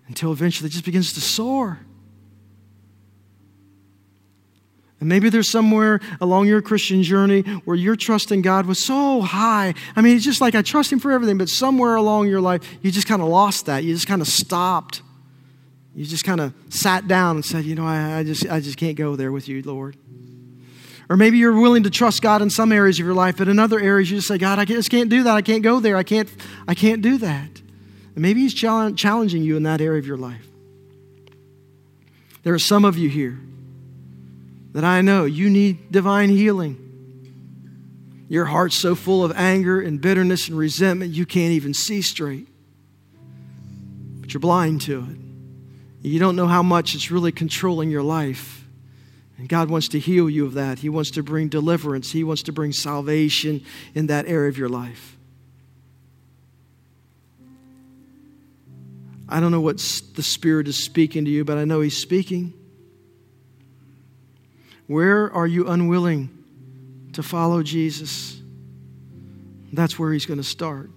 until 0.06 0.30
eventually 0.30 0.68
it 0.68 0.72
just 0.72 0.84
begins 0.84 1.14
to 1.14 1.20
soar. 1.20 1.80
And 5.00 5.08
maybe 5.08 5.30
there's 5.30 5.50
somewhere 5.50 6.00
along 6.20 6.46
your 6.46 6.60
Christian 6.60 7.02
journey 7.02 7.40
where 7.64 7.76
your 7.76 7.96
trust 7.96 8.30
in 8.30 8.42
God 8.42 8.66
was 8.66 8.82
so 8.82 9.22
high. 9.22 9.74
I 9.96 10.02
mean, 10.02 10.16
it's 10.16 10.24
just 10.24 10.40
like 10.40 10.54
I 10.54 10.62
trust 10.62 10.92
Him 10.92 10.98
for 10.98 11.12
everything, 11.12 11.38
but 11.38 11.48
somewhere 11.48 11.96
along 11.96 12.28
your 12.28 12.40
life, 12.42 12.62
you 12.82 12.90
just 12.90 13.06
kind 13.06 13.22
of 13.22 13.28
lost 13.28 13.66
that. 13.66 13.84
You 13.84 13.94
just 13.94 14.06
kind 14.06 14.20
of 14.20 14.28
stopped. 14.28 15.02
You 15.94 16.04
just 16.04 16.24
kind 16.24 16.40
of 16.40 16.52
sat 16.68 17.08
down 17.08 17.36
and 17.36 17.44
said, 17.44 17.64
You 17.64 17.74
know, 17.74 17.86
I, 17.86 18.18
I, 18.18 18.24
just, 18.24 18.46
I 18.48 18.60
just 18.60 18.76
can't 18.76 18.96
go 18.96 19.16
there 19.16 19.32
with 19.32 19.48
you, 19.48 19.62
Lord. 19.62 19.96
Or 21.08 21.16
maybe 21.16 21.38
you're 21.38 21.58
willing 21.58 21.82
to 21.82 21.90
trust 21.90 22.22
God 22.22 22.40
in 22.40 22.48
some 22.48 22.72
areas 22.72 22.98
of 22.98 23.04
your 23.04 23.14
life, 23.14 23.36
but 23.36 23.48
in 23.48 23.58
other 23.58 23.78
areas 23.78 24.10
you 24.10 24.18
just 24.18 24.28
say, 24.28 24.38
God, 24.38 24.58
I 24.58 24.64
just 24.64 24.90
can't 24.90 25.10
do 25.10 25.22
that. 25.24 25.34
I 25.34 25.42
can't 25.42 25.62
go 25.62 25.80
there. 25.80 25.96
I 25.96 26.02
can't, 26.02 26.30
I 26.66 26.74
can't 26.74 27.02
do 27.02 27.18
that. 27.18 27.60
And 28.14 28.22
maybe 28.22 28.40
He's 28.40 28.54
challenging 28.54 29.42
you 29.42 29.56
in 29.56 29.64
that 29.64 29.80
area 29.80 29.98
of 29.98 30.06
your 30.06 30.16
life. 30.16 30.46
There 32.42 32.54
are 32.54 32.58
some 32.58 32.84
of 32.84 32.96
you 32.96 33.08
here 33.08 33.38
that 34.72 34.84
I 34.84 35.00
know 35.02 35.24
you 35.24 35.50
need 35.50 35.92
divine 35.92 36.30
healing. 36.30 36.80
Your 38.28 38.46
heart's 38.46 38.78
so 38.78 38.94
full 38.94 39.24
of 39.24 39.32
anger 39.36 39.80
and 39.80 40.00
bitterness 40.00 40.48
and 40.48 40.56
resentment, 40.56 41.12
you 41.12 41.26
can't 41.26 41.52
even 41.52 41.74
see 41.74 42.02
straight. 42.02 42.48
But 44.20 44.32
you're 44.32 44.40
blind 44.40 44.80
to 44.82 45.00
it. 45.00 46.08
You 46.08 46.18
don't 46.18 46.36
know 46.36 46.46
how 46.46 46.62
much 46.62 46.94
it's 46.94 47.10
really 47.10 47.32
controlling 47.32 47.90
your 47.90 48.02
life. 48.02 48.63
And 49.36 49.48
God 49.48 49.68
wants 49.68 49.88
to 49.88 49.98
heal 49.98 50.30
you 50.30 50.46
of 50.46 50.54
that. 50.54 50.78
He 50.78 50.88
wants 50.88 51.10
to 51.12 51.22
bring 51.22 51.48
deliverance. 51.48 52.12
He 52.12 52.22
wants 52.22 52.42
to 52.44 52.52
bring 52.52 52.72
salvation 52.72 53.64
in 53.94 54.06
that 54.06 54.26
area 54.26 54.48
of 54.48 54.56
your 54.56 54.68
life. 54.68 55.16
I 59.28 59.40
don't 59.40 59.50
know 59.50 59.60
what 59.60 59.78
the 60.14 60.22
Spirit 60.22 60.68
is 60.68 60.76
speaking 60.76 61.24
to 61.24 61.30
you, 61.30 61.44
but 61.44 61.58
I 61.58 61.64
know 61.64 61.80
He's 61.80 61.96
speaking. 61.96 62.52
Where 64.86 65.32
are 65.32 65.46
you 65.46 65.66
unwilling 65.66 66.30
to 67.14 67.22
follow 67.22 67.62
Jesus? 67.62 68.38
That's 69.72 69.98
where 69.98 70.12
He's 70.12 70.26
going 70.26 70.38
to 70.38 70.44
start. 70.44 70.90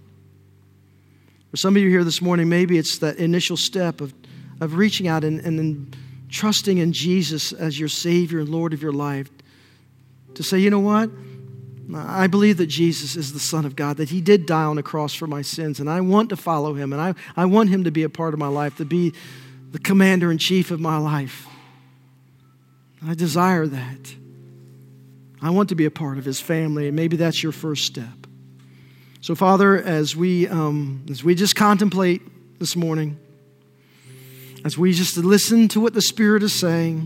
For 1.52 1.58
some 1.58 1.76
of 1.76 1.82
you 1.82 1.90
here 1.90 2.04
this 2.04 2.22
morning, 2.22 2.50
maybe 2.50 2.78
it's 2.78 3.00
that 3.00 3.16
initial 3.16 3.58
step 3.58 4.02
of, 4.02 4.14
of 4.60 4.76
reaching 4.76 5.08
out 5.08 5.24
and, 5.24 5.40
and 5.40 5.58
then 5.58 5.94
trusting 6.30 6.78
in 6.78 6.94
Jesus 6.94 7.52
as 7.52 7.80
your 7.80 7.90
Savior 7.90 8.40
and 8.40 8.50
Lord 8.50 8.74
of 8.74 8.82
your 8.82 8.92
life. 8.92 9.30
To 10.36 10.44
say, 10.44 10.60
you 10.60 10.70
know 10.70 10.80
what? 10.80 11.10
I 11.96 12.28
believe 12.28 12.58
that 12.58 12.68
Jesus 12.68 13.16
is 13.16 13.32
the 13.32 13.40
Son 13.40 13.66
of 13.66 13.76
God, 13.76 13.98
that 13.98 14.10
He 14.10 14.20
did 14.20 14.46
die 14.46 14.64
on 14.64 14.76
the 14.76 14.84
cross 14.84 15.14
for 15.14 15.26
my 15.26 15.42
sins, 15.42 15.80
and 15.80 15.90
I 15.90 16.02
want 16.02 16.30
to 16.30 16.38
follow 16.38 16.74
Him, 16.74 16.92
and 16.92 17.02
I, 17.02 17.14
I 17.36 17.46
want 17.46 17.70
Him 17.70 17.86
to 17.86 17.92
be 17.92 18.04
a 18.04 18.10
part 18.10 18.34
of 18.34 18.40
my 18.40 18.48
life, 18.48 18.76
to 18.78 18.86
be 18.86 19.14
the 19.72 19.80
commander 19.80 20.32
in 20.32 20.38
chief 20.38 20.70
of 20.70 20.80
my 20.80 20.98
life. 20.98 21.48
I 23.06 23.14
desire 23.14 23.68
that. 23.68 24.16
I 25.42 25.52
want 25.52 25.70
to 25.70 25.76
be 25.76 25.86
a 25.86 25.92
part 25.92 26.18
of 26.18 26.26
His 26.26 26.42
family, 26.42 26.88
and 26.88 26.96
maybe 26.96 27.16
that's 27.16 27.42
your 27.42 27.54
first 27.54 27.86
step. 27.86 28.28
So, 29.22 29.34
Father, 29.34 29.78
as 29.78 30.16
we, 30.16 30.48
um, 30.48 31.06
as 31.10 31.24
we 31.24 31.36
just 31.36 31.56
contemplate 31.56 32.22
this 32.60 32.76
morning, 32.76 33.18
as 34.68 34.78
we 34.78 34.92
just 34.92 35.16
listen 35.16 35.68
to 35.70 35.80
what 35.80 35.94
the 35.94 36.02
Spirit 36.02 36.44
is 36.44 36.60
saying, 36.60 37.00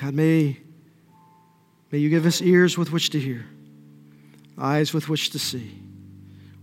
God, 0.00 0.12
may 0.12 0.58
May 1.94 2.00
you 2.00 2.10
give 2.10 2.26
us 2.26 2.42
ears 2.42 2.76
with 2.76 2.90
which 2.90 3.10
to 3.10 3.20
hear, 3.20 3.46
eyes 4.58 4.92
with 4.92 5.08
which 5.08 5.30
to 5.30 5.38
see 5.38 5.80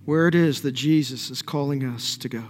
where 0.04 0.28
it 0.28 0.36
is 0.36 0.62
that 0.64 0.74
Jesus 0.74 1.30
is 1.30 1.42
calling 1.42 1.86
us 1.86 2.18
to 2.18 2.28
go. 2.28 2.44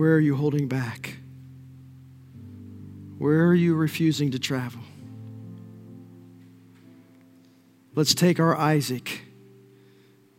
Where 0.00 0.14
are 0.14 0.20
you 0.20 0.34
holding 0.34 0.66
back? 0.66 1.18
Where 3.18 3.46
are 3.48 3.54
you 3.54 3.74
refusing 3.74 4.30
to 4.30 4.38
travel? 4.38 4.80
Let's 7.94 8.14
take 8.14 8.40
our 8.40 8.56
Isaac 8.56 9.20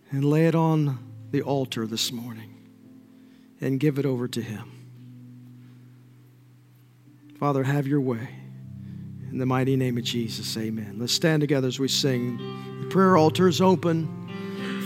and 0.10 0.26
lay 0.26 0.48
it 0.48 0.56
on 0.56 0.98
the 1.30 1.44
altar 1.44 1.86
this 1.86 2.12
morning 2.12 2.56
and 3.62 3.80
give 3.80 4.00
it 4.00 4.06
over 4.08 4.28
to 4.30 4.42
Him. 4.42 4.72
Father, 7.38 7.64
have 7.64 7.86
your 7.86 8.02
way. 8.02 8.30
In 9.30 9.38
the 9.38 9.46
mighty 9.46 9.76
name 9.76 9.96
of 10.00 10.04
Jesus, 10.04 10.58
amen. 10.58 10.96
Let's 10.98 11.14
stand 11.14 11.42
together 11.42 11.68
as 11.68 11.78
we 11.78 11.88
sing. 11.88 12.38
The 12.82 12.88
prayer 12.88 13.16
altar 13.16 13.48
is 13.48 13.62
open. 13.62 14.21